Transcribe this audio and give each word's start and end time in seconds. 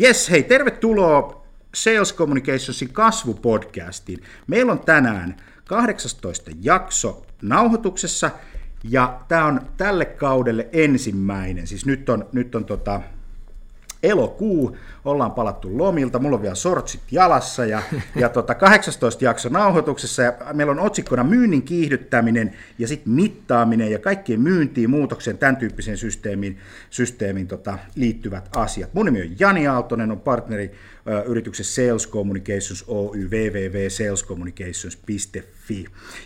Yes, 0.00 0.30
hei, 0.30 0.42
tervetuloa 0.42 1.46
Sales 1.74 2.14
Communicationsin 2.14 2.92
kasvupodcastiin. 2.92 4.18
Meillä 4.46 4.72
on 4.72 4.80
tänään 4.80 5.36
18 5.64 6.50
jakso 6.62 7.26
nauhoituksessa 7.42 8.30
ja 8.84 9.20
tämä 9.28 9.46
on 9.46 9.60
tälle 9.76 10.04
kaudelle 10.04 10.68
ensimmäinen. 10.72 11.66
Siis 11.66 11.86
nyt 11.86 12.08
on, 12.08 12.28
nyt 12.32 12.54
on 12.54 12.64
tota, 12.64 13.00
elokuu, 14.02 14.76
ollaan 15.04 15.32
palattu 15.32 15.78
lomilta, 15.78 16.18
mulla 16.18 16.36
on 16.36 16.42
vielä 16.42 16.54
sortsit 16.54 17.00
jalassa 17.10 17.66
ja, 17.66 17.82
ja 18.16 18.28
tota 18.28 18.54
18 18.54 19.24
jakso 19.24 19.48
nauhoituksessa. 19.48 20.22
Ja 20.22 20.32
meillä 20.52 20.70
on 20.70 20.80
otsikkona 20.80 21.24
myynnin 21.24 21.62
kiihdyttäminen 21.62 22.56
ja 22.78 22.88
sitten 22.88 23.12
mittaaminen 23.12 23.90
ja 23.90 23.98
kaikkien 23.98 24.40
myyntiin, 24.40 24.90
muutokseen, 24.90 25.38
tämän 25.38 25.56
tyyppiseen 25.56 25.96
systeemiin, 25.96 26.58
systeemiin 26.90 27.48
tota, 27.48 27.78
liittyvät 27.94 28.48
asiat. 28.56 28.94
Mun 28.94 29.06
nimi 29.06 29.22
on 29.22 29.28
Jani 29.38 29.66
Aaltonen, 29.66 30.10
on 30.10 30.20
partneri 30.20 30.72
yrityksessä 31.26 31.74
Sales 31.74 32.10
Communications 32.10 32.84
Oy, 32.86 33.28
www.salescommunications.fi 33.28 35.16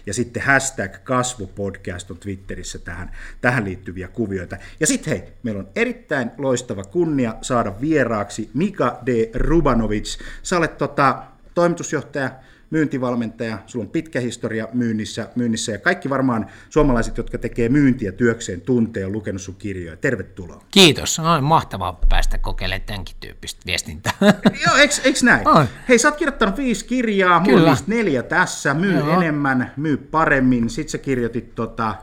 ja 0.06 0.14
sitten 0.14 0.42
hashtag 0.42 0.94
kasvupodcast 1.04 2.10
on 2.10 2.18
Twitterissä 2.18 2.78
tähän, 2.78 3.10
tähän 3.40 3.64
liittyviä 3.64 4.08
kuvioita. 4.08 4.56
Ja 4.80 4.86
sitten 4.86 5.18
hei, 5.18 5.32
meillä 5.42 5.58
on 5.58 5.68
erittäin 5.76 6.30
loistava 6.38 6.84
kunnia 6.84 7.34
saada 7.42 7.80
vieraaksi 7.80 8.50
Mika 8.54 9.00
D. 9.06 9.30
Rubanovic. 9.34 10.18
Sä 10.42 10.56
olet 10.56 10.78
tota, 10.78 11.22
toimitusjohtaja, 11.54 12.30
myyntivalmentaja, 12.70 13.58
sulla 13.66 13.84
on 13.84 13.90
pitkä 13.90 14.20
historia 14.20 14.68
myynnissä, 14.72 15.28
myynnissä 15.34 15.72
ja 15.72 15.78
kaikki 15.78 16.10
varmaan 16.10 16.46
suomalaiset, 16.70 17.16
jotka 17.16 17.38
tekee 17.38 17.68
myyntiä 17.68 18.12
työkseen, 18.12 18.60
tuntee 18.60 19.00
ja 19.00 19.08
lukenut 19.08 19.42
sun 19.42 19.54
kirjoja. 19.54 19.96
Tervetuloa. 19.96 20.62
Kiitos, 20.70 21.18
on 21.18 21.44
mahtavaa 21.44 22.00
päästä 22.08 22.38
kokeilemaan 22.38 22.86
tämänkin 22.86 23.16
tyyppistä 23.20 23.62
viestintää. 23.66 24.12
Joo, 24.66 24.76
eks, 24.76 25.00
eks 25.04 25.22
näin? 25.22 25.48
On. 25.48 25.66
Hei, 25.88 25.98
sä 25.98 26.08
oot 26.08 26.16
kirjoittanut 26.16 26.56
viisi 26.56 26.84
kirjaa, 26.84 27.40
mulla 27.40 27.70
on 27.70 27.76
neljä 27.86 28.22
tässä, 28.22 28.74
myy 28.74 28.98
Joo. 28.98 29.20
enemmän, 29.20 29.72
myy 29.76 29.96
paremmin. 29.96 30.70
Sitten 30.70 30.92
sä 30.92 30.98
kirjoitit 30.98 31.54
tota, 31.54 31.94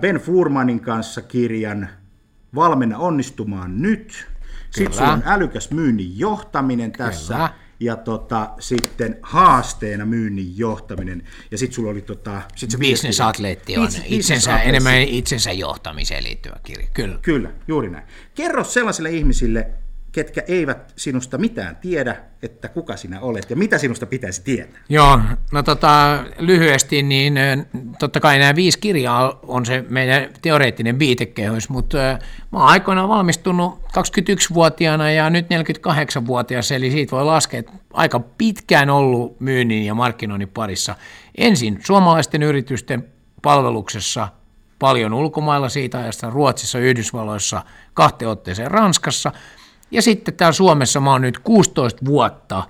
Ben 0.00 0.16
Furmanin 0.16 0.80
kanssa 0.80 1.22
kirjan 1.22 1.88
Valmenna 2.54 2.98
onnistumaan 2.98 3.82
nyt. 3.82 4.26
Sitten 4.70 4.86
Kyllä. 4.86 4.96
sulla 4.96 5.12
on 5.12 5.22
älykäs 5.26 5.70
myynnin 5.70 6.18
johtaminen 6.18 6.92
tässä. 6.92 7.34
Kyllä. 7.34 7.50
Ja 7.80 7.96
tota, 7.96 8.50
sitten 8.60 9.18
haasteena 9.22 10.06
myynnin 10.06 10.58
johtaminen. 10.58 11.22
Ja 11.50 11.58
sitten 11.58 11.74
sulla 11.74 11.90
oli 11.90 12.02
tota... 12.02 12.42
Sit 12.56 12.70
sä 12.70 12.78
Business 12.78 13.20
Atleetti 13.20 13.76
on 13.78 13.86
Business- 13.86 14.04
itsensä, 14.06 14.50
Atleetti. 14.50 14.68
enemmän 14.68 15.02
itsensä 15.02 15.52
johtamiseen 15.52 16.24
liittyvä 16.24 16.56
kirja. 16.62 16.88
Kyllä. 16.94 17.18
Kyllä, 17.22 17.50
juuri 17.68 17.90
näin. 17.90 18.04
Kerro 18.34 18.64
sellaisille 18.64 19.10
ihmisille, 19.10 19.70
ketkä 20.18 20.42
eivät 20.48 20.92
sinusta 20.96 21.38
mitään 21.38 21.76
tiedä, 21.76 22.16
että 22.42 22.68
kuka 22.68 22.96
sinä 22.96 23.20
olet 23.20 23.50
ja 23.50 23.56
mitä 23.56 23.78
sinusta 23.78 24.06
pitäisi 24.06 24.42
tietää. 24.42 24.80
Joo, 24.88 25.20
no 25.52 25.62
tota, 25.62 26.24
lyhyesti, 26.38 27.02
niin 27.02 27.34
totta 27.98 28.20
kai 28.20 28.38
nämä 28.38 28.54
viisi 28.54 28.78
kirjaa 28.78 29.38
on 29.42 29.66
se 29.66 29.84
meidän 29.88 30.28
teoreettinen 30.42 30.98
viitekehys, 30.98 31.68
mutta 31.68 31.98
mä 32.52 32.58
oon 32.58 32.68
aikoinaan 32.68 33.08
valmistunut 33.08 33.80
21-vuotiaana 33.84 35.10
ja 35.10 35.30
nyt 35.30 35.46
48-vuotias, 35.46 36.72
eli 36.72 36.90
siitä 36.90 37.16
voi 37.16 37.24
laskea, 37.24 37.60
että 37.60 37.72
aika 37.92 38.20
pitkään 38.20 38.90
ollut 38.90 39.40
myynnin 39.40 39.84
ja 39.84 39.94
markkinoinnin 39.94 40.48
parissa. 40.48 40.94
Ensin 41.36 41.78
suomalaisten 41.84 42.42
yritysten 42.42 43.04
palveluksessa 43.42 44.28
paljon 44.78 45.14
ulkomailla 45.14 45.68
siitä 45.68 45.98
ajasta, 45.98 46.30
Ruotsissa, 46.30 46.78
Yhdysvalloissa, 46.78 47.62
kahteen 47.94 48.28
otteeseen 48.28 48.70
Ranskassa, 48.70 49.32
ja 49.90 50.02
sitten 50.02 50.34
täällä 50.34 50.52
Suomessa 50.52 51.00
mä 51.00 51.12
oon 51.12 51.22
nyt 51.22 51.38
16 51.38 52.04
vuotta 52.04 52.62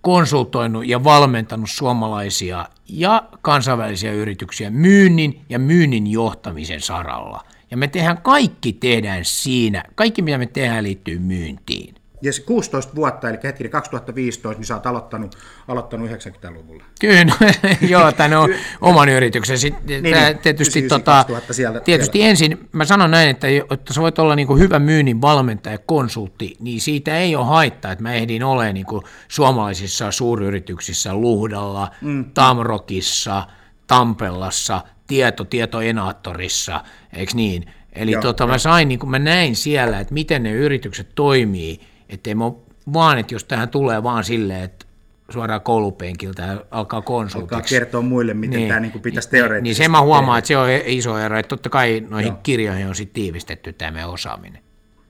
konsultoinut 0.00 0.86
ja 0.86 1.04
valmentanut 1.04 1.70
suomalaisia 1.70 2.68
ja 2.88 3.22
kansainvälisiä 3.42 4.12
yrityksiä 4.12 4.70
myynnin 4.70 5.40
ja 5.48 5.58
myynnin 5.58 6.06
johtamisen 6.06 6.80
saralla. 6.80 7.44
Ja 7.70 7.76
me 7.76 7.88
tehdään 7.88 8.22
kaikki 8.22 8.72
tehdään 8.72 9.24
siinä, 9.24 9.84
kaikki 9.94 10.22
mitä 10.22 10.38
me 10.38 10.46
tehdään 10.46 10.84
liittyy 10.84 11.18
myyntiin. 11.18 11.94
Ja 12.22 12.32
se 12.32 12.42
16 12.42 12.94
vuotta, 12.94 13.28
eli 13.28 13.38
hetkinen 13.44 13.70
2015, 13.70 14.58
niin 14.58 14.66
sä 14.66 14.74
oot 14.74 14.86
aloittanut, 14.86 15.38
aloittanut 15.68 16.10
90-luvulla. 16.10 16.84
Kyllä, 17.00 17.24
no, 17.24 17.34
joo, 17.88 18.12
tänne 18.12 18.36
on 18.36 18.54
oman 18.80 19.08
yrityksen. 19.08 19.58
Sitten, 19.58 19.86
Niin, 19.86 20.02
niin, 20.02 20.14
niin, 20.14 20.38
tietysti, 20.38 20.78
99, 20.78 21.00
tota, 21.00 21.10
2000 21.10 21.52
siellä- 21.52 21.80
tietysti 21.80 22.18
siellä. 22.18 22.30
ensin, 22.30 22.68
mä 22.72 22.84
sanon 22.84 23.10
näin, 23.10 23.30
että 23.30 23.48
jotta 23.48 23.94
sä 23.94 24.00
voit 24.00 24.18
olla 24.18 24.36
niin 24.36 24.46
kuin 24.46 24.60
hyvä 24.60 24.78
myynnin 24.78 25.20
valmentaja 25.20 25.74
ja 25.74 25.78
konsultti, 25.78 26.56
niin 26.60 26.80
siitä 26.80 27.18
ei 27.18 27.36
ole 27.36 27.46
haittaa, 27.46 27.92
että 27.92 28.02
mä 28.02 28.14
ehdin 28.14 28.44
olemaan 28.44 28.74
niin 28.74 28.86
kuin 28.86 29.02
suomalaisissa 29.28 30.10
suuryrityksissä 30.10 31.14
Luhdalla, 31.14 31.90
mm. 32.00 32.24
Tamrokissa, 32.34 33.46
Tampellassa, 33.86 34.80
Tieto, 35.06 35.44
Tietoenaattorissa, 35.44 36.84
eikö 37.12 37.32
niin? 37.34 37.64
Eli 37.92 38.12
Joo, 38.12 38.22
tota, 38.22 38.46
mä 38.46 38.58
sain, 38.58 38.88
niin 38.88 38.98
kuin 38.98 39.10
mä 39.10 39.18
näin 39.18 39.56
siellä, 39.56 40.00
että 40.00 40.14
miten 40.14 40.42
ne 40.42 40.52
yritykset 40.52 41.08
toimii, 41.14 41.80
ettei 42.08 42.34
mä 42.34 42.44
oo- 42.44 42.64
vaan, 42.92 43.18
että 43.18 43.34
jos 43.34 43.44
tähän 43.44 43.68
tulee 43.68 44.02
vaan 44.02 44.24
silleen, 44.24 44.62
että 44.62 44.86
suoraan 45.30 45.60
koulupenkiltä 45.60 46.42
ja 46.42 46.52
alkaa 46.52 46.68
Alkaa 46.70 47.02
konsultiksi. 47.02 47.74
kertoa 47.74 48.02
muille, 48.02 48.34
miten 48.34 48.56
niin, 48.58 48.68
tämä 48.68 48.80
niin 48.80 48.92
pitäisi 48.92 49.28
Niin 49.28 49.30
teoreettisesti 49.42 49.82
sen 49.84 49.90
mä 49.90 50.00
huomaan, 50.00 50.26
tehdä. 50.26 50.38
että 50.38 50.48
se 50.48 50.56
on 50.86 50.92
iso 50.96 51.18
ero, 51.18 51.38
että 51.38 51.48
totta 51.48 51.68
kai 51.70 52.06
noihin 52.10 52.28
Joo. 52.28 52.38
kirjoihin 52.42 52.86
on 52.88 52.94
sitten 52.94 53.14
tiivistetty 53.14 53.72
tämä 53.72 54.06
osaaminen. 54.06 54.62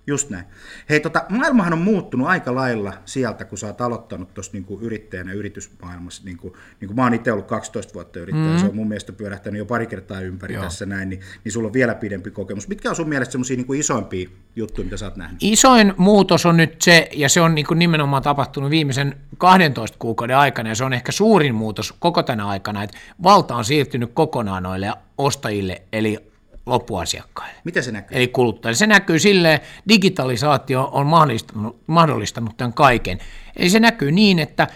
Just 0.09 0.31
näin. 0.31 0.45
Hei, 0.89 1.01
tota, 1.01 1.25
maailmahan 1.29 1.73
on 1.73 1.79
muuttunut 1.79 2.29
aika 2.29 2.55
lailla 2.55 2.93
sieltä, 3.05 3.45
kun 3.45 3.59
sä 3.59 3.67
oot 3.67 3.81
aloittanut 3.81 4.35
tuossa 4.35 4.53
niinku 4.53 4.79
yrittäjänä 4.83 5.33
yritysmaailmassa. 5.33 6.23
Niinku, 6.25 6.57
niinku 6.81 6.95
mä 6.95 7.03
oon 7.03 7.15
itse 7.15 7.33
ollut 7.33 7.47
12 7.47 7.95
vuotta 7.95 8.19
yrittäjä, 8.19 8.53
mm. 8.53 8.59
se 8.59 8.67
on 8.67 8.77
mun 8.77 8.89
mielestä 8.89 9.13
pyörähtänyt 9.13 9.59
jo 9.59 9.67
pari 9.67 9.87
kertaa 9.87 10.21
ympäri 10.21 10.55
Joo. 10.55 10.65
tässä 10.65 10.87
näin, 10.87 11.09
niin, 11.09 11.21
niin 11.45 11.53
sulla 11.53 11.67
on 11.67 11.73
vielä 11.73 11.95
pidempi 11.95 12.31
kokemus. 12.31 12.69
Mitkä 12.69 12.91
on 12.91 12.97
sun 12.97 13.09
mielestä 13.09 13.33
semmoisia 13.33 13.57
niinku 13.57 13.73
isoimpia 13.73 14.29
juttuja, 14.57 14.85
mitä 14.85 14.97
sä 14.97 15.07
oot 15.07 15.17
nähnyt? 15.17 15.39
Isoin 15.43 15.95
muutos 15.97 16.47
on 16.47 16.57
nyt 16.57 16.83
se, 16.83 17.09
ja 17.13 17.29
se 17.29 17.41
on 17.41 17.55
niin 17.55 17.67
kuin 17.67 17.79
nimenomaan 17.79 18.23
tapahtunut 18.23 18.71
viimeisen 18.71 19.17
12 19.39 19.97
kuukauden 19.99 20.37
aikana, 20.37 20.69
ja 20.69 20.75
se 20.75 20.85
on 20.85 20.93
ehkä 20.93 21.13
suurin 21.13 21.55
muutos 21.55 21.95
koko 21.99 22.23
tänä 22.23 22.47
aikana, 22.47 22.83
että 22.83 22.97
valta 23.23 23.57
on 23.57 23.65
siirtynyt 23.65 24.11
kokonaan 24.15 24.63
noille 24.63 24.93
ostajille, 25.19 25.83
eli 25.93 26.28
loppuasiakkaille. 26.69 27.55
Miten 27.65 27.83
se 27.83 27.93
näkyy? 27.93 28.17
eli 28.17 28.29
kuluttajille. 28.29 28.77
Se 28.77 28.87
näkyy 28.87 29.19
silleen, 29.19 29.61
digitalisaatio 29.89 30.89
on 30.93 31.07
mahdollistanut, 31.07 31.77
mahdollistanut 31.87 32.57
tämän 32.57 32.73
kaiken. 32.73 33.19
Eli 33.57 33.71
se 33.71 33.81
näkyy 33.81 34.13
niin, 34.13 34.39
että 34.39 34.67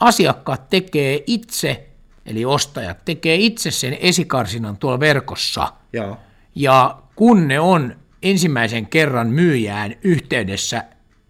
asiakkaat 0.00 0.68
tekee 0.70 1.24
itse, 1.26 1.88
eli 2.26 2.44
ostajat 2.44 3.04
tekee 3.04 3.34
itse 3.34 3.70
sen 3.70 3.96
esikarsinan 4.00 4.76
tuolla 4.76 5.00
verkossa. 5.00 5.72
Joo. 5.92 6.16
Ja 6.54 7.02
kun 7.16 7.48
ne 7.48 7.60
on 7.60 7.96
ensimmäisen 8.22 8.86
kerran 8.86 9.28
myyjään 9.28 9.94
yhteydessä, 10.02 10.84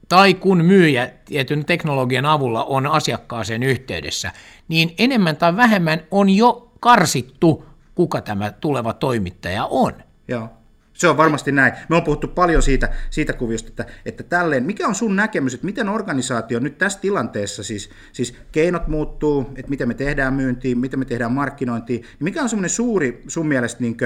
tai 0.09 0.35
kun 0.35 0.65
myyjä 0.65 1.11
tietyn 1.25 1.65
teknologian 1.65 2.27
avulla 2.27 2.65
on 2.65 2.87
asiakkaaseen 2.87 3.63
yhteydessä, 3.63 4.33
niin 4.69 4.95
enemmän 4.99 5.37
tai 5.37 5.57
vähemmän 5.57 6.03
on 6.11 6.31
jo 6.31 6.73
karsittu, 6.81 7.65
kuka 7.95 8.21
tämä 8.21 8.51
tuleva 8.51 8.93
toimittaja 8.93 9.65
on. 9.65 9.93
Joo. 10.31 10.49
Se 10.93 11.09
on 11.09 11.17
varmasti 11.17 11.53
näin. 11.53 11.73
Me 11.89 11.97
on 11.97 12.03
puhuttu 12.03 12.29
paljon 12.29 12.63
siitä, 12.63 12.89
siitä 13.11 13.33
kuviosta, 13.33 13.69
että, 13.69 13.87
että 14.05 14.23
tälleen, 14.23 14.65
mikä 14.65 14.89
on 14.89 14.95
sun 14.95 15.17
näkemys, 15.17 15.55
että 15.55 15.67
miten 15.67 15.89
organisaatio 15.89 16.61
nyt 16.61 16.79
tässä 16.79 17.01
tilanteessa, 17.01 17.63
siis, 17.63 17.91
siis 18.13 18.35
keinot 18.53 18.89
muuttuu, 18.89 19.51
että 19.57 19.71
miten 19.71 19.89
me 19.89 19.95
tehdään 19.95 20.35
myyntiin, 20.35 20.79
miten 20.79 20.99
me 20.99 21.05
tehdään 21.05 21.33
markkinointiin, 21.33 22.01
niin 22.01 22.19
mikä 22.21 22.43
on 22.43 22.49
semmoinen 22.49 22.71
suuri 22.71 23.23
sun 23.29 23.47
mielestä 23.47 23.81
niin 23.83 23.97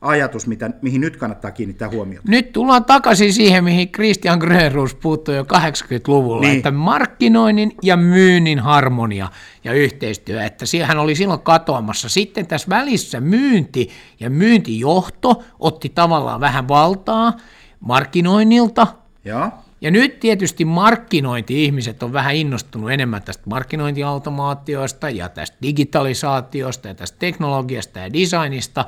ajatus, 0.00 0.46
mitä, 0.46 0.70
mihin 0.82 1.00
nyt 1.00 1.16
kannattaa 1.16 1.50
kiinnittää 1.50 1.88
huomiota? 1.90 2.24
Nyt 2.28 2.52
tullaan 2.52 2.84
takaisin 2.84 3.32
siihen, 3.32 3.64
mihin 3.64 3.92
Christian 3.92 4.38
Grönruus 4.38 4.94
puuttui 4.94 5.36
jo 5.36 5.42
80-luvulla, 5.42 6.40
Niin. 6.40 6.56
että 6.56 6.70
markkinoinnin 6.70 7.72
ja 7.82 7.96
myynnin 7.96 8.58
harmonia 8.58 9.28
ja 9.64 9.72
yhteistyö, 9.72 10.44
että 10.44 10.66
siihen 10.66 10.98
oli 10.98 11.14
silloin 11.14 11.40
katoamassa. 11.40 12.08
Sitten 12.08 12.46
tässä 12.46 12.68
välissä 12.68 13.20
myynti 13.20 13.88
ja 14.20 14.30
myyntijohto 14.30 15.42
otti 15.58 15.88
tavallaan 15.88 16.40
vähän 16.40 16.68
valtaa 16.68 17.32
markkinoinnilta, 17.80 18.86
Joo. 19.24 19.50
Ja 19.80 19.90
nyt 19.90 20.20
tietysti 20.20 20.64
markkinointi-ihmiset 20.64 22.02
on 22.02 22.12
vähän 22.12 22.34
innostunut 22.34 22.90
enemmän 22.90 23.22
tästä 23.22 23.42
markkinointiautomaatioista 23.46 25.10
ja 25.10 25.28
tästä 25.28 25.56
digitalisaatiosta 25.62 26.88
ja 26.88 26.94
tästä 26.94 27.18
teknologiasta 27.18 27.98
ja 27.98 28.12
designista. 28.12 28.84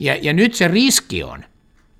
Ja, 0.00 0.16
ja 0.22 0.32
nyt 0.32 0.54
se 0.54 0.68
riski 0.68 1.22
on, 1.22 1.44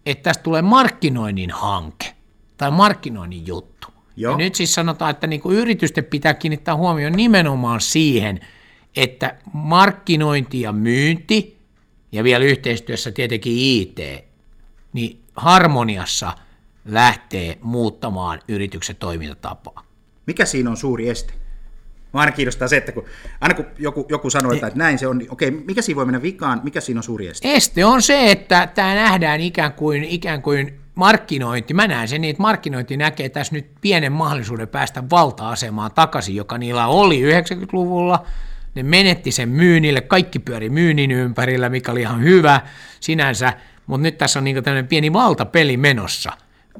että 0.06 0.22
tästä 0.22 0.42
tulee 0.42 0.62
markkinoinnin 0.62 1.50
hanke 1.50 2.14
tai 2.56 2.70
markkinoinnin 2.70 3.46
juttu. 3.46 3.88
Joo. 4.16 4.32
Ja 4.32 4.38
nyt 4.38 4.54
siis 4.54 4.74
sanotaan, 4.74 5.10
että 5.10 5.26
niin 5.26 5.40
kuin 5.40 5.56
yritysten 5.56 6.04
pitää 6.04 6.34
kiinnittää 6.34 6.76
huomioon 6.76 7.12
nimenomaan 7.12 7.80
siihen, 7.80 8.40
että 8.96 9.38
markkinointi 9.52 10.60
ja 10.60 10.72
myynti 10.72 11.58
ja 12.12 12.24
vielä 12.24 12.44
yhteistyössä 12.44 13.12
tietenkin 13.12 13.58
IT, 13.58 13.98
niin 14.92 15.20
harmoniassa 15.36 16.32
lähtee 16.86 17.58
muuttamaan 17.60 18.40
yrityksen 18.48 18.96
toimintatapaa. 18.96 19.82
Mikä 20.26 20.44
siinä 20.44 20.70
on 20.70 20.76
suuri 20.76 21.08
este? 21.08 21.32
Mä 22.12 22.20
aina 22.20 22.32
kiinnostaa 22.32 22.68
se, 22.68 22.76
että 22.76 22.92
kun, 22.92 23.04
aina 23.40 23.54
kun 23.54 23.66
joku, 23.78 24.06
joku 24.08 24.30
sanoo, 24.30 24.52
että, 24.52 24.66
että 24.66 24.78
näin 24.78 24.98
se 24.98 25.06
on, 25.06 25.18
niin 25.18 25.32
okei, 25.32 25.50
mikä 25.50 25.82
siinä 25.82 25.96
voi 25.96 26.04
mennä 26.04 26.22
vikaan, 26.22 26.60
mikä 26.64 26.80
siinä 26.80 26.98
on 26.98 27.02
suuri 27.02 27.26
este? 27.26 27.54
Este 27.54 27.84
on 27.84 28.02
se, 28.02 28.30
että 28.30 28.68
tämä 28.74 28.94
nähdään 28.94 29.40
ikään 29.40 29.72
kuin, 29.72 30.04
ikään 30.04 30.42
kuin 30.42 30.80
markkinointi. 30.94 31.74
Mä 31.74 31.86
näen 31.86 32.08
sen 32.08 32.20
niin, 32.20 32.30
että 32.30 32.42
markkinointi 32.42 32.96
näkee 32.96 33.28
tässä 33.28 33.54
nyt 33.54 33.66
pienen 33.80 34.12
mahdollisuuden 34.12 34.68
päästä 34.68 35.02
valta-asemaan 35.10 35.90
takaisin, 35.94 36.36
joka 36.36 36.58
niillä 36.58 36.86
oli 36.86 37.22
90-luvulla. 37.22 38.26
Ne 38.74 38.82
menetti 38.82 39.32
sen 39.32 39.48
myynnille, 39.48 40.00
kaikki 40.00 40.38
pyöri 40.38 40.70
myynnin 40.70 41.10
ympärillä, 41.10 41.68
mikä 41.68 41.92
oli 41.92 42.00
ihan 42.00 42.22
hyvä 42.22 42.60
sinänsä, 43.00 43.52
mutta 43.86 44.02
nyt 44.02 44.18
tässä 44.18 44.38
on 44.38 44.44
niin 44.44 44.64
tämmöinen 44.64 44.88
pieni 44.88 45.12
valtapeli 45.12 45.76
menossa. 45.76 46.32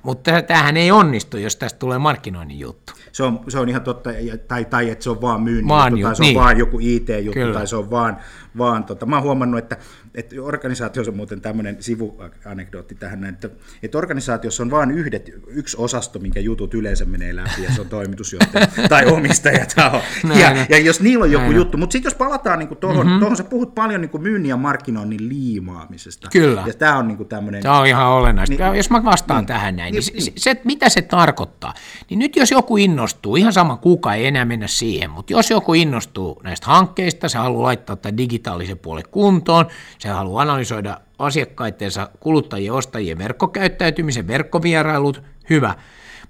Mutta 0.02 0.42
tämähän 0.42 0.76
ei 0.76 0.90
onnistu, 0.90 1.36
jos 1.36 1.56
tästä 1.56 1.78
tulee 1.78 1.98
markkinoinnin 1.98 2.58
juttu 2.58 2.92
se 3.16 3.22
on, 3.22 3.40
se 3.48 3.58
on 3.58 3.68
ihan 3.68 3.82
totta, 3.82 4.10
tai, 4.48 4.64
tai 4.64 4.90
että 4.90 5.04
se 5.04 5.10
on 5.10 5.20
vaan 5.20 5.42
myynnin 5.42 5.68
vaan 5.68 5.92
juttu, 5.92 6.06
tai 6.06 6.16
se 6.16 6.22
on 6.22 6.26
niin. 6.26 6.36
vaan 6.36 6.58
joku 6.58 6.78
IT-juttu, 6.80 7.32
Kyllä. 7.32 7.54
tai 7.54 7.66
se 7.66 7.76
on 7.76 7.90
vaan, 7.90 8.16
vaan 8.58 8.84
tota, 8.84 9.06
mä 9.06 9.16
oon 9.16 9.22
huomannut, 9.22 9.58
että, 9.58 9.76
että 10.16 10.36
organisaatiossa 10.42 11.10
on 11.10 11.16
muuten 11.16 11.40
tämmöinen 11.40 11.76
sivuanekdootti 11.80 12.94
tähän, 12.94 13.24
että, 13.24 13.50
että 13.82 13.98
organisaatiossa 13.98 14.62
on 14.62 14.70
vain 14.70 14.90
yhdet, 14.90 15.30
yksi 15.46 15.76
osasto, 15.80 16.18
minkä 16.18 16.40
jutut 16.40 16.74
yleensä 16.74 17.04
menee 17.04 17.36
läpi, 17.36 17.62
ja 17.62 17.72
se 17.72 17.80
on 17.80 17.88
toimitusjohtaja 17.88 18.66
tai 18.88 19.06
omistajataho. 19.06 20.00
ja, 20.40 20.66
ja 20.68 20.78
jos 20.78 21.00
niillä 21.00 21.22
on 21.22 21.32
joku 21.32 21.44
näin. 21.44 21.56
juttu, 21.56 21.78
mutta 21.78 21.92
sitten 21.92 22.06
jos 22.10 22.14
palataan 22.14 22.58
niin 22.58 22.76
tuohon, 22.76 23.06
mm-hmm. 23.06 23.18
tuohon, 23.18 23.36
sä 23.36 23.44
puhut 23.44 23.74
paljon 23.74 24.00
niin 24.00 24.22
myynnin 24.22 24.48
ja 24.48 24.56
markkinoinnin 24.56 25.28
liimaamisesta. 25.28 26.28
Kyllä. 26.32 26.62
Ja 26.66 26.74
tämä 26.74 26.96
on 26.96 27.08
niin 27.08 27.28
tämmöinen... 27.28 27.62
Tämä 27.62 27.78
on 27.78 27.86
ihan 27.86 28.06
olennaista. 28.06 28.64
Niin, 28.64 28.76
jos 28.76 28.90
mä 28.90 29.04
vastaan 29.04 29.40
niin, 29.40 29.46
tähän 29.46 29.76
näin, 29.76 29.92
niin, 29.92 30.04
niin, 30.12 30.22
se, 30.22 30.32
se, 30.36 30.60
mitä 30.64 30.88
se 30.88 31.02
tarkoittaa, 31.02 31.74
niin 32.10 32.18
nyt 32.18 32.36
jos 32.36 32.50
joku 32.50 32.76
innostuu, 32.76 33.36
ihan 33.36 33.52
sama 33.52 33.76
kuka 33.76 34.14
ei 34.14 34.26
enää 34.26 34.44
mennä 34.44 34.66
siihen, 34.66 35.10
mutta 35.10 35.32
jos 35.32 35.50
joku 35.50 35.74
innostuu 35.74 36.40
näistä 36.44 36.66
hankkeista, 36.66 37.28
se 37.28 37.38
haluaa 37.38 37.62
laittaa 37.62 37.96
tämän 37.96 38.16
digitaalisen 38.16 38.78
puolen 38.78 39.04
kuntoon, 39.10 39.66
se 40.06 40.12
haluaa 40.12 40.42
analysoida 40.42 41.00
asiakkaittensa, 41.18 42.10
kuluttajien, 42.20 42.72
ostajien 42.72 43.18
verkkokäyttäytymisen, 43.18 44.26
verkkovierailut, 44.26 45.22
hyvä. 45.50 45.74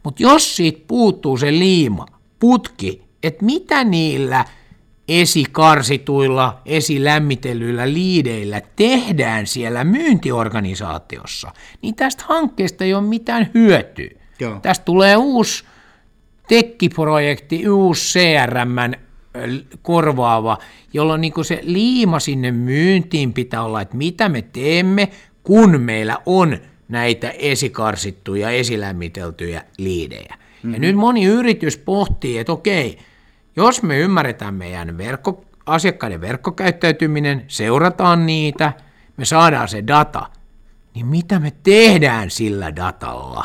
Mutta 0.02 0.22
jos 0.22 0.56
siitä 0.56 0.80
puuttuu 0.86 1.36
se 1.36 1.50
liima, 1.52 2.06
putki, 2.38 3.02
että 3.22 3.44
mitä 3.44 3.84
niillä 3.84 4.44
esikarsituilla, 5.08 6.60
esilämmitellyillä 6.64 7.92
liideillä 7.92 8.62
tehdään 8.76 9.46
siellä 9.46 9.84
myyntiorganisaatiossa, 9.84 11.52
niin 11.82 11.94
tästä 11.94 12.24
hankkeesta 12.26 12.84
ei 12.84 12.94
ole 12.94 13.02
mitään 13.02 13.50
hyötyä. 13.54 14.10
Joo. 14.40 14.60
Tästä 14.60 14.84
tulee 14.84 15.16
uusi 15.16 15.64
tekkiprojekti, 16.48 17.68
uusi 17.68 18.18
CRM 18.18 19.05
korvaava, 19.82 20.58
jolloin 20.92 21.20
niin 21.20 21.32
se 21.42 21.60
liima 21.62 22.20
sinne 22.20 22.52
myyntiin 22.52 23.32
pitää 23.32 23.62
olla, 23.62 23.80
että 23.80 23.96
mitä 23.96 24.28
me 24.28 24.42
teemme, 24.42 25.08
kun 25.42 25.80
meillä 25.80 26.18
on 26.26 26.58
näitä 26.88 27.30
esikarsittuja, 27.30 28.50
esilämmiteltyjä 28.50 29.62
liidejä. 29.78 30.34
Mm-hmm. 30.34 30.74
Ja 30.74 30.80
nyt 30.80 30.96
moni 30.96 31.24
yritys 31.24 31.78
pohtii, 31.78 32.38
että 32.38 32.52
okei, 32.52 32.98
jos 33.56 33.82
me 33.82 33.98
ymmärretään 33.98 34.54
meidän 34.54 34.98
verkko, 34.98 35.44
asiakkaiden 35.66 36.20
verkkokäyttäytyminen, 36.20 37.44
seurataan 37.48 38.26
niitä, 38.26 38.72
me 39.16 39.24
saadaan 39.24 39.68
se 39.68 39.86
data, 39.86 40.26
niin 40.94 41.06
mitä 41.06 41.38
me 41.38 41.52
tehdään 41.62 42.30
sillä 42.30 42.76
datalla? 42.76 43.44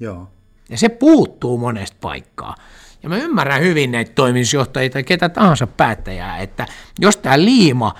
Joo. 0.00 0.28
Ja 0.68 0.78
se 0.78 0.88
puuttuu 0.88 1.58
monesta 1.58 1.96
paikkaa. 2.00 2.54
Ja 3.02 3.08
mä 3.08 3.16
ymmärrän 3.16 3.60
hyvin 3.60 3.92
näitä 3.92 4.12
toimitusjohtajia 4.14 4.90
tai 4.90 5.04
ketä 5.04 5.28
tahansa 5.28 5.66
päättäjää, 5.66 6.38
että 6.38 6.66
jos 7.00 7.16
tämä 7.16 7.38
liima 7.38 7.94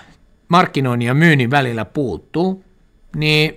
markkinoinnin 0.48 1.06
ja 1.06 1.14
myynnin 1.14 1.50
välillä 1.50 1.84
puuttuu, 1.84 2.64
niin 3.16 3.54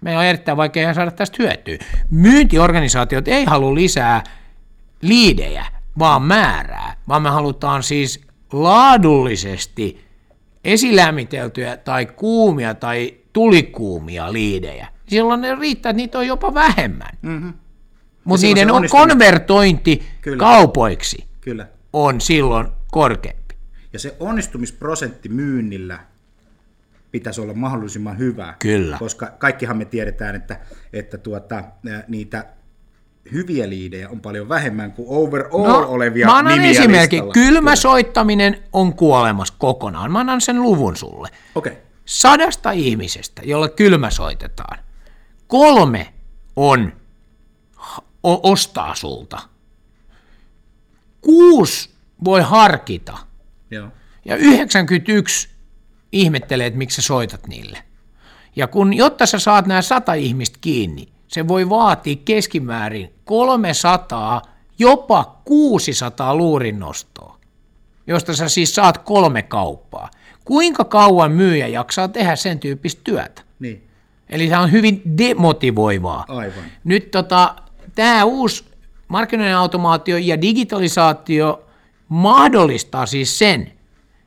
me 0.00 0.18
on 0.18 0.24
erittäin 0.24 0.56
vaikea 0.56 0.94
saada 0.94 1.10
tästä 1.10 1.36
hyötyä. 1.38 1.78
Myyntiorganisaatiot 2.10 3.28
ei 3.28 3.44
halua 3.44 3.74
lisää 3.74 4.22
liidejä, 5.02 5.66
vaan 5.98 6.22
määrää, 6.22 6.96
vaan 7.08 7.22
me 7.22 7.30
halutaan 7.30 7.82
siis 7.82 8.20
laadullisesti 8.52 10.04
esilämmiteltyjä 10.64 11.76
tai 11.76 12.06
kuumia 12.06 12.74
tai 12.74 13.14
tulikuumia 13.32 14.32
liidejä. 14.32 14.88
Silloin 15.06 15.40
ne 15.40 15.54
riittää, 15.54 15.90
että 15.90 15.96
niitä 15.96 16.18
on 16.18 16.26
jopa 16.26 16.54
vähemmän. 16.54 17.18
Mm-hmm. 17.22 17.52
Mutta 18.24 18.46
niiden 18.46 18.70
on 18.70 18.88
konvertointi 18.90 20.02
Kyllä. 20.20 20.38
kaupoiksi 20.38 21.26
Kyllä. 21.40 21.66
on 21.92 22.20
silloin 22.20 22.68
korkeampi. 22.90 23.54
Ja 23.92 23.98
se 23.98 24.16
onnistumisprosentti 24.20 25.28
myynnillä 25.28 25.98
pitäisi 27.10 27.40
olla 27.40 27.54
mahdollisimman 27.54 28.18
hyvä. 28.18 28.54
Kyllä. 28.58 28.98
Koska 28.98 29.26
kaikkihan 29.26 29.76
me 29.76 29.84
tiedetään, 29.84 30.34
että, 30.34 30.60
että 30.92 31.18
tuota, 31.18 31.64
niitä 32.08 32.44
hyviä 33.32 33.68
liidejä 33.68 34.08
on 34.08 34.20
paljon 34.20 34.48
vähemmän 34.48 34.92
kuin 34.92 35.06
overall 35.10 35.66
no, 35.66 35.88
olevia 35.88 36.26
mä 36.26 36.36
annan 36.36 36.54
nimiä 36.54 36.70
esimerkki. 36.70 37.16
Listalla. 37.16 37.32
Kylmä 37.32 37.76
soittaminen 37.76 38.58
on 38.72 38.94
kuolemassa 38.94 39.54
kokonaan. 39.58 40.12
Mä 40.12 40.20
annan 40.20 40.40
sen 40.40 40.62
luvun 40.62 40.96
sulle. 40.96 41.28
Okay. 41.54 41.72
Sadasta 42.04 42.70
ihmisestä, 42.70 43.42
jolle 43.44 43.68
kylmä 43.68 44.10
soitetaan, 44.10 44.78
kolme 45.46 46.14
on 46.56 46.92
ostaa 48.24 48.94
sulta. 48.94 49.38
Kuusi 51.20 51.90
voi 52.24 52.42
harkita. 52.42 53.18
Joo. 53.70 53.88
Ja 54.24 54.36
91 54.36 55.48
ihmettelee, 56.12 56.66
että 56.66 56.78
miksi 56.78 56.94
sä 56.94 57.02
soitat 57.02 57.46
niille. 57.46 57.78
Ja 58.56 58.66
kun, 58.66 58.94
jotta 58.94 59.26
sä 59.26 59.38
saat 59.38 59.66
nämä 59.66 59.82
sata 59.82 60.14
ihmistä 60.14 60.58
kiinni, 60.60 61.08
se 61.28 61.48
voi 61.48 61.68
vaatia 61.68 62.16
keskimäärin 62.24 63.14
300, 63.24 64.42
jopa 64.78 65.40
600 65.44 66.36
luurinnostoa, 66.36 67.38
josta 68.06 68.34
sä 68.34 68.48
siis 68.48 68.74
saat 68.74 68.98
kolme 68.98 69.42
kauppaa. 69.42 70.10
Kuinka 70.44 70.84
kauan 70.84 71.32
myyjä 71.32 71.66
jaksaa 71.66 72.08
tehdä 72.08 72.36
sen 72.36 72.58
tyyppistä 72.58 73.00
työtä? 73.04 73.42
Niin. 73.58 73.88
Eli 74.28 74.48
se 74.48 74.56
on 74.56 74.72
hyvin 74.72 75.02
demotivoivaa. 75.18 76.24
Aivan. 76.28 76.64
Nyt 76.84 77.10
tota, 77.10 77.56
tämä 77.94 78.24
uusi 78.24 78.64
markkinoiden 79.08 79.56
automaatio 79.56 80.16
ja 80.16 80.40
digitalisaatio 80.40 81.66
mahdollistaa 82.08 83.06
siis 83.06 83.38
sen, 83.38 83.72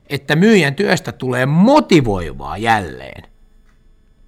että 0.09 0.35
myyjän 0.35 0.75
työstä 0.75 1.11
tulee 1.11 1.45
motivoivaa 1.45 2.57
jälleen, 2.57 3.23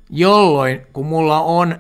jolloin 0.10 0.82
kun 0.94 1.06
mulla 1.06 1.42
on 1.42 1.80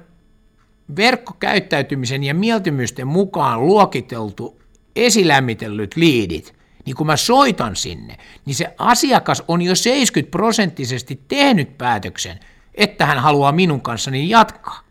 verkkokäyttäytymisen 0.95 2.23
ja 2.23 2.33
mieltymysten 2.33 3.07
mukaan 3.07 3.65
luokiteltu 3.65 4.61
esilämmitellyt 4.95 5.95
liidit, 5.95 6.53
niin 6.85 6.95
kun 6.95 7.07
mä 7.07 7.17
soitan 7.17 7.75
sinne, 7.75 8.17
niin 8.45 8.55
se 8.55 8.73
asiakas 8.77 9.43
on 9.47 9.61
jo 9.61 9.75
70 9.75 10.31
prosenttisesti 10.31 11.21
tehnyt 11.27 11.77
päätöksen, 11.77 12.39
että 12.75 13.05
hän 13.05 13.19
haluaa 13.19 13.51
minun 13.51 13.81
kanssani 13.81 14.29
jatkaa 14.29 14.88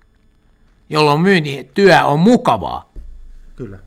jolloin 0.91 1.21
myynnin 1.21 1.71
työ 1.75 2.05
on 2.05 2.21
mukavaa. 2.21 2.93
Kyllä. 3.57 3.79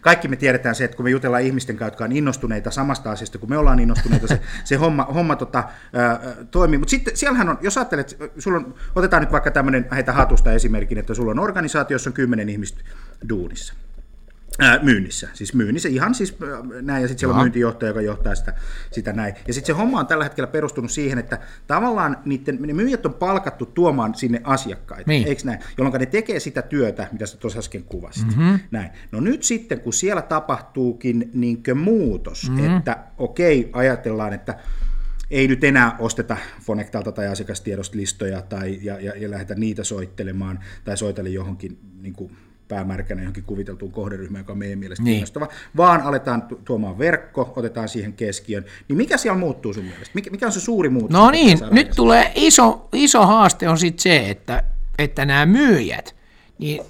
Kaikki 0.00 0.28
me 0.28 0.36
tiedetään 0.36 0.74
se, 0.74 0.84
että 0.84 0.96
kun 0.96 1.04
me 1.04 1.10
jutellaan 1.10 1.42
ihmisten 1.42 1.76
kanssa, 1.76 1.86
jotka 1.92 2.04
on 2.04 2.12
innostuneita 2.12 2.70
samasta 2.70 3.10
asiasta, 3.10 3.38
kun 3.38 3.48
me 3.50 3.58
ollaan 3.58 3.80
innostuneita, 3.80 4.26
se, 4.26 4.40
se 4.64 4.76
homma, 4.76 5.04
homma 5.04 5.36
tota, 5.36 5.64
ää, 5.92 6.20
toimii. 6.50 6.78
Mutta 6.78 6.90
sitten 6.90 7.16
siellähän 7.16 7.48
on, 7.48 7.58
jos 7.60 7.78
ajattelet, 7.78 8.16
sulla 8.38 8.56
on, 8.56 8.74
otetaan 8.94 9.22
nyt 9.22 9.32
vaikka 9.32 9.50
tämmöinen, 9.50 9.88
heitä 9.92 10.12
hatusta 10.12 10.52
esimerkin, 10.52 10.98
että 10.98 11.14
sulla 11.14 11.30
on 11.30 11.38
organisaatio, 11.38 11.94
jossa 11.94 12.10
on 12.10 12.14
kymmenen 12.14 12.48
ihmistä 12.48 12.80
duunissa. 13.28 13.74
Ää, 14.58 14.78
myynnissä, 14.82 15.28
siis 15.34 15.54
myynnissä, 15.54 15.88
ihan 15.88 16.14
siis 16.14 16.36
näin, 16.82 17.02
ja 17.02 17.08
sitten 17.08 17.20
siellä 17.20 17.34
on 17.34 17.40
myyntijohtaja, 17.40 17.90
joka 17.90 18.00
johtaa 18.00 18.34
sitä, 18.34 18.54
sitä 18.90 19.12
näin. 19.12 19.34
Ja 19.46 19.54
sitten 19.54 19.66
se 19.66 19.72
homma 19.72 20.00
on 20.00 20.06
tällä 20.06 20.24
hetkellä 20.24 20.46
perustunut 20.46 20.90
siihen, 20.90 21.18
että 21.18 21.38
tavallaan 21.66 22.16
niiden, 22.24 22.58
ne 22.60 22.72
myyjät 22.72 23.06
on 23.06 23.14
palkattu 23.14 23.66
tuomaan 23.66 24.14
sinne 24.14 24.40
asiakkaita, 24.44 25.10
niin. 25.10 25.28
eikö 25.28 25.42
näin? 25.44 25.58
Jolloin 25.78 26.00
ne 26.00 26.06
tekee 26.06 26.40
sitä 26.40 26.62
työtä, 26.62 27.08
mitä 27.12 27.26
sä 27.26 27.36
tuossa 27.36 27.58
äsken 27.58 27.84
kuvasit. 27.84 28.26
Mm-hmm. 28.26 28.58
Näin. 28.70 28.90
No 29.12 29.20
nyt 29.20 29.42
sitten, 29.42 29.80
kun 29.80 29.92
siellä 29.92 30.22
tapahtuukin 30.22 31.30
niinkö 31.34 31.74
muutos, 31.74 32.50
mm-hmm. 32.50 32.76
että 32.76 32.98
okei, 33.18 33.70
ajatellaan, 33.72 34.32
että 34.32 34.58
ei 35.30 35.48
nyt 35.48 35.64
enää 35.64 35.96
osteta 35.98 36.36
Fonectalta 36.62 37.12
tai 37.12 37.26
asiakastiedosta 37.26 37.96
listoja 37.96 38.42
tai, 38.42 38.78
ja, 38.82 39.00
ja, 39.00 39.12
ja 39.16 39.30
lähdetä 39.30 39.54
niitä 39.54 39.84
soittelemaan 39.84 40.58
tai 40.84 40.96
soitelle 40.96 41.30
johonkin 41.30 41.78
niin 42.00 42.14
kuin, 42.14 42.36
päämärkänä 42.68 43.22
johonkin 43.22 43.44
kuviteltuun 43.44 43.92
kohderyhmään, 43.92 44.40
joka 44.40 44.52
on 44.52 44.58
meidän 44.58 44.78
mielestä 44.78 45.02
niin. 45.02 45.12
kiinnostava, 45.12 45.48
vaan 45.76 46.00
aletaan 46.00 46.42
tuomaan 46.64 46.98
verkko, 46.98 47.52
otetaan 47.56 47.88
siihen 47.88 48.12
keskiön. 48.12 48.64
Niin 48.88 48.96
mikä 48.96 49.16
siellä 49.16 49.38
muuttuu 49.38 49.74
sun 49.74 49.84
mielestä? 49.84 50.10
Mikä, 50.14 50.30
mikä 50.30 50.46
on 50.46 50.52
se 50.52 50.60
suuri 50.60 50.88
muutos? 50.88 51.10
No 51.10 51.30
niin, 51.30 51.58
nyt 51.70 51.90
tulee 51.96 52.32
iso, 52.34 52.88
iso 52.92 53.26
haaste 53.26 53.68
on 53.68 53.78
sitten 53.78 54.02
se, 54.02 54.30
että, 54.30 54.62
että 54.98 55.24
nämä 55.24 55.46
myyjät, 55.46 56.16
niin 56.58 56.82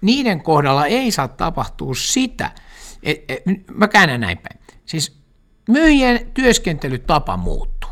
niiden 0.00 0.42
kohdalla 0.42 0.86
ei 0.86 1.10
saa 1.10 1.28
tapahtua 1.28 1.94
sitä, 1.94 2.50
et, 3.02 3.24
et, 3.28 3.42
mä 3.74 3.88
käännän 3.88 4.20
näin 4.20 4.38
päin. 4.38 4.60
Siis 4.86 5.16
myyjien 5.68 6.30
työskentelytapa 6.34 7.36
muuttuu. 7.36 7.90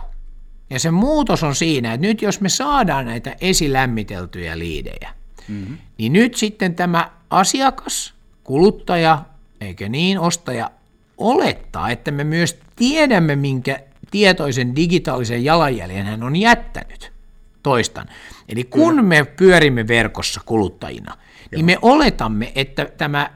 Ja 0.70 0.78
se 0.78 0.90
muutos 0.90 1.42
on 1.42 1.54
siinä, 1.54 1.94
että 1.94 2.06
nyt 2.06 2.22
jos 2.22 2.40
me 2.40 2.48
saadaan 2.48 3.06
näitä 3.06 3.36
esilämmiteltyjä 3.40 4.58
liidejä, 4.58 5.14
mm-hmm. 5.48 5.78
niin 5.98 6.12
nyt 6.12 6.34
sitten 6.34 6.74
tämä 6.74 7.10
asiakas, 7.30 8.14
kuluttaja, 8.44 9.24
eikä 9.60 9.88
niin, 9.88 10.18
ostaja 10.18 10.70
olettaa, 11.18 11.90
että 11.90 12.10
me 12.10 12.24
myös 12.24 12.58
tiedämme, 12.76 13.36
minkä 13.36 13.80
tietoisen 14.10 14.76
digitaalisen 14.76 15.44
jalanjäljen 15.44 16.06
hän 16.06 16.22
on 16.22 16.36
jättänyt. 16.36 17.12
Toistan. 17.62 18.06
Eli 18.48 18.64
kun 18.64 19.04
me 19.04 19.24
pyörimme 19.24 19.88
verkossa 19.88 20.40
kuluttajina, 20.46 21.12
Joo. 21.14 21.48
niin 21.56 21.64
me 21.64 21.78
oletamme, 21.82 22.52
että 22.54 22.84
tämä 22.84 23.30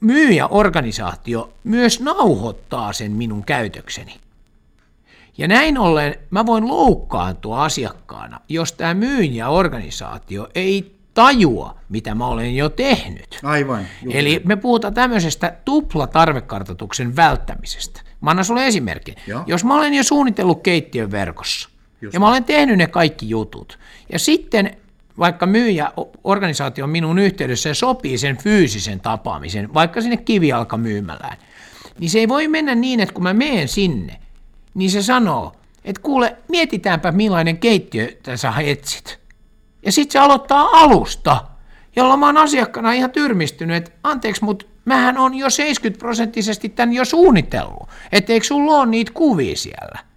myyjäorganisaatio 0.00 1.52
myös 1.64 2.00
nauhoittaa 2.00 2.92
sen 2.92 3.12
minun 3.12 3.44
käytökseni. 3.44 4.16
Ja 5.38 5.48
näin 5.48 5.78
ollen 5.78 6.14
mä 6.30 6.46
voin 6.46 6.68
loukkaantua 6.68 7.64
asiakkaana, 7.64 8.40
jos 8.48 8.72
tämä 8.72 8.94
myyjäorganisaatio 8.94 10.48
ei 10.54 10.99
tajua, 11.14 11.76
mitä 11.88 12.14
mä 12.14 12.26
olen 12.26 12.56
jo 12.56 12.68
tehnyt. 12.68 13.40
Aivan. 13.42 13.86
Juuri. 14.02 14.18
Eli 14.18 14.40
me 14.44 14.56
puhutaan 14.56 14.94
tämmöisestä 14.94 15.56
tuplatarvekartoituksen 15.64 17.16
välttämisestä. 17.16 18.00
Mä 18.20 18.30
annan 18.30 18.44
sulle 18.44 18.66
esimerkin. 18.66 19.14
Joo. 19.26 19.42
Jos 19.46 19.64
mä 19.64 19.74
olen 19.74 19.94
jo 19.94 20.02
suunnitellut 20.02 20.62
keittiön 20.62 21.10
verkossa, 21.10 21.68
Just 22.00 22.14
ja 22.14 22.20
mä 22.20 22.28
olen 22.28 22.44
tehnyt 22.44 22.78
ne 22.78 22.86
kaikki 22.86 23.28
jutut, 23.28 23.78
ja 24.12 24.18
sitten 24.18 24.76
vaikka 25.18 25.46
myyjä 25.46 25.92
organisaatio 26.24 26.84
on 26.84 26.90
minun 26.90 27.18
yhteydessä 27.18 27.68
ja 27.68 27.74
sopii 27.74 28.18
sen 28.18 28.36
fyysisen 28.36 29.00
tapaamisen, 29.00 29.74
vaikka 29.74 30.00
sinne 30.00 30.16
kivialka 30.16 30.76
myymälään, 30.76 31.36
niin 31.98 32.10
se 32.10 32.18
ei 32.18 32.28
voi 32.28 32.48
mennä 32.48 32.74
niin, 32.74 33.00
että 33.00 33.14
kun 33.14 33.22
mä 33.22 33.34
menen 33.34 33.68
sinne, 33.68 34.16
niin 34.74 34.90
se 34.90 35.02
sanoo, 35.02 35.52
että 35.84 36.02
kuule, 36.02 36.36
mietitäänpä 36.48 37.12
millainen 37.12 37.58
keittiö 37.58 38.08
sä 38.36 38.52
etsit. 38.64 39.19
Ja 39.86 39.92
sitten 39.92 40.12
se 40.12 40.18
aloittaa 40.18 40.68
alusta, 40.72 41.44
jolloin 41.96 42.20
mä 42.20 42.26
oon 42.26 42.36
asiakkaana 42.36 42.92
ihan 42.92 43.10
tyrmistynyt, 43.10 43.76
että 43.76 43.90
anteeksi, 44.02 44.44
mutta 44.44 44.66
mähän 44.84 45.18
on 45.18 45.34
jo 45.34 45.50
70 45.50 45.98
prosenttisesti 45.98 46.68
tämän 46.68 46.92
jo 46.92 47.04
suunnitellut, 47.04 47.88
että 48.12 48.32
eikö 48.32 48.46
sulla 48.46 48.72
ole 48.72 48.86
niitä 48.86 49.12
kuvia 49.12 49.56
siellä? 49.56 50.09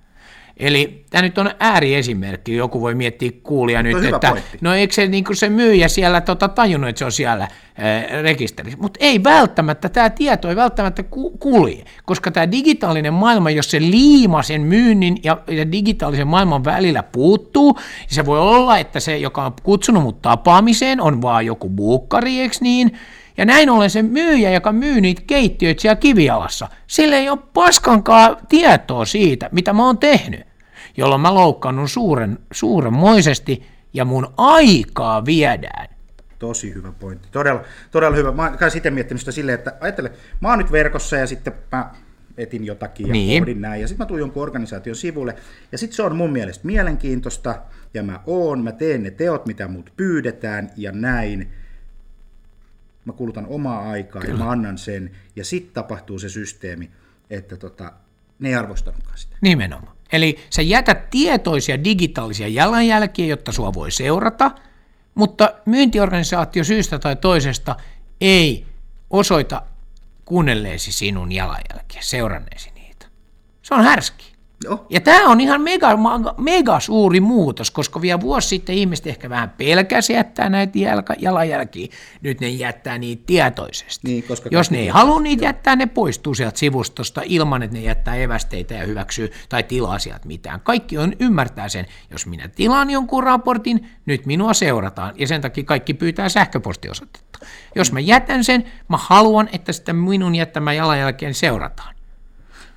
Eli 0.57 1.05
tämä 1.09 1.21
nyt 1.21 1.37
on 1.37 1.51
ääriesimerkki, 1.59 2.55
joku 2.55 2.81
voi 2.81 2.95
miettiä 2.95 3.31
kuulia 3.43 3.83
nyt, 3.83 4.03
että 4.03 4.29
pointti. 4.29 4.57
no 4.61 4.73
eikö 4.73 4.93
se, 4.93 5.07
niin 5.07 5.23
se 5.33 5.49
myyjä 5.49 5.87
siellä 5.87 6.21
tota, 6.21 6.47
tajunnut, 6.47 6.89
että 6.89 6.99
se 6.99 7.05
on 7.05 7.11
siellä 7.11 7.47
ää, 7.77 8.21
rekisterissä, 8.21 8.79
mutta 8.81 8.97
ei 9.01 9.23
välttämättä, 9.23 9.89
tämä 9.89 10.09
tieto 10.09 10.49
ei 10.49 10.55
välttämättä 10.55 11.03
kulje, 11.39 11.83
koska 12.05 12.31
tämä 12.31 12.51
digitaalinen 12.51 13.13
maailma, 13.13 13.49
jos 13.49 13.71
se 13.71 13.79
liima 13.79 14.43
sen 14.43 14.61
myynnin 14.61 15.17
ja, 15.23 15.37
ja 15.47 15.71
digitaalisen 15.71 16.27
maailman 16.27 16.63
välillä 16.63 17.03
puuttuu, 17.03 17.73
niin 17.73 18.15
se 18.15 18.25
voi 18.25 18.39
olla, 18.39 18.77
että 18.77 18.99
se, 18.99 19.17
joka 19.17 19.45
on 19.45 19.53
kutsunut 19.63 20.03
mut 20.03 20.21
tapaamiseen, 20.21 21.01
on 21.01 21.21
vaan 21.21 21.45
joku 21.45 21.69
buukkari, 21.69 22.39
eikö 22.39 22.55
niin, 22.61 22.91
ja 23.37 23.45
näin 23.45 23.69
ollen 23.69 23.89
se 23.89 24.01
myyjä, 24.01 24.51
joka 24.51 24.71
myy 24.71 25.01
niitä 25.01 25.21
keittiöitä 25.27 25.81
siellä 25.81 25.95
kivialassa, 25.95 26.69
sillä 26.87 27.17
ei 27.17 27.29
ole 27.29 27.39
paskankaan 27.53 28.37
tietoa 28.49 29.05
siitä, 29.05 29.49
mitä 29.51 29.73
mä 29.73 29.85
oon 29.85 29.97
tehnyt, 29.97 30.41
jolloin 30.97 31.21
mä 31.21 31.33
loukkaannun 31.33 31.89
suuren, 31.89 32.39
suurenmoisesti 32.51 33.67
ja 33.93 34.05
mun 34.05 34.33
aikaa 34.37 35.25
viedään. 35.25 35.87
Tosi 36.39 36.73
hyvä 36.73 36.91
pointti. 36.99 37.27
Todella, 37.31 37.61
todella 37.91 38.15
hyvä. 38.15 38.31
Mä 38.31 38.43
oon 38.61 38.71
sitä 38.71 38.91
miettinyt 38.91 39.21
sitä 39.21 39.31
silleen, 39.31 39.57
että 39.57 39.73
ajattele, 39.79 40.11
mä 40.41 40.49
oon 40.49 40.57
nyt 40.57 40.71
verkossa 40.71 41.15
ja 41.15 41.27
sitten 41.27 41.53
mä 41.71 41.91
etin 42.37 42.65
jotakin 42.65 43.07
ja 43.07 43.13
niin. 43.13 43.41
pohdin 43.41 43.61
näin. 43.61 43.81
Ja 43.81 43.87
sitten 43.87 44.05
mä 44.05 44.07
tuun 44.07 44.19
jonkun 44.19 44.43
organisaation 44.43 44.95
sivulle. 44.95 45.35
Ja 45.71 45.77
sitten 45.77 45.95
se 45.95 46.03
on 46.03 46.15
mun 46.15 46.31
mielestä 46.31 46.67
mielenkiintoista. 46.67 47.55
Ja 47.93 48.03
mä 48.03 48.19
oon, 48.25 48.63
mä 48.63 48.71
teen 48.71 49.03
ne 49.03 49.11
teot, 49.11 49.45
mitä 49.45 49.67
mut 49.67 49.93
pyydetään 49.97 50.71
ja 50.77 50.91
näin 50.91 51.51
mä 53.05 53.13
kulutan 53.13 53.47
omaa 53.49 53.89
aikaa 53.89 54.21
Kyllä. 54.21 54.33
ja 54.33 54.45
mä 54.45 54.51
annan 54.51 54.77
sen, 54.77 55.11
ja 55.35 55.45
sitten 55.45 55.73
tapahtuu 55.73 56.19
se 56.19 56.29
systeemi, 56.29 56.91
että 57.29 57.57
tota, 57.57 57.91
ne 58.39 58.49
ei 58.49 58.55
arvostanutkaan 58.55 59.17
sitä. 59.17 59.37
Nimenomaan. 59.41 59.97
Eli 60.13 60.39
sä 60.49 60.61
jätät 60.61 61.09
tietoisia 61.09 61.83
digitaalisia 61.83 62.47
jalanjälkiä, 62.47 63.25
jotta 63.25 63.51
sua 63.51 63.73
voi 63.73 63.91
seurata, 63.91 64.51
mutta 65.15 65.53
myyntiorganisaatio 65.65 66.63
syystä 66.63 66.99
tai 66.99 67.15
toisesta 67.15 67.75
ei 68.21 68.65
osoita 69.09 69.61
kuunnelleesi 70.25 70.91
sinun 70.91 71.31
jalanjälkiä, 71.31 72.01
seuranneesi 72.01 72.71
niitä. 72.71 73.05
Se 73.61 73.75
on 73.75 73.83
härski. 73.83 74.32
Joo. 74.63 74.85
Ja 74.89 75.01
tämä 75.01 75.29
on 75.29 75.41
ihan 75.41 75.61
mega, 75.61 75.89
mega 76.37 76.79
suuri 76.79 77.19
muutos, 77.19 77.71
koska 77.71 78.01
vielä 78.01 78.21
vuosi 78.21 78.47
sitten 78.47 78.75
ihmiset 78.75 79.07
ehkä 79.07 79.29
vähän 79.29 79.49
pelkäsi 79.49 80.13
jättää 80.13 80.49
näitä 80.49 80.79
jälka, 80.79 81.13
jalanjälkiä, 81.19 81.87
nyt 82.21 82.39
ne 82.39 82.49
jättää 82.49 82.97
niitä 82.97 83.23
tietoisesti. 83.25 84.07
Niin, 84.07 84.23
koska 84.23 84.49
Jos 84.51 84.71
ne 84.71 84.77
ei 84.77 84.87
halua 84.87 85.19
niitä 85.19 85.45
jättää, 85.45 85.75
ne 85.75 85.85
poistuu 85.85 86.33
sieltä 86.33 86.59
sivustosta 86.59 87.21
ilman, 87.25 87.63
että 87.63 87.77
ne 87.77 87.83
jättää 87.83 88.15
evästeitä 88.15 88.73
ja 88.73 88.85
hyväksyy 88.85 89.31
tai 89.49 89.63
tilaa 89.63 89.99
sieltä 89.99 90.27
mitään. 90.27 90.61
Kaikki 90.61 90.97
on 90.97 91.13
ymmärtää 91.19 91.69
sen, 91.69 91.85
jos 92.11 92.25
minä 92.25 92.47
tilaan 92.47 92.89
jonkun 92.89 93.23
raportin, 93.23 93.89
nyt 94.05 94.25
minua 94.25 94.53
seurataan 94.53 95.13
ja 95.17 95.27
sen 95.27 95.41
takia 95.41 95.63
kaikki 95.63 95.93
pyytää 95.93 96.29
sähköpostiosoitetta. 96.29 97.39
Jos 97.75 97.91
mä 97.91 97.99
jätän 97.99 98.43
sen, 98.43 98.63
mä 98.87 98.97
haluan, 98.97 99.49
että 99.53 99.73
sitä 99.73 99.93
minun 99.93 100.35
jättämä 100.35 100.73
jalanjälkeen 100.73 101.33
seurataan 101.33 101.95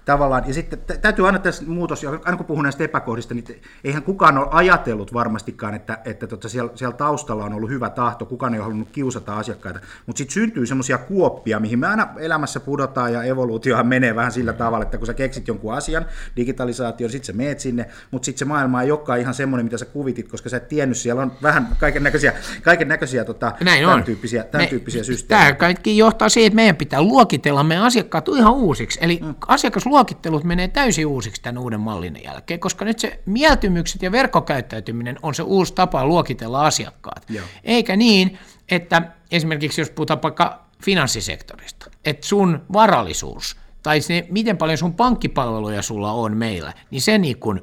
tavallaan, 0.07 0.45
ja 0.47 0.55
sitten 0.55 0.79
täytyy 1.01 1.27
aina 1.27 1.39
tässä 1.39 1.65
muutos, 1.67 2.03
ja 2.03 2.11
aina 2.11 2.37
kun 2.37 2.47
puhun 2.47 2.63
näistä 2.63 2.85
epäkohdista, 2.85 3.35
niin 3.35 3.61
eihän 3.85 4.03
kukaan 4.03 4.39
ole 4.39 4.49
ajatellut 4.51 5.15
varmastikaan, 5.15 5.75
että, 5.75 5.99
että 6.05 6.27
tota 6.27 6.49
siellä, 6.49 6.71
siellä 6.75 6.97
taustalla 6.97 7.45
on 7.45 7.55
ollut 7.55 7.71
hyvä 7.71 7.91
tahto, 7.91 8.27
kukaan 8.27 8.55
ei 8.55 8.61
ole 8.61 8.65
halunnut 8.65 8.89
kiusata 8.93 9.37
asiakkaita, 9.37 9.81
mutta 10.07 10.19
sitten 10.19 10.35
syntyy 10.35 10.67
semmoisia 10.67 10.99
kuoppia, 10.99 11.61
mihin 11.61 11.79
me 11.79 11.87
aina 11.87 12.09
elämässä 12.19 12.61
pudotaan, 12.61 13.13
ja 13.13 13.23
evoluutiohan 13.23 13.87
menee 13.87 14.15
vähän 14.15 14.33
sillä 14.33 14.53
tavalla, 14.53 14.83
että 14.83 14.99
kun 14.99 15.07
sä 15.07 15.15
keksit 15.15 15.49
jonkun 15.49 15.75
asian, 15.75 16.07
digitalisaation, 16.37 17.11
sitten 17.11 17.27
sä 17.27 17.33
meet 17.33 17.61
sinne, 17.61 17.87
mutta 18.11 18.27
sitten 18.27 18.39
se 18.39 18.45
maailma 18.45 18.83
ei 18.83 18.91
olekaan 18.91 19.21
ihan 19.21 19.35
semmoinen, 19.35 19.67
mitä 19.67 19.79
sä 19.79 19.85
kuvitit, 19.85 20.29
koska 20.29 20.49
sä 20.49 20.57
et 20.57 20.69
tiennyt, 20.69 20.99
siellä 20.99 21.23
on 21.23 21.33
vähän 21.43 21.69
kaiken 21.79 22.03
näköisiä, 22.03 22.33
kaiken 22.63 22.89
näköisiä 22.89 23.25
tota, 23.25 23.53
Näin 23.61 23.81
tämän, 23.81 23.95
on. 23.95 24.05
Tyyppisiä, 24.05 24.45
tämän 24.45 24.65
me, 24.65 24.71
tyyppisiä 24.71 25.05
systeemejä. 25.05 25.47
Tämä 25.47 25.59
kaikki 25.59 25.97
johtaa 25.97 26.29
siihen, 26.29 26.47
että 26.47 26.55
meidän 26.57 26.77
pitää 26.77 27.03
luokitella 27.03 27.65
meidän 27.65 27.85
asiakkaat 27.85 28.29
ihan 28.29 28.55
uusiksi, 28.55 28.99
eli 29.03 29.21
mm. 29.23 29.35
asiakas 29.47 29.87
luokittelut 29.97 30.45
menee 30.45 30.69
täysin 30.69 31.07
uusiksi 31.07 31.43
tämän 31.43 31.63
uuden 31.63 31.81
mallin 31.81 32.21
jälkeen, 32.25 32.61
koska 32.61 32.85
nyt 32.85 32.99
se 32.99 33.21
mieltymykset 33.27 34.03
ja 34.03 34.13
verkkokäyttäytyminen 34.13 35.17
on 35.23 35.35
se 35.35 35.43
uusi 35.43 35.75
tapa 35.75 36.07
luokitella 36.07 36.67
asiakkaat. 36.67 37.31
Joo. 37.31 37.47
Eikä 37.65 37.97
niin, 37.97 38.39
että 38.71 39.03
esimerkiksi 39.31 39.81
jos 39.81 39.91
puhutaan 39.91 40.23
vaikka 40.23 40.67
finanssisektorista, 40.85 41.91
että 42.05 42.27
sun 42.27 42.63
varallisuus 42.73 43.57
tai 43.83 44.01
se, 44.01 44.27
miten 44.31 44.57
paljon 44.57 44.79
sun 44.79 44.95
pankkipalveluja 44.95 45.83
sulla 45.83 46.13
on 46.13 46.37
meillä, 46.37 46.73
niin 46.91 47.03
se 47.03 47.19
niin 47.19 47.39
kuin, 47.39 47.63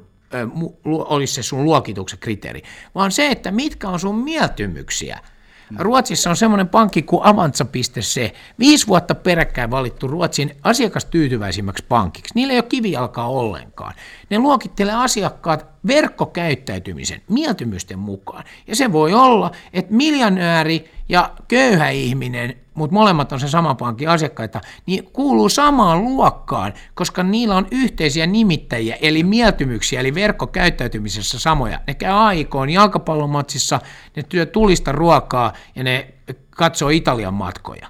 olisi 0.84 1.34
se 1.34 1.42
sun 1.42 1.64
luokituksen 1.64 2.18
kriteeri, 2.18 2.62
vaan 2.94 3.12
se, 3.12 3.28
että 3.28 3.50
mitkä 3.50 3.88
on 3.88 4.00
sun 4.00 4.18
mieltymyksiä– 4.18 5.20
Ruotsissa 5.78 6.30
on 6.30 6.36
semmoinen 6.36 6.68
pankki 6.68 7.02
kuin 7.02 7.26
Avanza.se, 7.26 8.32
viisi 8.58 8.86
vuotta 8.86 9.14
peräkkäin 9.14 9.70
valittu 9.70 10.08
Ruotsin 10.08 10.56
asiakastyytyväisimmäksi 10.62 11.84
pankiksi. 11.88 12.34
Niillä 12.34 12.52
ei 12.52 12.58
ole 12.58 12.66
kivijalkaa 12.68 13.28
ollenkaan. 13.28 13.94
Ne 14.30 14.38
luokittelee 14.38 14.94
asiakkaat 14.94 15.73
verkkokäyttäytymisen 15.86 17.22
mieltymysten 17.28 17.98
mukaan. 17.98 18.44
Ja 18.66 18.76
se 18.76 18.92
voi 18.92 19.14
olla, 19.14 19.50
että 19.72 19.94
miljonääri 19.94 20.90
ja 21.08 21.30
köyhä 21.48 21.90
ihminen, 21.90 22.54
mutta 22.74 22.94
molemmat 22.94 23.32
on 23.32 23.40
se 23.40 23.48
sama 23.48 23.74
pankin 23.74 24.08
asiakkaita, 24.08 24.60
niin 24.86 25.04
kuuluu 25.12 25.48
samaan 25.48 26.04
luokkaan, 26.04 26.72
koska 26.94 27.22
niillä 27.22 27.56
on 27.56 27.66
yhteisiä 27.70 28.26
nimittäjiä, 28.26 28.96
eli 29.00 29.22
mieltymyksiä, 29.22 30.00
eli 30.00 30.14
verkkokäyttäytymisessä 30.14 31.38
samoja. 31.38 31.80
Ne 31.86 31.94
käy 31.94 32.12
aikoon 32.12 32.70
jalkapallomatsissa, 32.70 33.80
ne 34.16 34.22
työ 34.22 34.46
tulista 34.46 34.92
ruokaa 34.92 35.52
ja 35.76 35.84
ne 35.84 36.14
katsoo 36.50 36.88
Italian 36.88 37.34
matkoja. 37.34 37.88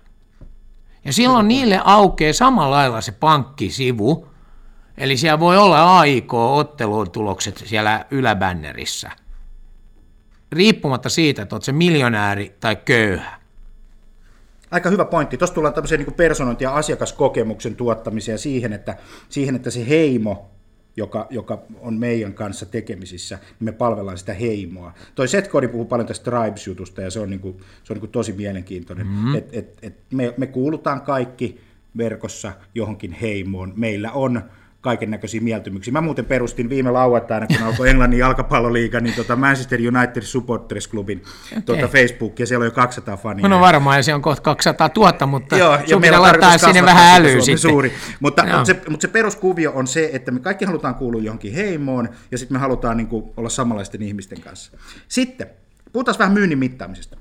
Ja 1.05 1.13
silloin 1.13 1.49
niille 1.49 1.81
aukeaa 1.85 2.33
samalla 2.33 2.77
lailla 2.77 3.01
se 3.01 3.13
pankkisivu, 3.13 4.29
eli 4.99 5.17
siellä 5.17 5.41
voi 5.41 5.59
olla 5.59 5.99
AIK-ottelutulokset 5.99 7.63
siellä 7.67 8.05
yläbännerissä– 8.11 9.11
riippumatta 10.55 11.09
siitä, 11.09 11.43
että 11.43 11.55
olet 11.55 11.63
se 11.63 11.73
miljonääri 11.73 12.55
tai 12.61 12.77
köyhä. 12.77 13.41
Aika 14.71 14.91
hyvä 14.91 15.05
pointti. 15.05 15.37
Tuossa 15.37 15.55
tullaan 15.55 15.75
tämmöiseen 15.75 16.01
niin 16.01 16.15
personointi- 16.15 16.65
ja 16.65 16.75
asiakaskokemuksen 16.75 17.77
tuottamiseen 17.77 18.39
siihen 18.39 18.73
että, 18.73 18.97
siihen, 19.29 19.57
että 19.57 19.71
se 19.71 19.89
heimo 19.89 20.51
joka, 20.97 21.27
joka 21.31 21.63
on 21.81 21.95
meidän 21.95 22.35
kanssa 22.35 22.67
tekemisissä, 22.67 23.37
niin 23.37 23.55
me 23.65 23.73
palvellaan 23.73 24.19
sitä 24.19 24.35
heimoa. 24.35 24.95
Toi 25.15 25.29
Setcode 25.29 25.69
puhuu 25.69 25.85
paljon 25.85 26.09
tästä 26.09 26.31
Tribes-jutusta 26.31 27.03
ja 27.03 27.11
se 27.11 27.21
on, 27.21 27.31
niinku, 27.31 27.61
se 27.85 27.93
on 27.93 27.95
niinku 27.95 28.07
tosi 28.07 28.33
mielenkiintoinen. 28.33 29.07
Mm-hmm. 29.07 29.35
Et, 29.35 29.49
et, 29.53 29.79
et 29.83 29.95
me, 30.13 30.35
me 30.37 30.47
kuulutaan 30.47 31.01
kaikki 31.01 31.61
verkossa 31.97 32.53
johonkin 32.75 33.13
heimoon. 33.13 33.73
Meillä 33.77 34.13
on 34.13 34.43
kaiken 34.85 35.11
näköisiä 35.11 35.41
mieltymyksiä. 35.41 35.93
Mä 35.93 36.01
muuten 36.01 36.25
perustin 36.25 36.69
viime 36.69 36.91
lauantaina, 36.91 37.47
kun 37.47 37.67
alkoi 37.67 37.89
Englannin 37.89 38.19
jalkapalloliiga, 38.19 39.01
niin 39.01 39.15
tota 39.15 39.37
Manchester 39.37 39.81
United 39.81 40.23
Supporters 40.23 40.89
Clubin 40.89 41.23
okay. 41.53 41.63
tota 41.63 41.89
Facebook, 41.89 42.41
ja 42.41 42.47
siellä 42.47 42.63
on 42.63 42.67
jo 42.67 42.71
200 42.71 43.17
fania. 43.17 43.49
No 43.49 43.61
varmaan, 43.61 43.97
ja 43.97 44.03
se 44.03 44.15
on 44.15 44.23
kohta 44.23 44.43
200 44.43 44.91
000, 44.97 45.27
mutta 45.27 45.57
Joo, 45.57 45.79
sun 45.87 46.03
pitää 46.03 46.23
laittaa 46.23 46.59
sinne 46.59 46.83
vähän 46.83 47.21
älyä 47.21 47.41
sitten. 47.41 47.59
Suuri. 47.59 47.93
Mutta, 48.21 48.43
mutta, 48.43 48.65
se, 48.65 48.83
mutta 48.89 49.03
se 49.03 49.09
peruskuvio 49.09 49.73
on 49.75 49.87
se, 49.87 50.11
että 50.13 50.31
me 50.31 50.41
kaikki 50.41 50.65
halutaan 50.65 50.95
kuulua 50.95 51.21
johonkin 51.21 51.53
heimoon, 51.53 52.09
ja 52.31 52.39
sitten 52.39 52.55
me 52.55 52.59
halutaan 52.59 52.97
niin 52.97 53.07
kuin, 53.07 53.25
olla 53.37 53.49
samanlaisten 53.49 54.03
ihmisten 54.03 54.41
kanssa. 54.41 54.73
Sitten, 55.09 55.47
puhutaan 55.93 56.19
vähän 56.19 56.33
myynnin 56.33 56.59
mittaamisesta. 56.59 57.17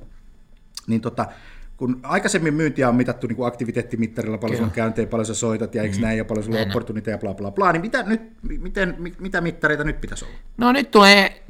Niin 0.87 1.01
tota, 1.01 1.25
kun 1.77 1.99
aikaisemmin 2.03 2.53
myyntiä 2.53 2.89
on 2.89 2.95
mitattu 2.95 3.27
niin 3.27 3.35
kuin 3.35 3.47
aktiviteettimittarilla, 3.47 4.37
paljon 4.37 4.63
on 4.63 4.71
käyntejä, 4.71 5.07
paljon 5.07 5.25
sä 5.25 5.33
soitat 5.33 5.75
ja 5.75 5.83
eikö 5.83 5.95
mm. 5.95 6.01
näin, 6.01 6.17
ja 6.17 6.25
paljon 6.25 6.43
sulla 6.43 6.59
on 6.59 6.67
opportuniteja, 6.67 7.17
bla 7.17 7.33
bla 7.33 7.51
bla, 7.51 7.71
niin 7.71 7.81
mitä, 7.81 8.03
nyt, 8.03 8.21
miten, 8.41 8.95
mitä 9.19 9.41
mittareita 9.41 9.83
nyt 9.83 10.01
pitäisi 10.01 10.25
olla? 10.25 10.35
No 10.57 10.71
nyt 10.71 10.91
tulee 10.91 11.43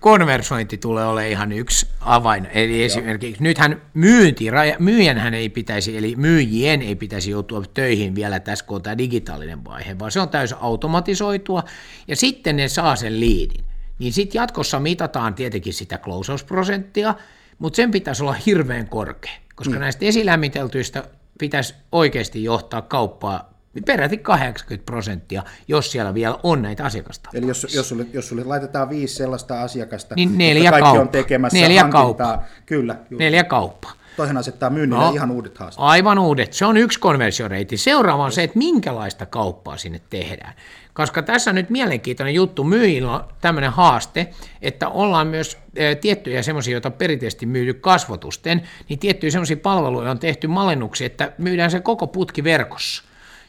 konversointi 0.00 0.78
tulee 0.78 1.06
olemaan 1.06 1.30
ihan 1.30 1.52
yksi 1.52 1.86
avain. 2.00 2.46
Eli 2.46 2.78
Joo. 2.78 2.86
esimerkiksi 2.86 3.42
nythän 3.42 3.82
myynti, 3.94 4.44
myyjänhän 4.78 5.34
ei 5.34 5.48
pitäisi, 5.48 5.96
eli 5.96 6.16
myyjien 6.16 6.82
ei 6.82 6.96
pitäisi 6.96 7.30
joutua 7.30 7.62
töihin 7.74 8.14
vielä 8.14 8.40
tässä, 8.40 8.64
kun 8.64 8.76
on 8.76 8.82
tämä 8.82 8.98
digitaalinen 8.98 9.64
vaihe, 9.64 9.98
vaan 9.98 10.10
se 10.10 10.20
on 10.20 10.28
täysin 10.28 10.56
automatisoitua, 10.60 11.62
ja 12.08 12.16
sitten 12.16 12.56
ne 12.56 12.68
saa 12.68 12.96
sen 12.96 13.20
liidin. 13.20 13.64
Niin 13.98 14.12
sitten 14.12 14.38
jatkossa 14.38 14.80
mitataan 14.80 15.34
tietenkin 15.34 15.74
sitä 15.74 15.98
closeousprosenttia, 15.98 17.14
mutta 17.58 17.76
sen 17.76 17.90
pitäisi 17.90 18.22
olla 18.22 18.32
hirveän 18.32 18.88
korkea 18.88 19.32
koska 19.60 19.74
mm. 19.74 19.80
näistä 19.80 20.04
esilämmiteltyistä 20.04 21.04
pitäisi 21.38 21.74
oikeasti 21.92 22.44
johtaa 22.44 22.82
kauppaa 22.82 23.50
peräti 23.86 24.18
80 24.18 24.86
prosenttia, 24.86 25.42
jos 25.68 25.92
siellä 25.92 26.14
vielä 26.14 26.38
on 26.42 26.62
näitä 26.62 26.84
asiakasta. 26.84 27.30
Eli 27.34 27.46
jos, 27.46 27.66
jos, 27.74 27.88
sulle, 27.88 28.06
jos 28.12 28.28
sulle 28.28 28.44
laitetaan 28.44 28.90
viisi 28.90 29.14
sellaista 29.14 29.62
asiakasta, 29.62 30.14
niin 30.14 30.38
neljä 30.38 30.70
kaikki 30.70 30.84
kauppa. 30.84 31.00
on 31.00 31.08
tekemässä 31.08 31.58
neljä 31.58 31.88
kauppa. 31.88 32.42
Kyllä. 32.66 32.96
Juuri. 33.10 33.24
Neljä 33.24 33.44
kauppa. 33.44 33.92
Toihan 34.20 34.36
asettaa 34.36 34.70
myynnille 34.70 35.04
no, 35.04 35.12
ihan 35.12 35.30
uudet 35.30 35.58
haasteet. 35.58 35.84
Aivan 35.88 36.18
uudet. 36.18 36.52
Se 36.52 36.64
on 36.64 36.76
yksi 36.76 37.00
konversioreiti. 37.00 37.76
Seuraava 37.76 38.24
on 38.24 38.32
se, 38.32 38.42
että 38.42 38.58
minkälaista 38.58 39.26
kauppaa 39.26 39.76
sinne 39.76 40.00
tehdään. 40.10 40.54
Koska 40.94 41.22
tässä 41.22 41.50
on 41.50 41.54
nyt 41.54 41.70
mielenkiintoinen 41.70 42.34
juttu. 42.34 42.64
Myyjillä 42.64 43.12
on 43.12 43.24
tämmöinen 43.40 43.70
haaste, 43.70 44.30
että 44.62 44.88
ollaan 44.88 45.26
myös 45.26 45.58
e, 45.76 45.94
tiettyjä 45.94 46.42
semmoisia, 46.42 46.72
joita 46.72 46.90
perinteisesti 46.90 47.46
myydy 47.46 47.74
kasvotusten, 47.74 48.62
niin 48.88 48.98
tiettyjä 48.98 49.30
semmoisia 49.30 49.56
palveluja 49.56 50.10
on 50.10 50.18
tehty 50.18 50.46
malennuksia, 50.46 51.06
että 51.06 51.32
myydään 51.38 51.70
se 51.70 51.80
koko 51.80 52.06
putki 52.06 52.44
verkossa. 52.44 53.04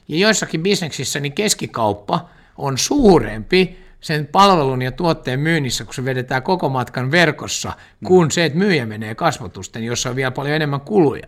Ja 0.07 0.17
joissakin 0.17 0.63
bisneksissä 0.63 1.19
niin 1.19 1.33
keskikauppa 1.33 2.29
on 2.57 2.77
suurempi 2.77 3.79
sen 4.01 4.27
palvelun 4.27 4.81
ja 4.81 4.91
tuotteen 4.91 5.39
myynnissä, 5.39 5.85
kun 5.85 5.93
se 5.93 6.05
vedetään 6.05 6.43
koko 6.43 6.69
matkan 6.69 7.11
verkossa, 7.11 7.73
kuin 8.05 8.31
se, 8.31 8.45
että 8.45 8.57
myyjä 8.57 8.85
menee 8.85 9.15
kasvotusten, 9.15 9.83
jossa 9.83 10.09
on 10.09 10.15
vielä 10.15 10.31
paljon 10.31 10.55
enemmän 10.55 10.81
kuluja. 10.81 11.27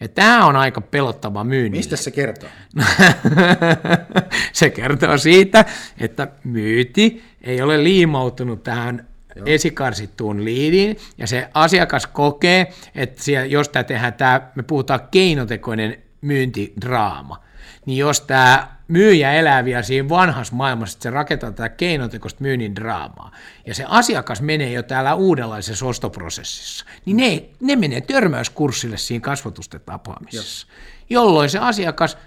Ja 0.00 0.08
tämä 0.08 0.46
on 0.46 0.56
aika 0.56 0.80
pelottava 0.80 1.44
myynti. 1.44 1.78
Mistä 1.78 1.96
se 1.96 2.10
kertoo? 2.10 2.48
se 4.52 4.70
kertoo 4.70 5.18
siitä, 5.18 5.64
että 6.00 6.28
myyti 6.44 7.24
ei 7.42 7.62
ole 7.62 7.84
liimautunut 7.84 8.62
tähän 8.62 9.06
Joo. 9.36 9.46
esikarsittuun 9.46 10.44
liidiin, 10.44 10.96
ja 11.18 11.26
se 11.26 11.48
asiakas 11.54 12.06
kokee, 12.06 12.72
että 12.94 13.22
siellä, 13.22 13.46
jos 13.46 13.68
tämä 13.68 13.84
tehdään, 13.84 14.14
tämä, 14.14 14.40
me 14.54 14.62
puhutaan 14.62 15.00
keinotekoinen 15.10 15.98
myyntidraama, 16.20 17.45
niin 17.86 17.98
jos 17.98 18.20
tämä 18.20 18.76
myyjä 18.88 19.32
elää 19.32 19.64
vielä 19.64 19.82
siinä 19.82 20.08
vanhassa 20.08 20.54
maailmassa, 20.54 20.96
että 20.96 21.02
se 21.02 21.10
rakentaa 21.10 21.50
tätä 21.50 21.68
keinotekoista 21.68 22.42
myynnin 22.42 22.76
draamaa, 22.76 23.30
ja 23.66 23.74
se 23.74 23.84
asiakas 23.88 24.42
menee 24.42 24.72
jo 24.72 24.82
täällä 24.82 25.14
uudenlaisessa 25.14 25.86
ostoprosessissa, 25.86 26.84
niin 27.04 27.16
ne, 27.16 27.42
ne 27.60 27.76
menee 27.76 28.00
törmäyskurssille 28.00 28.96
siinä 28.96 29.22
kasvatusten 29.22 29.80
tapaamisessa, 29.86 30.66
Joo. 30.66 31.22
jolloin 31.22 31.50
se 31.50 31.58
asiakas, 31.58 32.18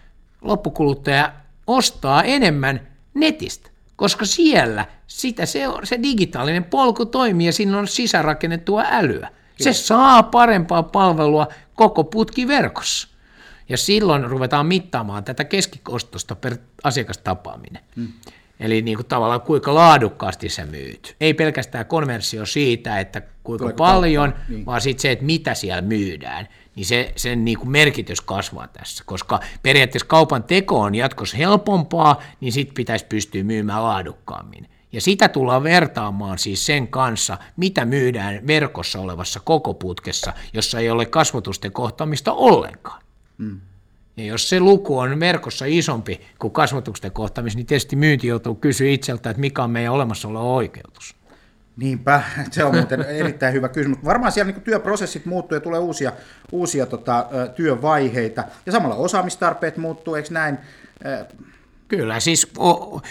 loppukuluttaja, 0.41 1.33
ostaa 1.67 2.23
enemmän 2.23 2.87
netistä, 3.13 3.69
koska 3.95 4.25
siellä 4.25 4.85
sitä 5.07 5.45
se, 5.45 5.63
se 5.83 5.99
digitaalinen 6.03 6.63
polku 6.63 7.05
toimii 7.05 7.45
ja 7.45 7.53
siinä 7.53 7.77
on 7.77 7.87
sisärakennettua 7.87 8.83
älyä. 8.91 9.29
Se 9.59 9.73
saa 9.73 10.23
parempaa 10.23 10.83
palvelua 10.83 11.47
koko 11.75 12.03
putki 12.03 12.47
verkossa. 12.47 13.07
Ja 13.69 13.77
silloin 13.77 14.23
ruvetaan 14.23 14.65
mittaamaan 14.65 15.23
tätä 15.23 15.43
keskikostosta 15.43 16.35
per 16.35 16.57
asiakastapaaminen. 16.83 17.83
Hmm. 17.95 18.07
Eli 18.59 18.81
niin 18.81 18.97
kuin 18.97 19.07
tavallaan 19.07 19.41
kuinka 19.41 19.75
laadukkaasti 19.75 20.49
sä 20.49 20.65
myyt. 20.65 21.15
Ei 21.21 21.33
pelkästään 21.33 21.85
konversio 21.85 22.45
siitä, 22.45 22.99
että 22.99 23.21
kuinka 23.43 23.63
Tuleeko 23.63 23.77
paljon, 23.77 24.33
niin. 24.49 24.65
vaan 24.65 24.81
sitten 24.81 25.01
se, 25.01 25.11
että 25.11 25.25
mitä 25.25 25.53
siellä 25.53 25.81
myydään. 25.81 26.47
Niin 26.75 26.85
se, 26.85 27.13
sen 27.15 27.45
niin 27.45 27.57
kuin 27.57 27.71
merkitys 27.71 28.21
kasvaa 28.21 28.67
tässä, 28.67 29.03
koska 29.05 29.39
periaatteessa 29.63 30.07
kaupan 30.07 30.43
teko 30.43 30.79
on 30.79 30.95
jatkossa 30.95 31.37
helpompaa, 31.37 32.21
niin 32.41 32.51
sitten 32.51 32.73
pitäisi 32.73 33.05
pystyä 33.05 33.43
myymään 33.43 33.83
laadukkaammin. 33.83 34.69
Ja 34.91 35.01
sitä 35.01 35.29
tullaan 35.29 35.63
vertaamaan 35.63 36.37
siis 36.37 36.65
sen 36.65 36.87
kanssa, 36.87 37.37
mitä 37.57 37.85
myydään 37.85 38.47
verkossa 38.47 38.99
olevassa 38.99 39.39
koko 39.39 39.73
putkessa, 39.73 40.33
jossa 40.53 40.79
ei 40.79 40.89
ole 40.89 41.05
kasvotusten 41.05 41.71
kohtaamista 41.71 42.33
ollenkaan. 42.33 43.01
Mm. 43.39 43.59
Ja 44.17 44.25
jos 44.25 44.49
se 44.49 44.59
luku 44.59 44.99
on 44.99 45.19
verkossa 45.19 45.65
isompi 45.67 46.21
kuin 46.39 46.53
kasvatuksen 46.53 47.11
kohtaamista, 47.11 47.57
niin 47.57 47.65
tietysti 47.65 47.95
myynti 47.95 48.27
joutuu 48.27 48.55
kysyä 48.55 48.89
itseltä, 48.89 49.29
että 49.29 49.41
mikä 49.41 49.63
on 49.63 49.71
meidän 49.71 49.93
olemassaolo 49.93 50.55
oikeutus. 50.55 51.15
Niinpä, 51.77 52.23
se 52.51 52.63
on 52.63 52.75
muuten 52.75 53.01
erittäin 53.01 53.53
hyvä 53.53 53.69
kysymys. 53.69 54.05
Varmaan 54.05 54.31
siellä 54.31 54.51
niin 54.51 54.61
työprosessit 54.61 55.25
muuttuu 55.25 55.55
ja 55.55 55.59
tulee 55.59 55.79
uusia, 55.79 56.11
uusia 56.51 56.85
tota, 56.85 57.25
työvaiheita 57.55 58.43
ja 58.65 58.71
samalla 58.71 58.95
osaamistarpeet 58.95 59.77
muuttuu, 59.77 60.15
eikö 60.15 60.29
näin? 60.31 60.57
Kyllä, 61.89 62.19
siis 62.19 62.47
o, 62.57 63.01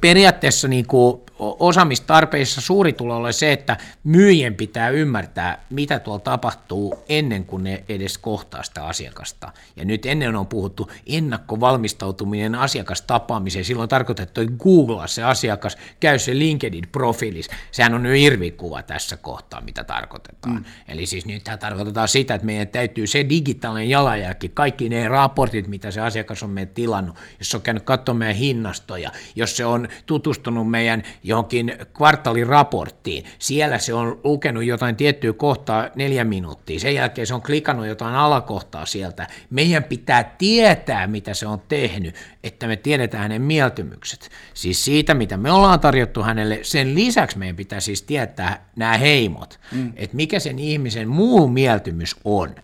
periaatteessa 0.00 0.68
niin 0.68 0.86
kuin 0.86 1.20
osaamistarpeissa 1.38 2.60
suuri 2.60 2.92
tulee 2.92 3.16
olla 3.16 3.32
se, 3.32 3.52
että 3.52 3.76
myyjien 4.04 4.54
pitää 4.54 4.88
ymmärtää, 4.88 5.64
mitä 5.70 5.98
tuolla 5.98 6.20
tapahtuu 6.20 6.94
ennen 7.08 7.44
kuin 7.44 7.64
ne 7.64 7.84
edes 7.88 8.18
kohtaa 8.18 8.62
sitä 8.62 8.84
asiakasta. 8.84 9.52
Ja 9.76 9.84
nyt 9.84 10.06
ennen 10.06 10.36
on 10.36 10.46
puhuttu 10.46 10.90
ennakkovalmistautuminen 11.06 12.54
asiakastapaamiseen. 12.54 13.64
Silloin 13.64 13.88
tarkoitettu, 13.88 14.40
että 14.40 14.54
googlaa 14.58 15.06
se 15.06 15.22
asiakas, 15.22 15.78
käy 16.00 16.18
se 16.18 16.32
LinkedIn-profiilis. 16.32 17.48
Sehän 17.72 17.94
on 17.94 18.02
nyt 18.02 18.16
irvikuva 18.16 18.82
tässä 18.82 19.16
kohtaa, 19.16 19.60
mitä 19.60 19.84
tarkoitetaan. 19.84 20.54
Mm. 20.54 20.64
Eli 20.88 21.06
siis 21.06 21.26
nyt 21.26 21.44
tarkoitetaan 21.60 22.08
sitä, 22.08 22.34
että 22.34 22.46
meidän 22.46 22.68
täytyy 22.68 23.06
se 23.06 23.28
digitaalinen 23.28 23.88
jalanjälki, 23.88 24.48
kaikki 24.48 24.88
ne 24.88 25.08
raportit, 25.08 25.66
mitä 25.66 25.90
se 25.90 26.00
asiakas 26.00 26.42
on 26.42 26.50
meidän 26.50 26.74
tilannut, 26.74 27.16
jos 27.38 27.54
on 27.54 27.62
käynyt 27.62 27.82
katsomaan 27.82 28.11
meidän 28.16 28.36
hinnastoja, 28.36 29.10
jos 29.36 29.56
se 29.56 29.64
on 29.64 29.88
tutustunut 30.06 30.70
meidän 30.70 31.02
johonkin 31.22 31.74
kvartaaliraporttiin. 31.96 33.24
Siellä 33.38 33.78
se 33.78 33.94
on 33.94 34.20
lukenut 34.24 34.64
jotain 34.64 34.96
tiettyä 34.96 35.32
kohtaa 35.32 35.88
neljä 35.94 36.24
minuuttia. 36.24 36.80
Sen 36.80 36.94
jälkeen 36.94 37.26
se 37.26 37.34
on 37.34 37.42
klikannut 37.42 37.86
jotain 37.86 38.14
alakohtaa 38.14 38.86
sieltä. 38.86 39.26
Meidän 39.50 39.84
pitää 39.84 40.34
tietää, 40.38 41.06
mitä 41.06 41.34
se 41.34 41.46
on 41.46 41.62
tehnyt, 41.68 42.14
että 42.44 42.66
me 42.66 42.76
tiedetään 42.76 43.22
hänen 43.22 43.42
mieltymykset. 43.42 44.30
Siis 44.54 44.84
siitä, 44.84 45.14
mitä 45.14 45.36
me 45.36 45.52
ollaan 45.52 45.80
tarjottu 45.80 46.22
hänelle, 46.22 46.58
sen 46.62 46.94
lisäksi 46.94 47.38
meidän 47.38 47.56
pitää 47.56 47.80
siis 47.80 48.02
tietää 48.02 48.66
nämä 48.76 48.98
heimot, 48.98 49.60
mm. 49.72 49.92
että 49.96 50.16
mikä 50.16 50.38
sen 50.38 50.58
ihmisen 50.58 51.08
muu 51.08 51.48
mieltymys 51.48 52.16
on. 52.24 52.54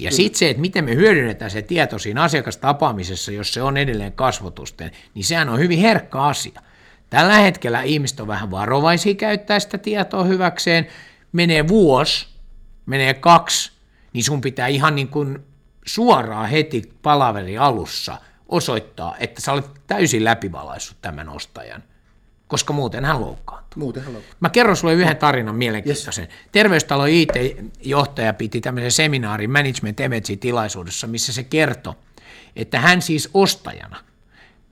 Ja 0.00 0.10
sitten 0.10 0.38
se, 0.38 0.50
että 0.50 0.60
miten 0.60 0.84
me 0.84 0.94
hyödynnetään 0.94 1.50
se 1.50 1.62
tieto 1.62 1.98
siinä 1.98 2.22
asiakastapaamisessa, 2.22 3.32
jos 3.32 3.54
se 3.54 3.62
on 3.62 3.76
edelleen 3.76 4.12
kasvotusten, 4.12 4.90
niin 5.14 5.24
sehän 5.24 5.48
on 5.48 5.58
hyvin 5.58 5.78
herkkä 5.78 6.22
asia. 6.22 6.62
Tällä 7.10 7.34
hetkellä 7.34 7.82
ihmiset 7.82 8.20
on 8.20 8.26
vähän 8.26 8.50
varovaisia 8.50 9.14
käyttää 9.14 9.60
sitä 9.60 9.78
tietoa 9.78 10.24
hyväkseen. 10.24 10.86
Menee 11.32 11.68
vuosi, 11.68 12.26
menee 12.86 13.14
kaksi, 13.14 13.72
niin 14.12 14.24
sun 14.24 14.40
pitää 14.40 14.66
ihan 14.66 14.94
niin 14.94 15.08
kuin 15.08 15.38
suoraan 15.84 16.48
heti 16.48 16.82
palaveri 17.02 17.58
alussa 17.58 18.18
osoittaa, 18.48 19.16
että 19.18 19.40
sä 19.40 19.52
olet 19.52 19.70
täysin 19.86 20.24
läpivalaissut 20.24 20.96
tämän 21.02 21.28
ostajan, 21.28 21.84
koska 22.48 22.72
muuten 22.72 23.04
hän 23.04 23.20
loukkaantuu. 23.20 23.68
Muuten 23.76 24.02
hän 24.02 24.12
loukkaantuu. 24.12 24.38
Mä 24.40 24.50
kerron 24.50 24.76
sulle 24.76 24.94
yhden 24.94 25.16
tarinan 25.16 25.54
mielenkiintoisen. 25.54 26.24
Yes. 26.24 26.48
Terveystalo 26.52 27.04
IT-johtaja 27.06 28.32
piti 28.34 28.60
tämmöisen 28.60 28.92
seminaarin 28.92 29.50
Management 29.50 30.00
Image-tilaisuudessa, 30.00 31.06
missä 31.06 31.32
se 31.32 31.42
kertoi, 31.42 31.94
että 32.56 32.80
hän 32.80 33.02
siis 33.02 33.30
ostajana 33.34 33.96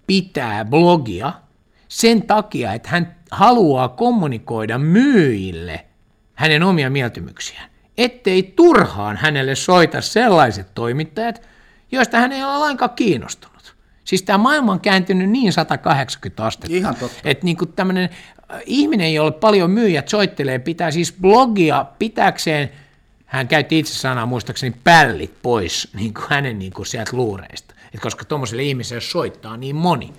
pitää 0.06 0.64
blogia– 0.64 1.32
sen 1.88 2.22
takia, 2.22 2.72
että 2.72 2.88
hän 2.88 3.16
haluaa 3.30 3.88
kommunikoida 3.88 4.78
myyjille 4.78 5.86
hänen 6.34 6.62
omia 6.62 6.90
mieltymyksiään, 6.90 7.70
ettei 7.98 8.42
turhaan 8.42 9.16
hänelle 9.16 9.54
soita 9.54 10.00
sellaiset 10.00 10.74
toimittajat, 10.74 11.42
joista 11.92 12.18
hän 12.18 12.32
ei 12.32 12.44
ole 12.44 12.58
lainkaan 12.58 12.90
kiinnostunut. 12.90 13.55
Siis 14.06 14.22
tämä 14.22 14.38
maailma 14.38 14.72
on 14.72 14.80
kääntynyt 14.80 15.30
niin 15.30 15.52
180 15.52 16.44
astetta, 16.44 16.76
Ihan 16.76 16.96
totta. 16.96 17.20
että 17.24 17.44
niin 17.44 17.56
kuin 17.56 17.72
tämmöinen 17.72 18.08
äh, 18.54 18.60
ihminen, 18.66 19.14
jolle 19.14 19.32
paljon 19.32 19.70
myyjät 19.70 20.08
soittelee, 20.08 20.58
pitää 20.58 20.90
siis 20.90 21.14
blogia 21.20 21.86
pitäkseen, 21.98 22.70
hän 23.26 23.48
käytti 23.48 23.78
itse 23.78 23.94
sanaa 23.94 24.26
muistaakseni 24.26 24.76
pällit 24.84 25.34
pois 25.42 25.88
niin 25.94 26.14
kuin 26.14 26.24
hänen 26.30 26.58
niin 26.58 26.72
kuin 26.72 26.86
sieltä 26.86 27.16
luureista, 27.16 27.74
Et 27.94 28.00
koska 28.00 28.24
tuommoiselle 28.24 28.62
ihmiselle 28.62 29.00
soittaa 29.00 29.56
niin 29.56 29.76
moni. 29.76 30.12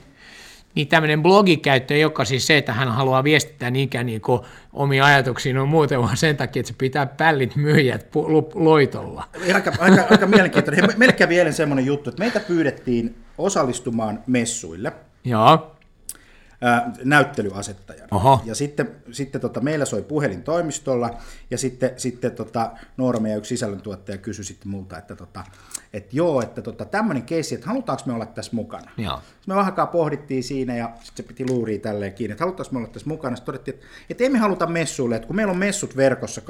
Niin 0.75 0.87
tämmöinen 0.87 1.23
blogikäyttö, 1.23 1.97
joka 1.97 2.25
siis 2.25 2.47
se, 2.47 2.57
että 2.57 2.73
hän 2.73 2.91
haluaa 2.91 3.23
viestittää 3.23 3.71
niinkään 3.71 4.05
niin 4.05 4.21
kuin 4.21 4.41
omia 4.73 5.05
ajatuksia 5.05 5.61
on 5.61 5.69
muuten, 5.69 6.01
vaan 6.01 6.17
sen 6.17 6.37
takia, 6.37 6.59
että 6.59 6.67
se 6.67 6.75
pitää 6.77 7.05
pällit 7.05 7.55
myyjät 7.55 8.07
loitolla. 8.53 9.23
Aika, 9.53 9.73
aika, 9.79 10.07
aika 10.09 10.27
mielenkiintoinen. 10.27 10.89
Meille 10.97 11.13
kävi 11.13 11.39
eilen 11.39 11.53
semmoinen 11.53 11.85
juttu, 11.85 12.09
että 12.09 12.23
meitä 12.23 12.39
pyydettiin 12.39 13.15
osallistumaan 13.37 14.23
messuille 14.27 14.93
Joo, 15.23 15.75
ää, 16.61 16.91
näyttelyasettajana. 17.03 18.07
Oho. 18.11 18.41
Ja 18.45 18.55
sitten, 18.55 18.95
sitten 19.11 19.41
tota, 19.41 19.61
meillä 19.61 19.85
soi 19.85 20.01
puhelin 20.01 20.43
toimistolla, 20.43 21.17
ja 21.51 21.57
sitten, 21.57 21.91
sitten 21.97 22.31
tota, 22.31 22.71
Noora, 22.97 23.19
meidän 23.19 23.37
yksi 23.37 23.49
sisällöntuottaja, 23.49 24.17
kysyi 24.17 24.45
sitten 24.45 24.71
multa, 24.71 24.97
että, 24.97 25.15
tota, 25.15 25.43
että 25.93 26.09
joo, 26.11 26.41
että 26.41 26.61
tota, 26.61 26.85
tämmöinen 26.85 27.23
keissi, 27.23 27.55
että 27.55 27.67
halutaanko 27.67 28.03
me 28.05 28.13
olla 28.13 28.25
tässä 28.25 28.55
mukana. 28.55 28.91
joo. 28.97 29.21
Me 29.47 29.55
vähän 29.55 29.73
pohdittiin 29.91 30.43
siinä 30.43 30.75
ja 30.75 30.91
sitten 31.03 31.25
se 31.25 31.33
piti 31.33 31.49
luuria 31.49 31.79
tälleen 31.79 32.13
kiinni, 32.13 32.31
että 32.31 32.43
halutaanko 32.43 32.73
me 32.73 32.77
olla 32.77 32.87
tässä 32.87 33.07
mukana. 33.07 33.35
Sitten 33.35 33.45
todettiin, 33.45 33.75
että, 33.75 33.87
että 34.09 34.23
emme 34.23 34.37
haluta 34.37 34.67
messuille, 34.67 35.15
että 35.15 35.27
kun 35.27 35.35
meillä 35.35 35.51
on 35.51 35.57
messut 35.57 35.97
verkossa 35.97 36.41
24-7-365. 36.41 36.45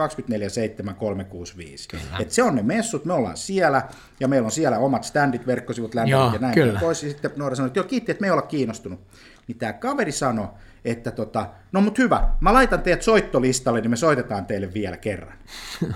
Että 2.20 2.34
se 2.34 2.44
on 2.44 2.56
ne 2.56 2.64
messut, 2.64 3.06
me 3.06 3.14
ollaan 3.14 3.38
siellä 3.38 3.82
ja 4.20 4.28
meillä 4.28 4.46
on 4.46 4.52
siellä 4.52 4.80
omat 4.80 5.04
standit, 5.04 5.48
verkkosivut, 5.48 5.96
lämpöt 5.96 6.34
ja 6.34 6.40
näin 6.40 6.54
kyllä. 6.54 6.80
pois. 6.80 7.04
Ja 7.04 7.10
sitten 7.10 7.32
Noora 7.36 7.56
sanoi, 7.56 7.68
että 7.68 7.80
joo 7.80 7.88
kiitti, 7.88 8.12
että 8.12 8.22
me 8.22 8.28
ei 8.28 8.32
olla 8.32 8.42
kiinnostunut. 8.42 9.00
Niin 9.48 9.58
tämä 9.58 9.74
kaveri 9.74 10.12
sanoi, 10.12 10.48
että 10.86 11.12
tota, 11.12 11.50
no 11.72 11.82
mut 11.82 11.98
hyvä, 11.98 12.30
mä 12.40 12.54
laitan 12.54 12.82
teidät 12.82 13.02
soittolistalle, 13.02 13.82
niin 13.82 13.90
me 13.90 13.96
soitetaan 13.96 14.46
teille 14.46 14.74
vielä 14.74 14.98
kerran. 14.98 15.34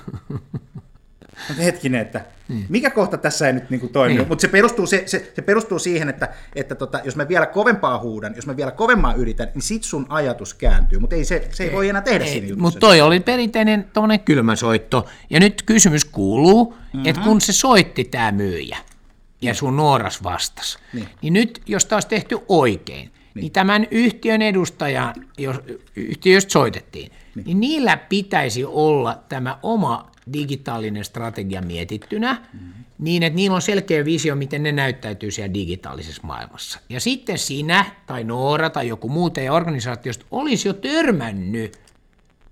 Mutta 1.47 1.63
hetkinen, 1.63 2.01
että 2.01 2.25
mikä 2.69 2.89
kohta 2.89 3.17
tässä 3.17 3.47
ei 3.47 3.53
nyt 3.53 3.69
niinku 3.69 3.87
toimi, 3.87 4.15
Niin. 4.15 4.27
mutta 4.27 4.41
se 4.41 4.47
perustuu, 4.47 4.87
se, 4.87 5.03
se, 5.05 5.31
se 5.35 5.41
perustuu 5.41 5.79
siihen, 5.79 6.09
että, 6.09 6.29
että 6.55 6.75
tota, 6.75 6.99
jos 7.03 7.15
mä 7.15 7.27
vielä 7.27 7.45
kovempaa 7.45 7.99
huudan, 7.99 8.33
jos 8.35 8.47
mä 8.47 8.57
vielä 8.57 8.71
kovemmaa 8.71 9.13
yritän, 9.13 9.47
niin 9.53 9.61
sit 9.61 9.83
sun 9.83 10.05
ajatus 10.09 10.53
kääntyy, 10.53 10.99
mutta 10.99 11.15
ei 11.15 11.25
se, 11.25 11.47
se 11.51 11.63
ei 11.63 11.71
voi 11.71 11.89
enää 11.89 12.01
tehdä 12.01 12.25
siinä 12.25 12.47
jutussa. 12.47 12.61
Mutta 12.61 12.79
toi 12.79 13.01
oli 13.01 13.19
perinteinen 13.19 13.85
tommonen 13.93 14.19
kylmäsoitto. 14.19 15.05
Ja 15.29 15.39
nyt 15.39 15.61
kysymys 15.65 16.05
kuuluu, 16.05 16.73
mm-hmm. 16.73 17.05
että 17.05 17.21
kun 17.21 17.41
se 17.41 17.53
soitti 17.53 18.03
tämä 18.03 18.31
myyjä 18.31 18.77
ja 19.41 19.53
sun 19.53 19.75
nuoras 19.77 20.23
vastas, 20.23 20.77
Niin. 20.93 21.05
niin. 21.05 21.15
niin 21.21 21.33
nyt 21.33 21.61
jos 21.67 21.85
taas 21.85 22.05
tehty 22.05 22.37
oikein, 22.47 23.11
niin, 23.33 23.41
niin 23.41 23.51
tämän 23.51 23.87
yhtiön 23.91 24.41
edustaja, 24.41 25.13
jos 25.37 25.55
yhtiöstä 25.95 26.51
soitettiin, 26.51 27.11
niin. 27.35 27.45
niin 27.45 27.59
niillä 27.59 27.97
pitäisi 27.97 28.65
olla 28.65 29.23
tämä 29.29 29.59
oma 29.63 30.10
digitaalinen 30.33 31.05
strategia 31.05 31.61
mietittynä, 31.61 32.33
mm-hmm. 32.33 32.73
niin 32.99 33.23
että 33.23 33.35
niillä 33.35 33.55
on 33.55 33.61
selkeä 33.61 34.05
visio, 34.05 34.35
miten 34.35 34.63
ne 34.63 34.71
näyttäytyy 34.71 35.31
siellä 35.31 35.53
digitaalisessa 35.53 36.21
maailmassa. 36.23 36.79
Ja 36.89 36.99
sitten 36.99 37.37
sinä 37.37 37.85
tai 38.05 38.23
Noora 38.23 38.69
tai 38.69 38.87
joku 38.87 39.09
muu 39.09 39.29
teidän 39.29 39.53
organisaatiosta 39.53 40.25
olisi 40.31 40.67
jo 40.67 40.73
törmännyt 40.73 41.77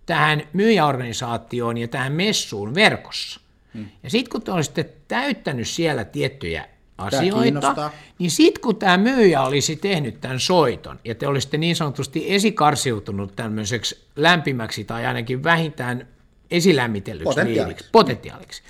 tähän 0.06 0.44
myyjäorganisaatioon 0.54 1.78
ja 1.78 1.88
tähän 1.88 2.12
messuun 2.12 2.76
verkossa. 2.76 3.40
Hmm. 3.74 3.86
Ja 4.04 4.10
sitten 4.10 4.32
kun 4.32 4.42
te 4.42 4.52
olisitte 4.52 4.90
täyttänyt 5.08 5.68
siellä 5.68 6.06
tiettyjä 6.06 6.66
asioita, 6.98 7.92
niin 8.20 8.32
sitten 8.32 8.62
kun 8.62 8.76
tämä 8.76 8.98
myyjä 8.98 9.42
olisi 9.42 9.76
tehnyt 9.76 10.22
tämän 10.22 10.40
soiton 10.40 11.00
ja 11.06 11.16
te 11.16 11.28
olisitte 11.28 11.58
niin 11.58 11.76
sanotusti 11.76 12.26
esikarsiutunut 12.28 13.36
tämmöiseksi 13.36 14.06
lämpimäksi 14.16 14.84
tai 14.84 15.06
ainakin 15.06 15.44
vähintään 15.44 16.08
esilämmitellyksi 16.52 17.24
Potentiaaliksi. 17.24 17.90
potentiaaliksi, 17.92 18.64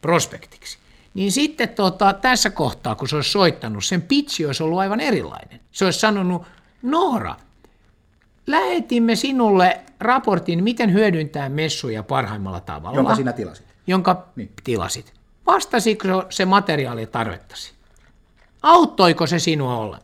prospektiksi, 0.00 0.78
niin 1.14 1.32
sitten 1.32 1.68
tota, 1.68 2.12
tässä 2.12 2.50
kohtaa, 2.50 2.94
kun 2.94 3.08
se 3.08 3.16
olisi 3.16 3.30
soittanut, 3.30 3.84
sen 3.84 4.02
pitchi 4.02 4.46
olisi 4.46 4.62
ollut 4.62 4.78
aivan 4.78 5.00
erilainen. 5.00 5.60
Se 5.72 5.84
olisi 5.84 6.00
sanonut, 6.00 6.42
Noora, 6.82 7.36
lähetimme 8.46 9.16
sinulle 9.16 9.80
raportin, 10.00 10.64
miten 10.64 10.92
hyödyntää 10.92 11.48
messuja 11.48 12.02
parhaimmalla 12.02 12.60
tavalla. 12.60 12.96
jonka 12.98 13.14
sinä 13.14 13.32
tilasit. 13.32 13.66
jonka 13.86 14.28
Niin. 14.36 14.50
tilasit. 14.64 15.12
Vastasiko 15.46 16.24
se 16.30 16.44
materiaali 16.44 17.06
tarvettasi? 17.06 17.72
Auttoiko 18.62 19.26
se 19.26 19.38
sinua 19.38 19.76
ollenkaan? 19.76 20.03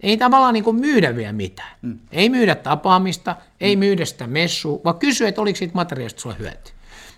Ei 0.00 0.16
tavallaan 0.16 0.54
niin 0.54 0.64
kuin 0.64 0.76
myydä 0.76 1.16
vielä 1.16 1.32
mitään. 1.32 1.76
Mm. 1.82 1.98
Ei 2.12 2.28
myydä 2.28 2.54
tapaamista, 2.54 3.36
ei 3.60 3.76
mm. 3.76 3.80
myydä 3.80 4.04
sitä 4.04 4.26
messua, 4.26 4.80
vaan 4.84 4.98
kysyä, 4.98 5.28
että 5.28 5.40
oliko 5.40 5.56
siitä 5.56 5.74
materiaalista 5.74 6.20
sulla 6.20 6.34
hyötyä. 6.34 6.72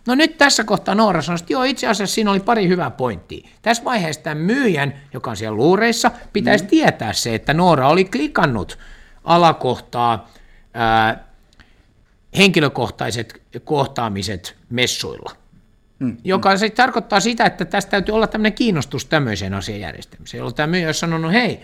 No 0.06 0.14
nyt 0.14 0.38
tässä 0.38 0.64
kohtaa 0.64 0.94
Noora 0.94 1.22
sanoi, 1.22 1.38
että 1.40 1.52
joo, 1.52 1.64
itse 1.64 1.86
asiassa 1.86 2.14
siinä 2.14 2.30
oli 2.30 2.40
pari 2.40 2.68
hyvää 2.68 2.90
pointtia. 2.90 3.48
Tässä 3.62 3.84
vaiheessa 3.84 4.22
tämän 4.22 4.38
myyjän, 4.38 4.94
joka 5.14 5.30
on 5.30 5.36
siellä 5.36 5.56
luureissa, 5.56 6.10
pitäisi 6.32 6.64
mm. 6.64 6.68
tietää 6.68 7.12
se, 7.12 7.34
että 7.34 7.54
Noora 7.54 7.88
oli 7.88 8.04
klikannut 8.04 8.78
alakohtaa 9.24 10.30
ää, 10.74 11.24
henkilökohtaiset 12.36 13.42
kohtaamiset 13.64 14.56
messuilla. 14.70 15.36
Mm, 15.98 16.16
joka 16.24 16.56
se 16.56 16.70
tarkoittaa 16.70 17.20
sitä, 17.20 17.44
että 17.44 17.64
tästä 17.64 17.90
täytyy 17.90 18.14
olla 18.14 18.26
tämmöinen 18.26 18.52
kiinnostus 18.52 19.04
tämmöiseen 19.04 19.54
asian 19.54 19.80
järjestämiseen, 19.80 20.38
jolloin 20.38 20.54
tämä 20.54 20.66
myyjä 20.66 20.88
olisi 20.88 21.00
sanonut, 21.00 21.32
hei, 21.32 21.60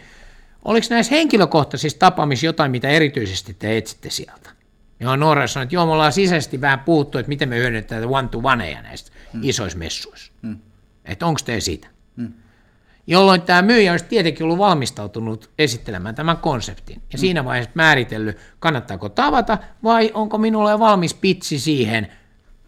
oliko 0.67 0.87
näissä 0.91 1.15
henkilökohtaisissa 1.15 1.99
tapaamissa 1.99 2.47
jotain, 2.47 2.71
mitä 2.71 2.89
erityisesti 2.89 3.55
te 3.55 3.77
etsitte 3.77 4.11
sieltä? 4.11 4.51
Ja 5.01 5.17
Noora 5.17 5.47
sanoi, 5.47 5.63
että 5.63 5.75
joo, 5.75 5.87
me 5.87 5.93
ollaan 5.93 6.13
sisäisesti 6.13 6.61
vähän 6.61 6.81
puhuttu, 6.81 7.19
että 7.19 7.29
miten 7.29 7.49
me 7.49 7.57
hyödynnetään 7.57 8.03
tätä 8.03 8.13
one-to-oneja 8.13 8.83
näissä 8.83 9.13
mm. 9.33 9.41
isoissa 9.43 9.79
messuissa. 9.79 10.33
Mm. 10.43 10.59
Että 11.05 11.27
onko 11.27 11.41
te 11.45 11.61
siitä? 11.61 11.89
Mm. 12.17 12.33
Jolloin 13.07 13.43
tämä 13.43 13.63
myyjä 13.63 13.93
olisi 13.93 14.05
tietenkin 14.05 14.45
ollut 14.45 14.59
valmistautunut 14.59 15.51
esittelemään 15.59 16.15
tämän 16.15 16.37
konseptin. 16.37 17.03
Ja 17.13 17.19
mm. 17.19 17.21
siinä 17.21 17.45
vaiheessa 17.45 17.71
määritellyt, 17.75 18.37
kannattaako 18.59 19.09
tavata 19.09 19.59
vai 19.85 20.11
onko 20.15 20.39
minulla 20.39 20.71
jo 20.71 20.79
valmis 20.79 21.15
pitsi 21.15 21.59
siihen 21.59 22.09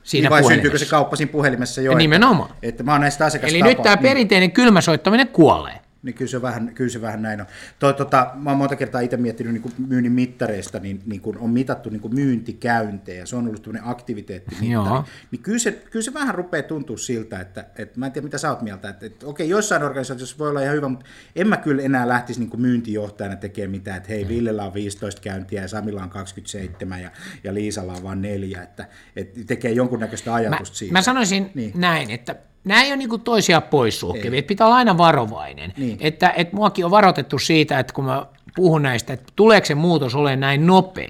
siinä 0.02 0.28
Niin 0.28 0.30
vai 0.30 0.54
syntyykö 0.54 0.78
se 0.78 0.86
kauppa 0.86 1.16
siinä 1.16 1.32
puhelimessa 1.32 1.80
jo? 1.80 1.94
Nimenomaan. 1.94 2.50
Että, 2.50 2.68
että 2.68 2.82
mä 2.82 2.92
oon 2.92 3.00
näistä. 3.00 3.30
Eli 3.42 3.62
nyt 3.62 3.82
tämä 3.82 3.96
perinteinen 3.96 4.52
kylmäsoittaminen 4.52 5.28
kuolee. 5.28 5.80
Niin 6.02 6.14
kyllä 6.14 6.30
se 6.30 6.42
vähän, 6.42 6.74
kyllä 6.74 6.90
se 6.90 7.00
vähän 7.00 7.22
näin 7.22 7.40
on. 7.40 7.46
Toi, 7.78 7.94
tota, 7.94 8.30
mä 8.34 8.50
oon 8.50 8.58
monta 8.58 8.76
kertaa 8.76 9.00
itse 9.00 9.16
miettinyt 9.16 9.52
niin 9.52 9.62
kuin 9.62 9.74
myynnin 9.88 10.12
mittareista, 10.12 10.78
niin, 10.78 11.02
niin 11.06 11.20
kuin 11.20 11.38
on 11.38 11.50
mitattu 11.50 11.90
niin 11.90 12.00
kuin 12.00 12.14
myyntikäyntejä, 12.14 13.26
se 13.26 13.36
on 13.36 13.48
ollut 13.48 13.62
tämmöinen 13.62 13.90
aktiviteettimittari. 13.90 14.72
Joo. 14.72 15.04
Niin 15.30 15.42
kyllä 15.42 15.58
se, 15.58 15.72
kyllä 15.72 16.02
se 16.02 16.14
vähän 16.14 16.34
rupeaa 16.34 16.62
tuntua 16.62 16.96
siltä, 16.96 17.40
että, 17.40 17.64
että 17.76 17.98
mä 17.98 18.06
en 18.06 18.12
tiedä 18.12 18.24
mitä 18.24 18.38
sä 18.38 18.50
oot 18.50 18.62
mieltä, 18.62 18.88
että, 18.88 19.06
että 19.06 19.26
okei, 19.26 19.48
joissain 19.48 19.82
organisaatioissa 19.82 20.38
voi 20.38 20.50
olla 20.50 20.62
ihan 20.62 20.76
hyvä, 20.76 20.88
mutta 20.88 21.06
en 21.36 21.48
mä 21.48 21.56
kyllä 21.56 21.82
enää 21.82 22.08
lähtisi 22.08 22.40
niin 22.40 22.50
kuin 22.50 22.60
myyntijohtajana 22.60 23.36
tekemään 23.36 23.70
mitään, 23.70 23.96
että 23.96 24.08
hei, 24.08 24.28
Villellä 24.28 24.64
on 24.64 24.74
15 24.74 25.20
käyntiä 25.20 25.62
ja 25.62 25.68
Samilla 25.68 26.02
on 26.02 26.10
27 26.10 27.02
ja, 27.02 27.10
ja 27.44 27.54
Liisalla 27.54 27.92
on 27.92 28.02
vain 28.02 28.22
neljä, 28.22 28.62
että, 28.62 28.88
että 29.16 29.40
tekee 29.46 29.70
jonkunnäköistä 29.70 30.30
Mä, 30.30 30.36
ajatusta 30.36 30.76
siitä. 30.76 30.92
mä 30.92 31.02
sanoisin 31.02 31.50
niin. 31.54 31.72
näin, 31.74 32.10
että 32.10 32.36
nämä 32.68 32.82
ei 32.82 32.88
ole 32.90 32.96
niinku 32.96 33.18
toisia 33.18 33.60
poissulkevia, 33.60 34.38
että 34.38 34.48
pitää 34.48 34.66
olla 34.66 34.76
aina 34.76 34.98
varovainen. 34.98 35.72
Niin. 35.76 35.98
Että, 36.00 36.32
että 36.36 36.56
muakin 36.56 36.84
on 36.84 36.90
varoitettu 36.90 37.38
siitä, 37.38 37.78
että 37.78 37.92
kun 37.92 38.04
mä 38.04 38.26
puhun 38.56 38.82
näistä, 38.82 39.12
että 39.12 39.32
tuleeko 39.36 39.66
se 39.66 39.74
muutos 39.74 40.14
olemaan 40.14 40.40
näin 40.40 40.66
nopea, 40.66 41.08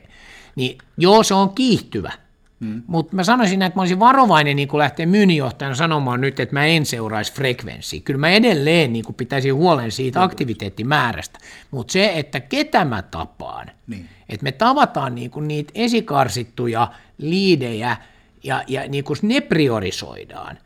niin 0.57 0.79
joo, 0.97 1.23
se 1.23 1.35
on 1.35 1.51
kiihtyvä. 1.51 2.13
Hmm. 2.61 2.83
Mutta 2.87 3.17
mä 3.17 3.25
sanoisin, 3.25 3.63
että 3.63 3.79
mä 3.79 3.83
olisin 3.83 4.01
varovainen 4.01 4.57
niin 4.57 4.69
kuin 4.69 4.79
lähteä 4.79 5.07
myynninjohtajana 5.07 5.75
sanomaan 5.75 6.21
nyt, 6.21 6.41
että 6.41 6.55
mä 6.55 6.67
en 6.67 6.87
seuraisi 6.87 7.33
frekvenssiä. 7.33 8.01
Kyllä 8.05 8.19
mä 8.21 8.31
edelleen 8.31 8.93
niin 8.93 9.05
pitäisin 9.17 9.55
huolen 9.55 9.93
siitä 9.93 10.23
aktiviteettimäärästä. 10.23 11.39
Mutta 11.71 11.93
se, 11.93 12.13
että 12.15 12.41
ketä 12.41 12.85
mä 12.85 13.03
tapaan, 13.03 13.71
Niin. 13.87 14.09
että 14.29 14.45
me 14.45 14.53
tavataan 14.53 15.15
niin 15.15 15.31
niitä 15.41 15.73
esikarsittuja 15.75 16.89
liidejä 17.19 17.97
ja, 18.45 18.63
ja 18.67 18.89
niin 18.89 19.05
kuin 19.05 19.19
ne 19.23 19.41
priorisoidaan. 19.41 20.59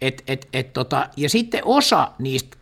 Et, 0.00 0.22
et, 0.26 0.48
et 0.52 0.72
tota, 0.72 1.08
ja 1.16 1.28
sitten 1.28 1.60
osa 1.64 2.12
niistä 2.18 2.56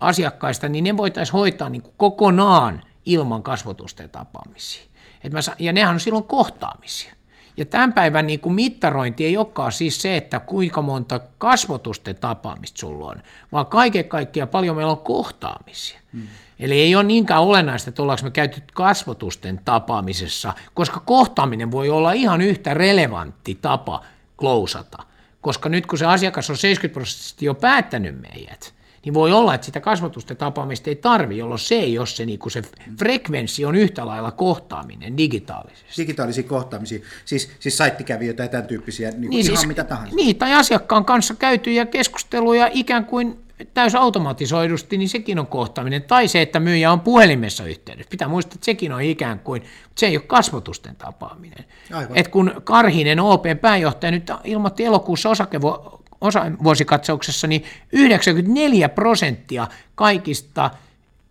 asiakkaista, 0.00 0.68
niin 0.68 0.84
ne 0.84 0.96
voitaisiin 0.96 1.32
hoitaa 1.32 1.68
niin 1.68 1.82
kuin 1.82 1.94
kokonaan 1.96 2.82
ilman 3.06 3.42
kasvotusten 3.42 4.10
tapaamisia. 4.10 4.84
Et 5.24 5.32
mä, 5.32 5.40
ja 5.58 5.72
nehän 5.72 5.94
on 5.94 6.00
silloin 6.00 6.24
kohtaamisia. 6.24 7.14
Ja 7.56 7.64
tämän 7.64 7.92
päivän 7.92 8.26
niin 8.26 8.40
kuin 8.40 8.54
mittarointi 8.54 9.24
ei 9.24 9.36
olekaan 9.36 9.72
siis 9.72 10.02
se, 10.02 10.16
että 10.16 10.40
kuinka 10.40 10.82
monta 10.82 11.20
kasvotusten 11.38 12.16
tapaamista 12.16 12.78
sulla 12.78 13.06
on, 13.06 13.22
vaan 13.52 13.66
kaiken 13.66 14.04
kaikkiaan 14.04 14.48
paljon 14.48 14.76
meillä 14.76 14.92
on 14.92 14.98
kohtaamisia. 14.98 16.00
Hmm. 16.12 16.28
Eli 16.58 16.80
ei 16.80 16.94
ole 16.94 17.04
niinkään 17.04 17.42
olennaista, 17.42 17.90
että 17.90 18.02
ollaanko 18.02 18.24
me 18.24 18.30
käyty 18.30 18.62
kasvotusten 18.74 19.60
tapaamisessa, 19.64 20.54
koska 20.74 21.00
kohtaaminen 21.00 21.70
voi 21.70 21.90
olla 21.90 22.12
ihan 22.12 22.40
yhtä 22.40 22.74
relevantti 22.74 23.58
tapa 23.62 24.04
klousata. 24.36 25.02
Koska 25.44 25.68
nyt 25.68 25.86
kun 25.86 25.98
se 25.98 26.06
asiakas 26.06 26.50
on 26.50 26.56
70 26.56 26.94
prosenttisesti 26.94 27.44
jo 27.44 27.54
päättänyt 27.54 28.20
meidät, 28.20 28.74
niin 29.04 29.14
voi 29.14 29.32
olla, 29.32 29.54
että 29.54 29.64
sitä 29.64 29.80
kasvatusten 29.80 30.36
tapaamista 30.36 30.90
ei 30.90 30.96
tarvi, 30.96 31.38
jolloin 31.38 31.58
se 31.58 31.74
ei 31.74 31.98
ole 31.98 32.06
se, 32.06 32.26
niin 32.26 32.38
kuin 32.38 32.52
se 32.52 32.62
frekvenssi 32.98 33.64
on 33.64 33.74
yhtä 33.74 34.06
lailla 34.06 34.30
kohtaaminen 34.30 35.16
digitaalisesti. 35.16 36.02
Digitaalisia 36.02 36.42
kohtaamisia, 36.42 36.98
siis, 37.24 37.50
siis 37.60 37.76
saittikävijöitä 37.76 38.42
ja 38.42 38.48
tämän 38.48 38.66
tyyppisiä, 38.66 39.10
niin, 39.10 39.20
niin 39.20 39.32
ihan 39.32 39.44
siis, 39.44 39.66
mitä 39.66 39.84
tahansa. 39.84 40.16
Niin, 40.16 40.36
tai 40.36 40.52
asiakkaan 40.54 41.04
kanssa 41.04 41.34
käytyjä 41.34 41.86
keskusteluja 41.86 42.70
ikään 42.72 43.04
kuin 43.04 43.38
täys 43.74 43.94
automatisoidusti, 43.94 44.98
niin 44.98 45.08
sekin 45.08 45.38
on 45.38 45.46
kohtaaminen. 45.46 46.02
Tai 46.02 46.28
se, 46.28 46.42
että 46.42 46.60
myyjä 46.60 46.92
on 46.92 47.00
puhelimessa 47.00 47.64
yhteydessä. 47.64 48.10
Pitää 48.10 48.28
muistaa, 48.28 48.54
että 48.54 48.64
sekin 48.64 48.92
on 48.92 49.02
ikään 49.02 49.38
kuin, 49.38 49.62
se 49.94 50.06
ei 50.06 50.16
ole 50.16 50.24
kasvotusten 50.26 50.96
tapaaminen. 50.96 51.64
Aivan. 51.92 52.16
Et 52.18 52.28
kun 52.28 52.60
Karhinen 52.64 53.20
OPn 53.20 53.58
pääjohtaja 53.60 54.10
nyt 54.10 54.30
ilmoitti 54.44 54.84
elokuussa 54.84 55.30
osakevo, 55.30 56.02
osa, 56.20 56.44
vuosikatsauksessa, 56.64 57.46
niin 57.46 57.64
94 57.92 58.88
prosenttia 58.88 59.68
kaikista 59.94 60.70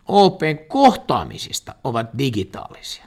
OPn 0.07 0.57
kohtaamisista 0.67 1.75
ovat 1.83 2.07
digitaalisia. 2.17 3.05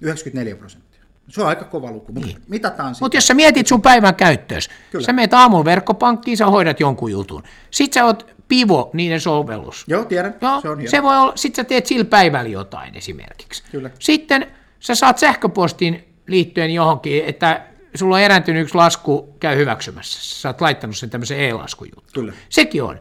94 0.00 0.56
prosenttia. 0.56 0.85
Se 1.28 1.42
on 1.42 1.48
aika 1.48 1.64
kova 1.64 1.90
luku, 1.90 2.12
mutta 2.12 2.28
niin. 2.28 2.42
mitataan 2.48 2.94
sitä. 2.94 3.04
Mutta 3.04 3.16
jos 3.16 3.26
sä 3.26 3.34
mietit 3.34 3.66
sun 3.66 3.82
päivän 3.82 4.14
käyttöös, 4.14 4.70
Kyllä. 4.90 5.06
sä 5.06 5.12
meet 5.12 5.34
aamun 5.34 5.64
verkkopankkiin, 5.64 6.36
sä 6.36 6.46
hoidat 6.46 6.80
jonkun 6.80 7.10
jutun. 7.10 7.42
Sitten 7.70 8.00
sä 8.00 8.04
oot 8.04 8.36
Pivo, 8.48 8.90
niiden 8.92 9.20
sovellus. 9.20 9.84
Joo, 9.86 10.04
tiedän. 10.04 10.34
Joo, 10.40 10.60
se 10.60 10.68
on 10.68 10.78
hieno. 10.78 10.90
se 10.90 11.02
voi 11.02 11.16
olla, 11.16 11.32
sit 11.34 11.54
sä 11.54 11.64
teet 11.64 11.86
sillä 11.86 12.04
päivällä 12.04 12.48
jotain 12.50 12.96
esimerkiksi. 12.96 13.62
Kyllä. 13.70 13.90
Sitten 13.98 14.46
sä 14.80 14.94
saat 14.94 15.18
sähköpostin 15.18 16.04
liittyen 16.26 16.74
johonkin, 16.74 17.24
että 17.24 17.66
sulla 17.94 18.14
on 18.14 18.20
erääntynyt 18.20 18.62
yksi 18.62 18.74
lasku, 18.74 19.34
käy 19.40 19.56
hyväksymässä. 19.56 20.40
Sä 20.40 20.48
oot 20.48 20.60
laittanut 20.60 20.96
sen 20.96 21.10
tämmöisen 21.10 21.40
e-laskujuttu. 21.40 22.12
Kyllä. 22.14 22.32
Sekin 22.48 22.82
on. 22.82 23.00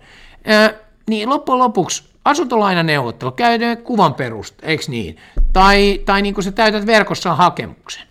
Ö, 0.49 0.75
niin 1.09 1.29
loppujen 1.29 1.59
lopuksi 1.59 2.03
asuntolainaneuvottelu, 2.25 3.31
käydään 3.31 3.77
kuvan 3.77 4.13
perusta, 4.13 4.65
eikö 4.65 4.83
niin? 4.87 5.17
Tai, 5.53 6.01
tai 6.05 6.21
niin 6.21 6.33
kuin 6.33 6.43
sä 6.43 6.51
täytät 6.51 6.85
verkossa 6.85 7.35
hakemuksen 7.35 8.03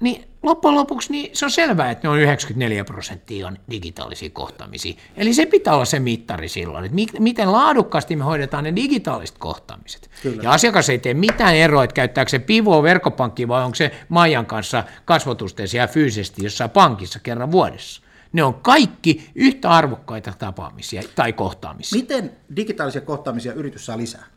niin 0.00 0.24
loppujen 0.42 0.76
lopuksi 0.76 1.12
niin 1.12 1.30
se 1.32 1.44
on 1.44 1.50
selvää, 1.50 1.90
että 1.90 2.08
ne 2.08 2.12
on 2.12 2.18
94 2.18 2.84
prosenttia 2.84 3.46
on 3.46 3.58
digitaalisia 3.70 4.30
kohtaamisia. 4.30 4.94
Eli 5.16 5.34
se 5.34 5.46
pitää 5.46 5.74
olla 5.74 5.84
se 5.84 5.98
mittari 5.98 6.48
silloin, 6.48 6.84
että 6.84 6.96
miten 7.18 7.52
laadukkaasti 7.52 8.16
me 8.16 8.24
hoidetaan 8.24 8.64
ne 8.64 8.76
digitaaliset 8.76 9.38
kohtaamiset. 9.38 10.10
Kyllä. 10.22 10.42
Ja 10.42 10.52
asiakas 10.52 10.88
ei 10.88 10.98
tee 10.98 11.14
mitään 11.14 11.56
eroa, 11.56 11.84
että 11.84 11.94
käyttääkö 11.94 12.30
se 12.30 12.38
pivoa 12.38 12.82
verkkopankki 12.82 13.48
vai 13.48 13.64
onko 13.64 13.74
se 13.74 13.90
Maijan 14.08 14.46
kanssa 14.46 14.84
kasvotusten 15.04 15.68
siellä 15.68 15.86
fyysisesti 15.86 16.44
jossain 16.44 16.70
pankissa 16.70 17.18
kerran 17.18 17.52
vuodessa. 17.52 18.02
Ne 18.32 18.44
on 18.44 18.54
kaikki 18.54 19.30
yhtä 19.34 19.70
arvokkaita 19.70 20.32
tapaamisia 20.38 21.02
tai 21.14 21.32
kohtaamisia. 21.32 21.96
Miten 21.96 22.30
digitaalisia 22.56 23.00
kohtaamisia 23.00 23.52
yritys 23.52 23.86
saa 23.86 23.98
lisää? 23.98 24.33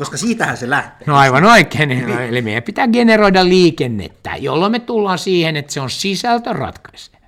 Koska 0.00 0.16
siitähän 0.16 0.56
se 0.56 0.70
lähtee. 0.70 1.06
No 1.06 1.16
aivan 1.16 1.44
oikein, 1.44 1.88
niin. 1.88 2.10
eli 2.10 2.42
meidän 2.42 2.62
pitää 2.62 2.88
generoida 2.88 3.44
liikennettä, 3.44 4.36
jolloin 4.36 4.72
me 4.72 4.78
tullaan 4.78 5.18
siihen, 5.18 5.56
että 5.56 5.72
se 5.72 5.80
on 5.80 5.90
sisältö 5.90 6.52
ratkaisee. 6.52 7.20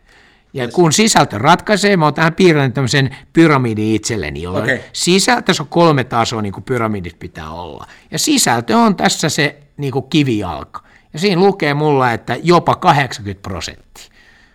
Ja 0.54 0.68
kun 0.68 0.92
sisältö 0.92 1.38
ratkaisee, 1.38 1.96
mä 1.96 2.04
oon 2.04 2.14
tähän 2.14 2.34
piirtänyt 2.34 2.74
tämmöisen 2.74 3.16
pyramidin 3.32 3.94
itselleni, 3.94 4.42
jolloin 4.42 4.64
okay. 4.64 4.78
sisältö, 4.92 5.52
on 5.60 5.66
kolme 5.66 6.04
tasoa, 6.04 6.42
niin 6.42 6.52
kuin 6.52 6.64
pyramidit 6.64 7.18
pitää 7.18 7.50
olla. 7.50 7.86
Ja 8.10 8.18
sisältö 8.18 8.76
on 8.76 8.96
tässä 8.96 9.28
se 9.28 9.56
niin 9.76 9.92
kuin 9.92 10.04
kivijalka. 10.10 10.82
Ja 11.12 11.18
siinä 11.18 11.42
lukee 11.42 11.74
mulla, 11.74 12.12
että 12.12 12.36
jopa 12.42 12.74
80 12.74 13.42
prosenttia. 13.42 14.12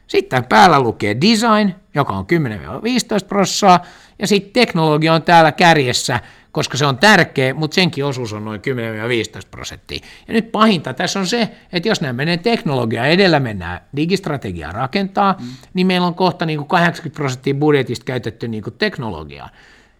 Sitten 0.08 0.46
päällä 0.46 0.80
lukee 0.80 1.18
design, 1.22 1.76
joka 2.00 2.14
on 2.14 2.26
10-15 3.24 3.28
prosenttia, 3.28 3.80
ja 4.20 4.28
sitten 4.28 4.54
teknologia 4.54 5.14
on 5.14 5.24
täällä 5.24 5.52
kärjessä 5.52 6.20
koska 6.58 6.78
se 6.78 6.86
on 6.86 6.98
tärkeä, 6.98 7.54
mutta 7.54 7.76
senkin 7.76 8.06
osuus 8.06 8.34
on 8.34 8.46
noin 8.46 8.62
10-15 9.46 9.48
prosenttia. 9.52 10.00
Ja 10.28 10.34
nyt 10.34 10.52
pahinta 10.52 10.94
tässä 10.94 11.20
on 11.20 11.28
se, 11.28 11.50
että 11.74 11.90
jos 11.90 12.02
nämä 12.02 12.14
menee 12.14 12.38
teknologia 12.38 13.06
edellä, 13.06 13.40
mennään 13.40 13.82
digistrategiaa 13.96 14.72
rakentaa, 14.72 15.36
mm. 15.40 15.48
niin 15.74 15.88
meillä 15.88 16.08
on 16.08 16.16
kohta 16.16 16.46
niin 16.46 16.58
kuin 16.58 16.68
80 16.68 17.18
prosenttia 17.18 17.54
budjetista 17.54 18.06
käytetty 18.06 18.48
niin 18.48 18.64
kuin 18.64 18.74
teknologiaa. 18.78 19.50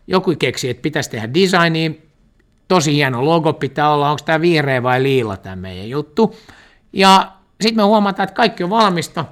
Joku 0.08 0.36
keksi, 0.40 0.70
että 0.70 0.82
pitäisi 0.82 1.10
tehdä 1.10 1.34
designia, 1.34 1.92
tosi 2.68 2.94
hieno 2.94 3.26
logo 3.26 3.54
pitää 3.54 3.94
olla, 3.94 4.10
onko 4.10 4.22
tämä 4.26 4.42
vihreä 4.42 4.84
vai 4.84 5.04
liila 5.04 5.38
tämä 5.38 5.56
meidän 5.56 5.90
juttu. 5.90 6.36
Ja 6.94 7.32
sitten 7.62 7.84
me 7.84 7.84
huomataan, 7.84 8.24
että 8.24 8.36
kaikki 8.36 8.64
on 8.64 8.70
valmista, 8.70 9.26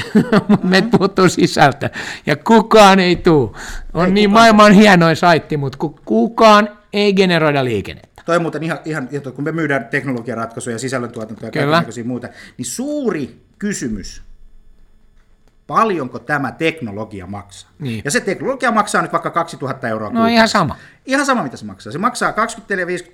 meitä 0.62 0.98
puuttuu 0.98 1.28
sisältö. 1.28 1.90
Ja 2.26 2.36
kukaan 2.36 3.00
ei 3.00 3.16
tuu. 3.16 3.56
On 3.94 4.06
ei 4.06 4.12
niin 4.12 4.30
kukaan. 4.30 4.42
maailman 4.42 4.72
hienoin 4.72 5.16
saitti, 5.16 5.56
mutta 5.56 5.78
kukaan 6.04 6.68
ei 6.92 7.12
generoida 7.12 7.64
liikennettä. 7.64 8.22
Toi 8.26 8.36
on 8.36 8.42
muuten 8.42 8.62
ihan, 8.62 8.78
ihan, 8.84 9.08
kun 9.34 9.44
me 9.44 9.52
myydään 9.52 9.84
teknologiaratkaisuja, 9.84 10.78
sisällöntuotantoa 10.78 11.48
ja 11.48 11.52
kaikenlaisia 11.52 12.04
muuta, 12.04 12.28
niin 12.58 12.66
suuri 12.66 13.40
kysymys, 13.58 14.22
paljonko 15.66 16.18
tämä 16.18 16.52
teknologia 16.52 17.26
maksaa. 17.26 17.70
Niin. 17.78 18.02
Ja 18.04 18.10
se 18.10 18.20
teknologia 18.20 18.70
maksaa 18.70 19.02
nyt 19.02 19.12
vaikka 19.12 19.30
2000 19.30 19.88
euroa 19.88 20.10
No 20.10 20.26
ihan 20.26 20.48
sama. 20.48 20.76
Ihan 21.06 21.26
sama, 21.26 21.42
mitä 21.42 21.56
se 21.56 21.64
maksaa. 21.64 21.92
Se 21.92 21.98
maksaa 21.98 22.30
24-50 22.30 22.34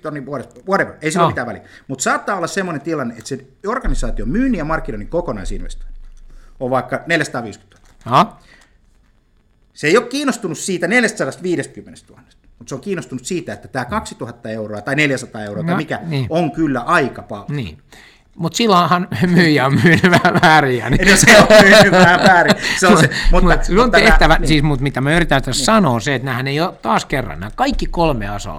tonnia 0.01 0.25
vuodessa, 0.25 0.59
whatever, 0.67 0.93
ei 1.01 1.11
sillä 1.11 1.21
no. 1.21 1.25
ole 1.25 1.31
mitään 1.31 1.47
väliä. 1.47 1.63
Mutta 1.87 2.03
saattaa 2.03 2.35
olla 2.35 2.47
semmoinen 2.47 2.81
tilanne, 2.81 3.13
että 3.13 3.27
se 3.27 3.45
organisaation 3.67 4.29
myynnin 4.29 4.57
ja 4.57 4.65
markkinoinnin 4.65 5.09
kokonaisinvestointi 5.09 5.98
on 6.59 6.69
vaikka 6.69 7.03
450 7.07 7.77
000. 8.05 8.17
Aha. 8.17 8.39
Se 9.73 9.87
ei 9.87 9.97
ole 9.97 10.05
kiinnostunut 10.05 10.57
siitä 10.57 10.87
450 10.87 12.01
000, 12.09 12.21
mutta 12.59 12.69
se 12.69 12.75
on 12.75 12.81
kiinnostunut 12.81 13.25
siitä, 13.25 13.53
että 13.53 13.67
tämä 13.67 13.85
2000 13.85 14.49
euroa 14.49 14.81
tai 14.81 14.95
400 14.95 15.43
euroa 15.43 15.63
no, 15.63 15.67
tai 15.67 15.77
mikä 15.77 15.99
niin. 16.03 16.27
on 16.29 16.51
kyllä 16.51 16.79
aika 16.79 17.21
paljon. 17.21 17.55
Niin. 17.57 17.77
Mutta 18.35 18.57
silloinhan 18.57 19.07
myyjä 19.27 19.65
on 19.65 19.79
myynyt 19.83 20.03
vähän 20.03 20.41
väärin. 20.41 20.83
Niin. 20.89 21.11
No 21.11 21.17
se 21.17 21.39
on 21.39 21.47
myynyt 21.69 21.91
vähän 21.91 22.19
väärin. 22.19 22.55
Se 22.79 22.87
on 22.87 22.97
se, 22.97 23.09
mutta, 23.31 23.47
mutta, 23.47 23.73
mutta 23.75 23.99
tehtävä, 23.99 24.37
niin. 24.37 24.47
siis, 24.47 24.63
mutta 24.63 24.83
mitä 24.83 25.01
mä 25.01 25.15
yritän 25.15 25.43
tässä 25.43 25.59
niin. 25.59 25.65
sanoa, 25.65 25.99
se, 25.99 26.15
että 26.15 26.25
nämähän 26.25 26.47
ei 26.47 26.61
ole 26.61 26.73
taas 26.81 27.05
kerran, 27.05 27.39
nämä 27.39 27.51
kaikki 27.55 27.85
kolme 27.85 28.31
osa 28.31 28.53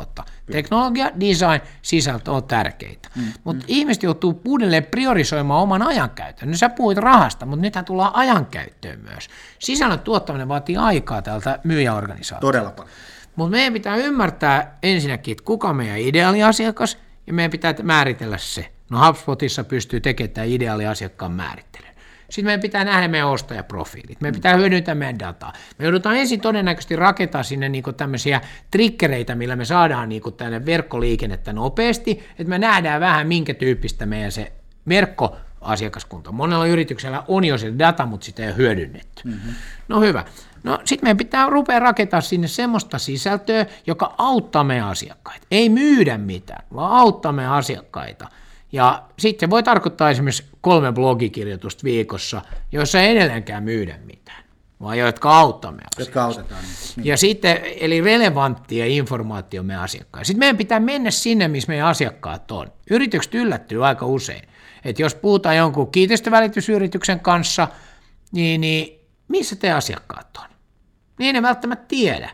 Teknologia, 0.50 1.10
design, 1.20 1.60
sisältö 1.82 2.32
on 2.32 2.44
tärkeitä. 2.44 3.08
Mm. 3.16 3.22
Mutta 3.44 3.62
mm. 3.62 3.66
ihmiset 3.68 4.02
joutuu 4.02 4.40
uudelleen 4.44 4.84
priorisoimaan 4.84 5.62
oman 5.62 5.82
ajankäytön. 5.82 6.50
No 6.50 6.56
sä 6.56 6.68
puhuit 6.68 6.98
rahasta, 6.98 7.46
mutta 7.46 7.62
nythän 7.62 7.84
tullaan 7.84 8.14
ajankäyttöön 8.14 9.00
myös. 9.00 9.28
Sisällön 9.58 10.00
tuottaminen 10.00 10.48
vaatii 10.48 10.76
aikaa 10.76 11.22
tältä 11.22 11.58
myyjäorganisaatiolta. 11.64 12.46
Todella 12.46 12.70
paljon. 12.70 12.94
Mutta 13.36 13.50
meidän 13.50 13.72
pitää 13.72 13.96
ymmärtää 13.96 14.78
ensinnäkin, 14.82 15.32
että 15.32 15.44
kuka 15.44 15.72
meidän 15.72 15.98
ideaaliasiakas, 15.98 16.98
ja 17.26 17.32
meidän 17.32 17.50
pitää 17.50 17.74
määritellä 17.82 18.38
se. 18.38 18.72
No 18.90 19.06
HubSpotissa 19.06 19.64
pystyy 19.64 20.00
tekemään 20.00 20.34
tämä 20.34 20.44
ideaaliasiakkaan 20.44 21.32
määrittelyn. 21.32 21.89
Sitten 22.30 22.44
meidän 22.44 22.60
pitää 22.60 22.84
nähdä 22.84 23.08
meidän 23.08 23.28
ostajaprofiilit. 23.28 24.20
Meidän 24.20 24.34
pitää 24.34 24.56
hyödyntää 24.56 24.94
meidän 24.94 25.18
dataa. 25.18 25.52
Me 25.78 25.84
joudutaan 25.84 26.16
ensin 26.16 26.40
todennäköisesti 26.40 26.96
rakentaa 26.96 27.42
sinne 27.42 27.68
niinku 27.68 27.92
tämmöisiä 27.92 28.40
trikkereitä, 28.70 29.34
millä 29.34 29.56
me 29.56 29.64
saadaan 29.64 30.08
niinku 30.08 30.30
tänne 30.30 30.66
verkkoliikennettä 30.66 31.52
nopeasti, 31.52 32.10
että 32.30 32.44
me 32.50 32.58
nähdään 32.58 33.00
vähän 33.00 33.26
minkä 33.26 33.54
tyyppistä 33.54 34.06
meidän 34.06 34.32
se 34.32 34.52
verkko 34.88 35.36
asiakaskunta. 35.60 36.32
Monella 36.32 36.66
yrityksellä 36.66 37.24
on 37.28 37.44
jo 37.44 37.58
se 37.58 37.72
data, 37.78 38.06
mutta 38.06 38.24
sitä 38.24 38.42
ei 38.42 38.48
ole 38.48 38.56
hyödynnetty. 38.56 39.22
Mm-hmm. 39.24 39.54
No 39.88 40.00
hyvä. 40.00 40.24
No 40.62 40.78
sitten 40.84 41.06
meidän 41.06 41.16
pitää 41.16 41.50
rupea 41.50 41.78
rakentaa 41.78 42.20
sinne 42.20 42.48
semmoista 42.48 42.98
sisältöä, 42.98 43.66
joka 43.86 44.14
auttaa 44.18 44.64
meidän 44.64 44.88
asiakkaita. 44.88 45.46
Ei 45.50 45.68
myydä 45.68 46.18
mitään, 46.18 46.64
vaan 46.74 46.92
auttaa 46.92 47.32
meidän 47.32 47.52
asiakkaita– 47.52 48.28
ja 48.72 49.02
sitten 49.18 49.46
se 49.46 49.50
voi 49.50 49.62
tarkoittaa 49.62 50.10
esimerkiksi 50.10 50.44
kolme 50.60 50.92
blogikirjoitusta 50.92 51.84
viikossa, 51.84 52.42
joissa 52.72 53.00
ei 53.00 53.10
edelleenkään 53.10 53.62
myydä 53.62 53.98
mitään, 54.04 54.44
vaan 54.80 54.98
jotka 54.98 55.38
auttamme 55.38 55.82
Jotka 55.98 56.24
autetaan. 56.24 56.64
Niin. 56.96 57.06
Ja 57.06 57.16
sitten, 57.16 57.60
eli 57.80 58.00
relevanttia 58.00 58.86
informaatio 58.86 59.62
meidän 59.62 59.82
asiakkaille. 59.82 60.24
Sitten 60.24 60.38
meidän 60.38 60.56
pitää 60.56 60.80
mennä 60.80 61.10
sinne, 61.10 61.48
missä 61.48 61.68
meidän 61.68 61.86
asiakkaat 61.86 62.50
on. 62.50 62.72
Yritykset 62.90 63.34
yllättyy 63.34 63.86
aika 63.86 64.06
usein. 64.06 64.42
Että 64.84 65.02
jos 65.02 65.14
puhutaan 65.14 65.56
jonkun 65.56 65.92
kiinteistövälitysyrityksen 65.92 67.20
kanssa, 67.20 67.68
niin, 68.32 68.60
niin 68.60 69.00
missä 69.28 69.56
te 69.56 69.72
asiakkaat 69.72 70.36
on? 70.36 70.48
Niin 71.18 71.34
ne 71.34 71.42
välttämättä 71.42 71.84
tiedä. 71.88 72.30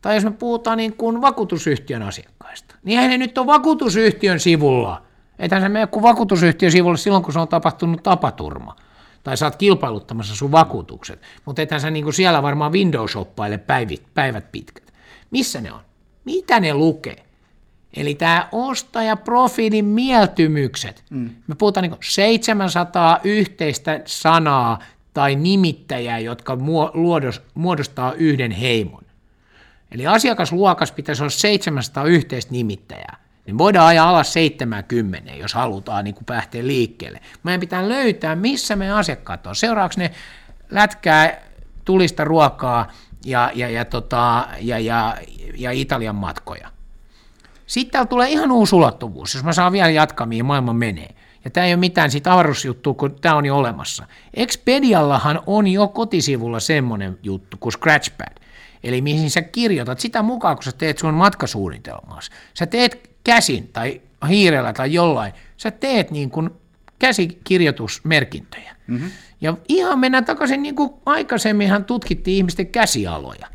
Tai 0.00 0.14
jos 0.14 0.24
me 0.24 0.30
puhutaan 0.30 0.78
niin 0.78 0.96
kuin 0.96 1.20
vakuutusyhtiön 1.20 2.02
asiakkaista, 2.02 2.74
niin 2.82 2.98
eihän 2.98 3.10
ne 3.10 3.18
nyt 3.18 3.38
ole 3.38 3.46
vakuutusyhtiön 3.46 4.40
sivulla– 4.40 5.02
Ethän 5.38 5.62
se 5.62 5.68
mene 5.68 5.86
kuin 5.86 6.02
vakuutusyhtiö 6.02 6.70
sivulle 6.70 6.96
silloin, 6.96 7.22
kun 7.22 7.32
se 7.32 7.38
on 7.38 7.48
tapahtunut 7.48 8.02
tapaturma. 8.02 8.76
Tai 9.22 9.36
saat 9.36 9.56
kilpailuttamassa 9.56 10.36
sun 10.36 10.52
vakuutukset. 10.52 11.22
Mutta 11.44 11.62
ethän 11.62 11.80
sä 11.80 11.90
niinku 11.90 12.12
siellä 12.12 12.42
varmaan 12.42 12.72
Windows-shoppaille 12.72 13.58
päivät, 13.58 14.02
päivät 14.14 14.52
pitkät. 14.52 14.92
Missä 15.30 15.60
ne 15.60 15.72
on? 15.72 15.80
Mitä 16.24 16.60
ne 16.60 16.74
lukee? 16.74 17.24
Eli 17.96 18.14
tämä 18.14 18.48
ostajaprofiilin 18.52 19.84
mieltymykset. 19.84 21.04
Mm. 21.10 21.30
Me 21.46 21.54
puhutaan 21.54 21.82
niin 21.82 21.98
700 22.00 23.20
yhteistä 23.24 24.00
sanaa 24.04 24.78
tai 25.14 25.34
nimittäjää, 25.34 26.18
jotka 26.18 26.58
muodostaa 27.54 28.12
yhden 28.12 28.50
heimon. 28.50 29.02
Eli 29.92 30.06
asiakasluokas 30.06 30.92
pitäisi 30.92 31.22
olla 31.22 31.30
700 31.30 32.04
yhteistä 32.04 32.52
nimittäjää. 32.52 33.27
Niin 33.48 33.58
voidaan 33.58 33.86
ajaa 33.86 34.08
alas 34.08 34.32
70, 34.32 35.32
jos 35.32 35.54
halutaan 35.54 36.04
niin 36.04 36.16
lähteä 36.30 36.66
liikkeelle. 36.66 37.20
Meidän 37.42 37.60
pitää 37.60 37.88
löytää, 37.88 38.36
missä 38.36 38.76
me 38.76 38.92
asiakkaat 38.92 39.46
on. 39.46 39.56
Seuraavaksi 39.56 40.00
ne 40.00 40.10
lätkää 40.70 41.42
tulista 41.84 42.24
ruokaa 42.24 42.92
ja, 43.24 43.50
ja, 43.54 43.68
ja, 43.68 43.84
tota, 43.84 44.48
ja, 44.60 44.78
ja, 44.78 45.16
ja 45.56 45.70
Italian 45.70 46.14
matkoja. 46.14 46.68
Sitten 47.66 47.92
täällä 47.92 48.08
tulee 48.08 48.28
ihan 48.28 48.52
uusi 48.52 48.74
ulottuvuus, 48.74 49.34
jos 49.34 49.44
mä 49.44 49.52
saan 49.52 49.72
vielä 49.72 49.90
jatkaa, 49.90 50.26
mihin 50.26 50.44
maailma 50.44 50.72
menee. 50.72 51.14
Ja 51.44 51.50
tämä 51.50 51.66
ei 51.66 51.72
ole 51.72 51.80
mitään 51.80 52.10
siitä 52.10 52.32
avaruusjuttua, 52.32 52.94
kun 52.94 53.16
tämä 53.20 53.34
on 53.34 53.46
jo 53.46 53.56
olemassa. 53.56 54.06
Expediallahan 54.34 55.40
on 55.46 55.66
jo 55.66 55.88
kotisivulla 55.88 56.60
semmoinen 56.60 57.18
juttu 57.22 57.56
kuin 57.60 57.72
Scratchpad. 57.72 58.42
Eli 58.84 59.00
mihin 59.00 59.30
sä 59.30 59.42
kirjoitat 59.42 60.00
sitä 60.00 60.22
mukaan, 60.22 60.56
kun 60.56 60.64
sä 60.64 60.72
teet 60.72 60.98
sun 60.98 61.14
matkasuunnitelmaas. 61.14 62.30
Sä 62.54 62.66
teet 62.66 63.07
käsin 63.24 63.68
tai 63.72 64.00
hiirellä 64.28 64.72
tai 64.72 64.92
jollain. 64.92 65.32
Sä 65.56 65.70
teet 65.70 66.10
niin 66.10 66.30
kuin 66.30 66.50
käsikirjoitusmerkintöjä. 66.98 68.76
Mm-hmm. 68.86 69.10
Ja 69.40 69.56
ihan 69.68 69.98
mennään 69.98 70.24
takaisin, 70.24 70.62
niin 70.62 70.74
kuin 70.74 70.90
aikaisemminhan 71.06 71.84
tutkittiin 71.84 72.36
ihmisten 72.36 72.66
käsialoja. 72.66 73.46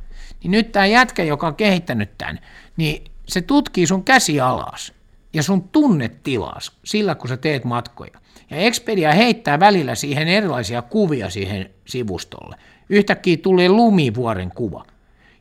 Niin 0.43 0.52
nyt 0.52 0.71
tämä 0.71 0.86
jätkä, 0.86 1.23
joka 1.23 1.47
on 1.47 1.56
kehittänyt 1.56 2.17
tämän, 2.17 2.39
niin 2.78 3.04
se 3.28 3.41
tutkii 3.41 3.88
sun 3.88 4.04
käsialas 4.04 4.93
ja 5.34 5.43
sun 5.43 5.69
tunnetilas 5.69 6.71
sillä, 6.84 7.15
kun 7.15 7.30
sä 7.30 7.38
teet 7.38 7.63
matkoja. 7.63 8.19
Ja 8.49 8.58
Expedia 8.58 9.13
heittää 9.13 9.60
välillä 9.60 9.95
siihen 9.95 10.28
erilaisia 10.28 10.82
kuvia 10.82 11.30
siihen 11.30 11.69
sivustolle. 11.86 12.56
Yhtäkkiä 12.89 13.38
tulee 13.38 13.69
lumivuoren 13.69 14.52
kuva. 14.56 14.86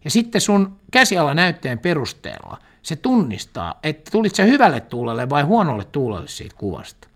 Ja 0.04 0.10
sitten 0.10 0.40
sun 0.40 0.76
käsiala 0.90 1.34
näytteen 1.34 1.78
perusteella 1.78 2.58
se 2.82 2.96
tunnistaa, 2.96 3.78
että 3.82 4.10
tulit 4.10 4.34
sä 4.34 4.42
hyvälle 4.42 4.80
tuulelle 4.80 5.30
vai 5.30 5.42
huonolle 5.42 5.84
tuulelle 5.84 6.28
siitä 6.28 6.54
kuvasta. 6.58 7.08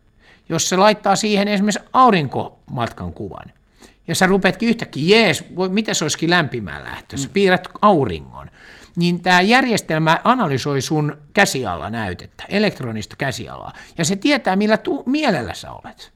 Jos 0.49 0.69
se 0.69 0.77
laittaa 0.77 1.17
siihen 1.17 1.49
esimerkiksi 1.49 1.89
aurinkomatkan 1.93 3.13
kuvan, 3.13 3.53
ja 4.09 4.15
sä 4.15 4.27
rupeatkin 4.27 4.69
yhtäkkiä, 4.69 5.19
jees, 5.19 5.45
miten 5.69 5.95
se 5.95 6.05
olisikin 6.05 6.31
lämpimään 6.31 6.85
lähtö, 6.85 7.17
sä 7.17 7.29
piirrät 7.33 7.69
auringon, 7.83 8.51
niin 8.97 9.21
tämä 9.23 9.41
järjestelmä 9.41 10.21
analysoi 10.25 10.81
sun 10.81 11.19
käsiala 11.33 11.91
näytettä, 11.91 12.45
elektronista 12.49 13.17
käsialaa, 13.17 13.73
ja 13.99 14.05
se 14.05 14.17
tietää, 14.17 14.57
millä 14.57 14.77
tu- 14.77 15.03
mielellä 15.07 15.55
sä 15.55 15.73
olet. 15.73 16.13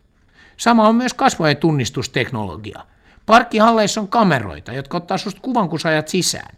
Sama 0.57 0.89
on 0.89 0.95
myös 0.95 1.15
kasvojen 1.15 1.57
tunnistusteknologia. 1.57 2.85
Parkkihalleissa 3.27 4.01
on 4.01 4.09
kameroita, 4.09 4.73
jotka 4.73 4.97
ottaa 4.97 5.19
susta 5.19 5.41
kuvan, 5.41 5.69
kun 5.69 5.81
sä 5.81 5.89
ajat 5.89 6.09
sisään. 6.09 6.57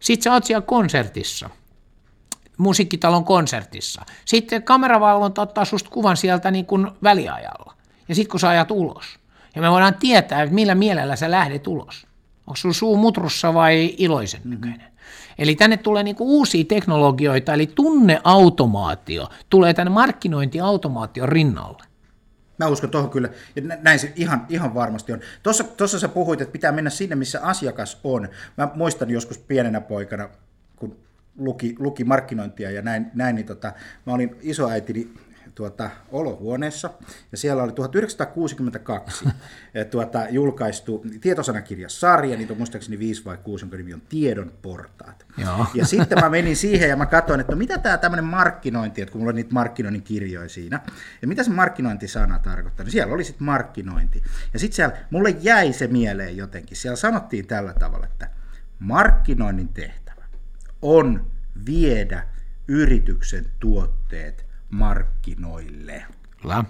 Sitten 0.00 0.22
sä 0.22 0.32
oot 0.32 0.44
siellä 0.44 0.66
konsertissa, 0.66 1.50
musiikkitalon 2.60 3.24
konsertissa. 3.24 4.02
Sitten 4.24 4.62
kameravalvonta 4.62 5.42
ottaa 5.42 5.64
susta 5.64 5.90
kuvan 5.90 6.16
sieltä 6.16 6.50
niin 6.50 6.66
kuin 6.66 6.90
väliajalla. 7.02 7.74
Ja 8.08 8.14
sitten 8.14 8.30
kun 8.30 8.40
sä 8.40 8.48
ajat 8.48 8.70
ulos. 8.70 9.04
Ja 9.54 9.62
me 9.62 9.70
voidaan 9.70 9.94
tietää, 9.94 10.42
että 10.42 10.54
millä 10.54 10.74
mielellä 10.74 11.16
sä 11.16 11.30
lähdet 11.30 11.66
ulos. 11.66 12.06
Onko 12.46 12.56
sun 12.56 12.74
suu 12.74 12.96
mutrussa 12.96 13.54
vai 13.54 13.94
iloisen 13.98 14.40
mm-hmm. 14.44 14.54
näköinen. 14.54 14.80
Mm-hmm. 14.80 15.34
Eli 15.38 15.54
tänne 15.54 15.76
tulee 15.76 16.02
niinku 16.02 16.38
uusia 16.38 16.64
teknologioita, 16.64 17.54
eli 17.54 17.66
tunneautomaatio 17.66 19.28
tulee 19.50 19.74
tänne 19.74 19.90
markkinointiautomaation 19.90 21.28
rinnalle. 21.28 21.84
Mä 22.58 22.66
uskon 22.66 22.90
tuohon 22.90 23.10
kyllä, 23.10 23.28
ja 23.56 23.62
näin 23.82 23.98
se 23.98 24.12
ihan, 24.16 24.46
ihan 24.48 24.74
varmasti 24.74 25.12
on. 25.12 25.20
Tuossa, 25.42 25.64
tuossa 25.64 25.98
sä 25.98 26.08
puhuit, 26.08 26.40
että 26.40 26.52
pitää 26.52 26.72
mennä 26.72 26.90
sinne, 26.90 27.16
missä 27.16 27.40
asiakas 27.42 28.00
on. 28.04 28.28
Mä 28.56 28.68
muistan 28.74 29.10
joskus 29.10 29.38
pienenä 29.38 29.80
poikana, 29.80 30.28
luki, 31.40 31.74
luki 31.78 32.04
markkinointia 32.04 32.70
ja 32.70 32.82
näin, 32.82 33.06
näin 33.14 33.34
niin 33.34 33.46
tota, 33.46 33.72
mä 34.06 34.12
olin 34.12 34.36
isoäitini 34.40 35.12
tuota, 35.54 35.90
olohuoneessa, 36.12 36.90
ja 37.32 37.38
siellä 37.38 37.62
oli 37.62 37.72
1962 37.72 39.24
tuota, 39.90 40.26
julkaistu 40.30 41.04
tietosanakirjasarja, 41.20 42.36
niitä 42.36 42.52
on 42.52 42.56
muistaakseni 42.56 42.98
5 42.98 43.24
vai 43.24 43.36
6, 43.36 43.64
jonka 43.64 43.76
nimi 43.76 43.94
on 43.94 44.02
Tiedon 44.08 44.52
portaat. 44.62 45.26
Joo. 45.36 45.66
Ja 45.74 45.86
sitten 45.86 46.18
mä 46.20 46.30
menin 46.30 46.56
siihen 46.56 46.88
ja 46.88 46.96
mä 46.96 47.06
katsoin, 47.06 47.40
että 47.40 47.52
no 47.52 47.58
mitä 47.58 47.78
tämä 47.78 47.98
tämmöinen 47.98 48.24
markkinointi, 48.24 49.02
että 49.02 49.12
kun 49.12 49.20
mulla 49.20 49.30
on 49.30 49.36
niitä 49.36 49.54
markkinoinnin 49.54 50.02
kirjoja 50.02 50.48
siinä, 50.48 50.80
ja 51.22 51.28
mitä 51.28 51.42
se 51.42 51.50
markkinointisana 51.50 52.38
tarkoittaa, 52.38 52.84
niin 52.84 52.92
siellä 52.92 53.14
oli 53.14 53.24
sitten 53.24 53.44
markkinointi. 53.44 54.22
Ja 54.52 54.58
sitten 54.58 54.76
siellä, 54.76 54.96
mulle 55.10 55.36
jäi 55.40 55.72
se 55.72 55.86
mieleen 55.86 56.36
jotenkin, 56.36 56.76
siellä 56.76 56.96
sanottiin 56.96 57.46
tällä 57.46 57.74
tavalla, 57.74 58.06
että 58.06 58.28
markkinoinnin 58.78 59.68
tehtävä 59.68 60.09
on 60.82 61.26
viedä 61.66 62.26
yrityksen 62.68 63.46
tuotteet 63.60 64.46
markkinoille. 64.70 66.04
Kyllä. 66.42 66.64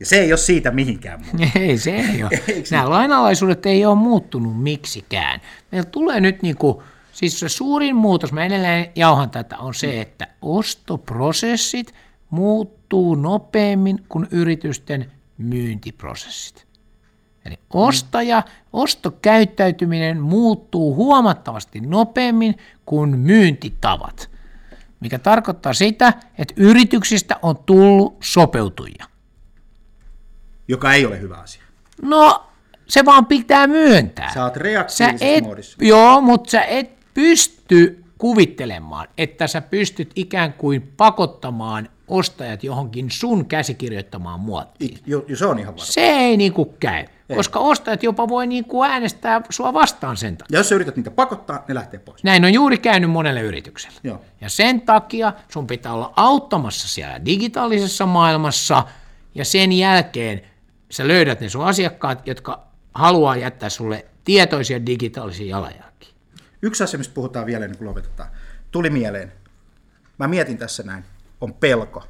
Ja 0.00 0.06
se 0.06 0.16
ei 0.16 0.32
ole 0.32 0.38
siitä 0.38 0.70
mihinkään 0.70 1.20
muuta. 1.24 1.58
Ei, 1.60 1.78
se 1.78 1.90
ei 1.96 2.22
ole. 2.22 2.30
Nämä 2.70 2.90
lainalaisuudet 2.90 3.66
ei 3.66 3.86
ole 3.86 3.94
muuttunut 3.94 4.62
miksikään. 4.62 5.40
Meillä 5.72 5.90
tulee 5.90 6.20
nyt 6.20 6.42
niin 6.42 6.56
kuin, 6.56 6.76
siis 7.12 7.40
se 7.40 7.48
suurin 7.48 7.96
muutos, 7.96 8.32
mä 8.32 8.44
edelleen 8.44 8.92
jauhan 8.96 9.30
tätä, 9.30 9.58
on 9.58 9.74
se, 9.74 10.00
että 10.00 10.28
ostoprosessit 10.42 11.94
muuttuu 12.30 13.14
nopeammin 13.14 14.04
kuin 14.08 14.26
yritysten 14.30 15.12
myyntiprosessit. 15.38 16.69
Eli 17.44 17.58
ostaja, 17.70 18.42
ostokäyttäytyminen 18.72 20.20
muuttuu 20.20 20.94
huomattavasti 20.94 21.80
nopeammin 21.80 22.58
kuin 22.86 23.18
myyntitavat 23.18 24.30
mikä 25.00 25.18
tarkoittaa 25.18 25.72
sitä, 25.72 26.12
että 26.38 26.54
yrityksistä 26.56 27.36
on 27.42 27.58
tullut 27.58 28.16
sopeutujia. 28.22 29.06
Joka 30.68 30.92
ei 30.92 31.06
ole 31.06 31.20
hyvä 31.20 31.36
asia. 31.36 31.62
No, 32.02 32.46
se 32.88 33.04
vaan 33.04 33.26
pitää 33.26 33.66
myöntää. 33.66 34.34
Sä 34.34 34.44
oot 34.44 34.56
reaktiivisessa 34.56 35.18
sä 35.18 35.26
et. 35.26 35.44
Joo, 35.80 36.20
mutta 36.20 36.50
sä 36.50 36.62
et 36.62 36.90
pysty 37.14 38.04
kuvittelemaan, 38.18 39.08
että 39.18 39.46
sä 39.46 39.60
pystyt 39.60 40.10
ikään 40.14 40.52
kuin 40.52 40.92
pakottamaan 40.96 41.88
ostajat 42.10 42.64
johonkin 42.64 43.10
sun 43.10 43.46
käsikirjoittamaan 43.46 44.40
muottiin. 44.40 44.98
Jo, 45.06 45.24
jo, 45.28 45.36
se 45.36 45.46
on 45.46 45.58
ihan 45.58 45.74
varma. 45.74 45.86
Se 45.86 46.00
ei 46.00 46.36
niinku 46.36 46.64
käy. 46.80 47.04
Ei. 47.28 47.36
Koska 47.36 47.58
ostajat 47.58 48.02
jopa 48.02 48.28
voi 48.28 48.46
niin 48.46 48.64
kuin 48.64 48.90
äänestää 48.90 49.40
sua 49.50 49.72
vastaan 49.72 50.16
sen 50.16 50.36
takia. 50.36 50.54
Ja 50.54 50.60
jos 50.60 50.68
sä 50.68 50.74
yrität 50.74 50.96
niitä 50.96 51.10
pakottaa, 51.10 51.64
ne 51.68 51.74
lähtee 51.74 52.00
pois. 52.00 52.24
Näin 52.24 52.44
on 52.44 52.52
juuri 52.52 52.78
käynyt 52.78 53.10
monelle 53.10 53.40
yritykselle. 53.40 53.98
Joo. 54.04 54.20
Ja 54.40 54.48
sen 54.48 54.80
takia 54.80 55.32
sun 55.48 55.66
pitää 55.66 55.94
olla 55.94 56.12
auttamassa 56.16 56.88
siellä 56.88 57.24
digitaalisessa 57.24 58.06
maailmassa, 58.06 58.84
ja 59.34 59.44
sen 59.44 59.72
jälkeen 59.72 60.40
sä 60.90 61.08
löydät 61.08 61.40
ne 61.40 61.48
sun 61.48 61.64
asiakkaat, 61.64 62.26
jotka 62.26 62.66
haluaa 62.94 63.36
jättää 63.36 63.68
sulle 63.68 64.06
tietoisia 64.24 64.86
digitaalisia 64.86 65.46
jalanjälkiä. 65.46 66.08
Yksi 66.62 66.84
asia, 66.84 66.98
mistä 66.98 67.14
puhutaan 67.14 67.46
vielä 67.46 67.64
ennen 67.64 67.78
kuin 67.78 67.88
lopetetaan, 67.88 68.28
tuli 68.70 68.90
mieleen. 68.90 69.32
Mä 70.18 70.28
mietin 70.28 70.58
tässä 70.58 70.82
näin, 70.82 71.04
on 71.40 71.54
pelko. 71.54 72.04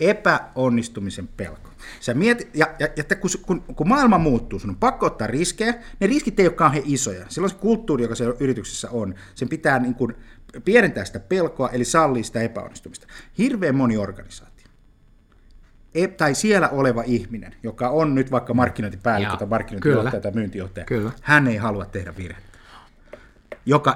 Epäonnistumisen 0.00 1.28
pelko. 1.28 1.70
Sä 2.00 2.14
mietit, 2.14 2.50
ja, 2.54 2.66
ja, 2.78 2.88
ja 2.96 3.04
kun, 3.16 3.30
kun, 3.46 3.62
kun 3.62 3.88
maailma 3.88 4.18
muuttuu, 4.18 4.58
sun 4.58 4.70
on 4.70 4.76
pakko 4.76 5.06
ottaa 5.06 5.26
riskejä. 5.26 5.74
Ne 6.00 6.06
riskit 6.06 6.40
ei 6.40 6.46
ole 6.46 6.54
kauhean 6.54 6.84
isoja. 6.86 7.24
Silloin 7.28 7.50
se 7.50 7.56
kulttuuri, 7.56 8.02
joka 8.02 8.14
siellä 8.14 8.36
yrityksessä 8.40 8.90
on, 8.90 9.14
sen 9.34 9.48
pitää 9.48 9.78
niin 9.78 9.94
kuin 9.94 10.14
pienentää 10.64 11.04
sitä 11.04 11.20
pelkoa, 11.20 11.68
eli 11.68 11.84
sallia 11.84 12.24
sitä 12.24 12.40
epäonnistumista. 12.40 13.06
Hirveän 13.38 13.74
moni 13.74 13.96
organisaatio, 13.96 14.66
e, 15.94 16.08
tai 16.08 16.34
siellä 16.34 16.68
oleva 16.68 17.02
ihminen, 17.06 17.54
joka 17.62 17.88
on 17.88 18.14
nyt 18.14 18.30
vaikka 18.30 18.54
markkinointipäällikkö 18.54 19.36
tai 19.36 19.48
markkinointijohtaja 19.48 20.20
tai 20.20 20.32
myyntijohtaja, 20.32 20.86
Kyllä. 20.86 21.12
hän 21.22 21.48
ei 21.48 21.56
halua 21.56 21.84
tehdä 21.84 22.16
virhettä 22.16 22.49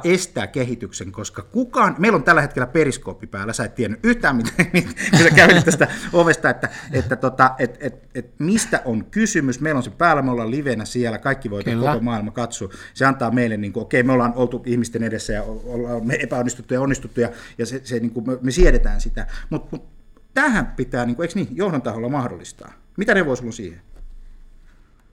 estää 0.05 0.47
kehityksen, 0.47 1.12
koska 1.12 1.43
kukaan, 1.43 1.95
meillä 1.99 2.16
on 2.16 2.25
tällä 2.25 2.41
hetkellä 2.41 2.66
periskooppi 2.66 3.27
päällä, 3.27 3.53
sä 3.53 3.64
et 3.64 3.75
tiennyt 3.75 4.01
yhtään, 4.03 4.37
mitä, 4.37 4.51
mitä 5.18 5.31
kävelit 5.37 5.64
tästä 5.64 5.89
ovesta, 6.12 6.51
että, 6.51 6.68
että 6.93 7.16
tota, 7.16 7.51
et, 7.59 7.77
et, 7.81 8.09
et, 8.14 8.35
mistä 8.39 8.83
on 8.85 9.05
kysymys, 9.05 9.61
meillä 9.61 9.79
on 9.79 9.83
se 9.83 9.91
päällä, 9.91 10.22
me 10.22 10.31
ollaan 10.31 10.51
livenä 10.51 10.85
siellä, 10.85 11.18
kaikki 11.18 11.51
voi 11.51 11.64
koko 11.64 12.01
maailma 12.01 12.31
katsoa, 12.31 12.68
se 12.95 13.05
antaa 13.05 13.31
meille, 13.31 13.57
niin 13.57 13.72
kuin, 13.72 13.83
okei, 13.83 14.03
me 14.03 14.12
ollaan 14.12 14.33
oltu 14.37 14.62
ihmisten 14.66 15.03
edessä 15.03 15.33
ja 15.33 15.43
ollaan 15.43 16.07
me 16.07 16.18
epäonnistuttu 16.20 16.75
ja 16.75 16.81
onnistuttu 16.81 17.20
ja, 17.20 17.31
ja 17.59 17.66
se, 17.66 17.81
se, 17.85 17.99
niin 17.99 18.11
kuin, 18.11 18.27
me, 18.27 18.39
me 18.43 18.51
siedetään 18.51 19.01
sitä, 19.01 19.27
mutta 19.51 19.68
mut, 19.70 19.95
tähän 20.35 20.66
pitää, 20.66 21.07
niin 21.07 21.16
kuin, 21.16 21.25
eikö 21.25 21.35
niin, 21.35 21.57
johdon 21.57 21.83
taholla 21.83 22.09
mahdollistaa. 22.09 22.72
Mitä 22.97 23.14
ne 23.14 23.25
sulla 23.37 23.53
siihen? 23.53 23.81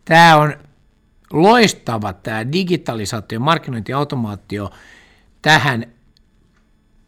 Tämä 0.05 0.37
on 0.37 0.53
loistava 1.31 2.13
tämä 2.13 2.51
digitalisaatio, 2.51 3.39
markkinointiautomaatio 3.39 4.71
tähän 5.41 5.85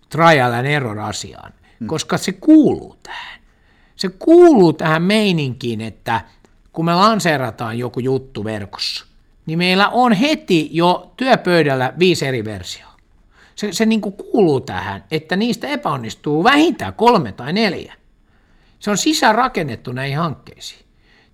trial 0.09 0.53
and 0.53 0.65
error 0.65 0.99
asiaan, 0.99 1.53
hmm. 1.79 1.87
koska 1.87 2.17
se 2.17 2.31
kuuluu 2.31 2.97
tähän. 3.03 3.39
Se 3.95 4.09
kuuluu 4.09 4.73
tähän 4.73 5.03
meininkiin, 5.03 5.81
että 5.81 6.21
kun 6.73 6.85
me 6.85 6.95
lanseerataan 6.95 7.79
joku 7.79 7.99
juttu 7.99 8.43
verkossa, 8.43 9.05
niin 9.45 9.57
meillä 9.57 9.89
on 9.89 10.13
heti 10.13 10.69
jo 10.71 11.13
työpöydällä 11.17 11.93
viisi 11.99 12.25
eri 12.25 12.45
versioa. 12.45 12.93
Se, 13.55 13.73
se 13.73 13.85
niin 13.85 14.01
kuin 14.01 14.13
kuuluu 14.13 14.61
tähän, 14.61 15.03
että 15.11 15.35
niistä 15.35 15.67
epäonnistuu 15.67 16.43
vähintään 16.43 16.93
kolme 16.93 17.31
tai 17.31 17.53
neljä. 17.53 17.93
Se 18.79 18.91
on 18.91 18.97
sisäänrakennettu 18.97 19.91
näihin 19.91 20.17
hankkeisiin. 20.17 20.85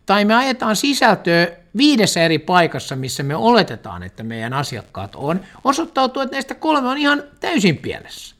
Tai 0.05 0.25
me 0.25 0.35
ajetaan 0.35 0.75
sisältöä 0.75 1.47
viidessä 1.77 2.21
eri 2.21 2.39
paikassa, 2.39 2.95
missä 2.95 3.23
me 3.23 3.35
oletetaan, 3.35 4.03
että 4.03 4.23
meidän 4.23 4.53
asiakkaat 4.53 5.15
on. 5.15 5.39
Osoittautuu, 5.63 6.21
että 6.21 6.35
näistä 6.35 6.55
kolme 6.55 6.87
on 6.87 6.97
ihan 6.97 7.23
täysin 7.39 7.77
pielessä. 7.77 8.35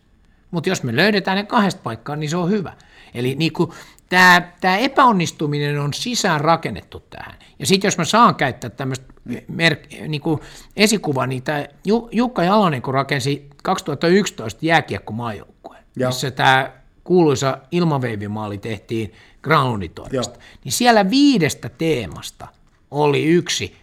Mutta 0.51 0.69
jos 0.69 0.83
me 0.83 0.95
löydetään 0.95 1.37
ne 1.37 1.43
kahdesta 1.43 1.81
paikkaa, 1.83 2.15
niin 2.15 2.29
se 2.29 2.37
on 2.37 2.49
hyvä. 2.49 2.73
Eli 3.13 3.35
niin 3.35 3.53
kuin 3.53 3.71
tämä, 4.09 4.51
tämä 4.61 4.77
epäonnistuminen 4.77 5.79
on 5.79 5.93
sisään 5.93 6.41
rakennettu 6.41 6.99
tähän. 6.99 7.35
Ja 7.59 7.65
sitten 7.65 7.87
jos 7.87 7.97
mä 7.97 8.05
saan 8.05 8.35
käyttää 8.35 8.69
tämmöistä 8.69 9.13
mer- 9.47 9.77
niin 10.07 10.21
kuin 10.21 10.39
esikuva, 10.77 11.27
niin 11.27 11.43
tämä 11.43 11.65
Jukka 12.11 12.43
Jalonen, 12.43 12.81
kun 12.81 12.93
rakensi 12.93 13.49
2011 13.63 14.65
jääkiekkomaajoukkueen, 14.65 15.83
missä 15.95 16.31
tämä 16.31 16.71
kuuluisa 17.03 17.57
ilmaveivimaali 17.71 18.57
tehtiin 18.57 19.13
Groundin 19.41 19.91
toimesta, 19.91 20.39
niin 20.63 20.71
siellä 20.71 21.09
viidestä 21.09 21.69
teemasta 21.69 22.47
oli 22.91 23.25
yksi 23.25 23.75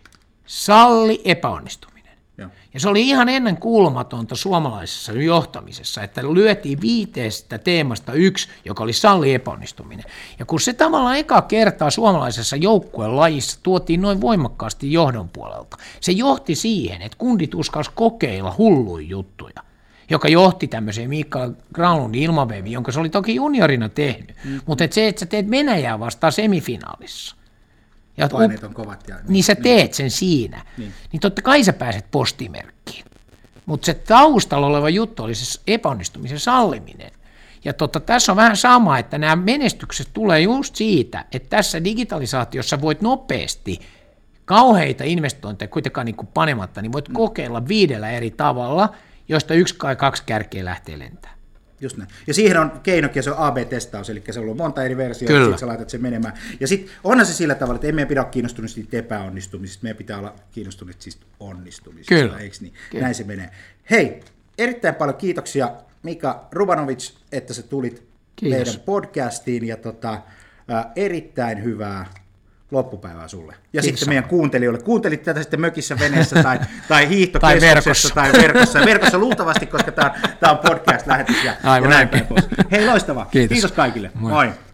salli 0.47 1.23
epäonnistuminen. 1.25 1.97
Ja 2.75 2.81
se 2.81 2.89
oli 2.89 3.09
ihan 3.09 3.29
ennen 3.29 3.57
kuulumatonta 3.57 4.37
suomalaisessa 4.37 5.13
johtamisessa, 5.13 6.03
että 6.03 6.35
lyötiin 6.35 6.81
viiteestä 6.81 7.59
teemasta 7.59 8.13
yksi, 8.13 8.49
joka 8.65 8.85
oli 8.85 8.93
salli 8.93 9.35
epäonnistuminen. 9.35 10.05
Ja 10.39 10.45
kun 10.45 10.61
se 10.61 10.73
tavallaan 10.73 11.17
eka 11.17 11.43
kertaa 11.43 11.91
suomalaisessa 11.91 12.57
joukkueen 12.57 13.17
lajissa 13.17 13.61
tuotiin 13.63 14.01
noin 14.01 14.21
voimakkaasti 14.21 14.93
johdon 14.93 15.29
puolelta, 15.29 15.77
se 16.01 16.13
johti 16.13 16.55
siihen, 16.55 17.03
että 17.03 17.19
kundit 17.19 17.55
uskas 17.55 17.89
kokeilla 17.89 18.55
hulluja 18.59 19.07
juttuja 19.07 19.67
joka 20.11 20.29
johti 20.29 20.69
tämmöiseen 20.69 21.09
Mikael 21.09 21.53
Granlundin 21.75 22.23
ilmaveiviin, 22.23 22.73
jonka 22.73 22.93
se 22.93 23.01
oli 23.01 23.09
toki 23.09 23.35
juniorina 23.35 23.89
tehnyt. 23.89 24.37
Mm. 24.45 24.61
Mutta 24.67 24.85
et 24.85 24.93
se, 24.93 25.09
että 25.09 25.21
sä 25.21 25.27
teet 25.27 25.51
Venäjää 25.51 26.01
vastaan 26.01 26.33
semifinaalissa, 26.33 27.37
ja 28.17 28.29
Paineet 28.29 28.65
on 28.65 28.75
kovat. 28.75 29.09
Ja, 29.09 29.17
niin, 29.17 29.25
niin 29.29 29.45
sä 29.45 29.55
teet 29.55 29.95
sen 29.95 30.11
siinä. 30.11 30.65
Niin. 30.79 30.93
niin 31.13 31.21
totta 31.21 31.43
kai 31.43 31.65
sä 31.65 31.73
pääset 31.73 32.11
postimerkkiin. 32.11 33.05
Mutta 33.67 33.87
se 33.87 33.95
taustalla 33.95 34.67
oleva 34.67 34.89
juttu 34.89 35.23
oli 35.23 35.35
se 35.35 35.61
epäonnistumisen 35.67 36.41
salliminen. 36.41 37.11
Ja 37.65 37.73
totta, 37.73 38.01
tässä 38.01 38.33
on 38.33 38.37
vähän 38.37 38.57
sama, 38.57 38.99
että 38.99 39.19
nämä 39.19 39.37
menestykset 39.37 40.09
tulee 40.13 40.41
just 40.41 40.77
siitä, 40.77 41.25
että 41.33 41.49
tässä 41.49 41.85
digitalisaatiossa 41.85 42.81
voit 42.81 43.03
nopeasti 43.03 43.81
kauheita 44.45 45.05
investointeja 45.05 45.69
kuitenkaan 45.69 46.05
niin 46.05 46.17
kuin 46.17 46.29
panematta, 46.35 46.83
niin 46.83 46.93
voit 46.93 47.09
mm. 47.09 47.15
kokeilla 47.15 47.69
viidellä 47.69 48.11
eri 48.11 48.31
tavalla, 48.31 48.95
joista 49.29 49.55
yksi 49.55 49.75
tai 49.79 49.97
kaksi 49.97 50.23
kärkeä 50.27 50.65
lähtee 50.65 50.99
lentämään. 50.99 51.36
Just 51.81 51.97
näin. 51.97 52.11
Ja 52.27 52.35
siihen 52.35 52.57
on 52.61 52.81
keinokin, 52.83 53.23
se 53.23 53.31
on 53.31 53.39
AB-testaus, 53.39 54.11
eli 54.11 54.23
se 54.31 54.41
on 54.41 54.57
monta 54.57 54.85
eri 54.85 54.97
versiota, 54.97 55.33
ja 55.33 55.41
sitten 55.41 55.59
sä 55.59 55.67
laitat 55.67 55.91
sen 55.91 56.03
menemään. 56.03 56.35
Ja 56.61 56.69
sitten 56.69 56.95
onhan 57.05 57.27
se 57.27 57.33
sillä 57.33 57.55
tavalla, 57.55 57.75
että 57.75 57.87
ei 57.87 57.93
meidän 57.93 58.09
pidä 58.09 58.21
olla 58.21 58.31
kiinnostunut 58.31 58.71
siitä 58.71 58.97
epäonnistumisesta, 58.97 59.83
meidän 59.83 59.97
pitää 59.97 60.19
olla 60.19 60.35
kiinnostunut 60.53 60.97
siitä 60.99 61.27
onnistumisesta, 61.41 62.15
Kyllä. 62.15 62.39
eikö 62.39 62.57
niin? 62.61 62.73
Kyllä. 62.91 63.03
Näin 63.03 63.15
se 63.15 63.25
menee. 63.25 63.51
Hei, 63.91 64.21
erittäin 64.59 64.95
paljon 64.95 65.17
kiitoksia 65.17 65.71
Mika 66.03 66.49
Rubanovic, 66.53 67.13
että 67.33 67.55
sä 67.55 67.63
tulit 67.63 68.03
Kiitos. 68.37 68.59
meidän 68.59 68.81
podcastiin, 68.85 69.67
ja 69.67 69.77
tota, 69.77 70.13
ä, 70.71 70.85
erittäin 70.97 71.65
hyvää 71.65 72.07
loppupäivää 72.71 73.29
sulle. 73.29 73.53
Ja 73.73 73.83
Kiitos. 73.83 73.85
sitten 74.01 74.09
meidän 74.09 74.25
kuuntelijoille. 74.31 74.83
Kuuntelit 74.83 75.23
tätä 75.23 75.43
sitten 75.43 75.61
mökissä 75.61 75.99
veneessä 75.99 76.43
tai, 76.43 76.59
tai 76.89 77.09
hiihtokeskuksessa 77.09 78.15
tai 78.15 78.33
verkossa. 78.33 78.39
tai 78.39 78.43
verkossa. 78.43 78.81
Verkossa 78.85 79.19
luultavasti, 79.19 79.67
koska 79.67 79.93
tämä 79.93 80.11
on, 80.11 80.31
tämä 80.41 80.53
on 80.53 80.59
podcast-lähetys 80.59 81.45
ja, 81.45 81.55
Aivan 81.63 81.91
ja 81.91 81.97
näin 81.97 82.09
Hei, 82.71 82.87
loistavaa. 82.87 83.25
Kiitos, 83.25 83.55
Kiitos 83.55 83.73
kaikille. 83.73 84.11
Moi. 84.15 84.33
Moi. 84.33 84.66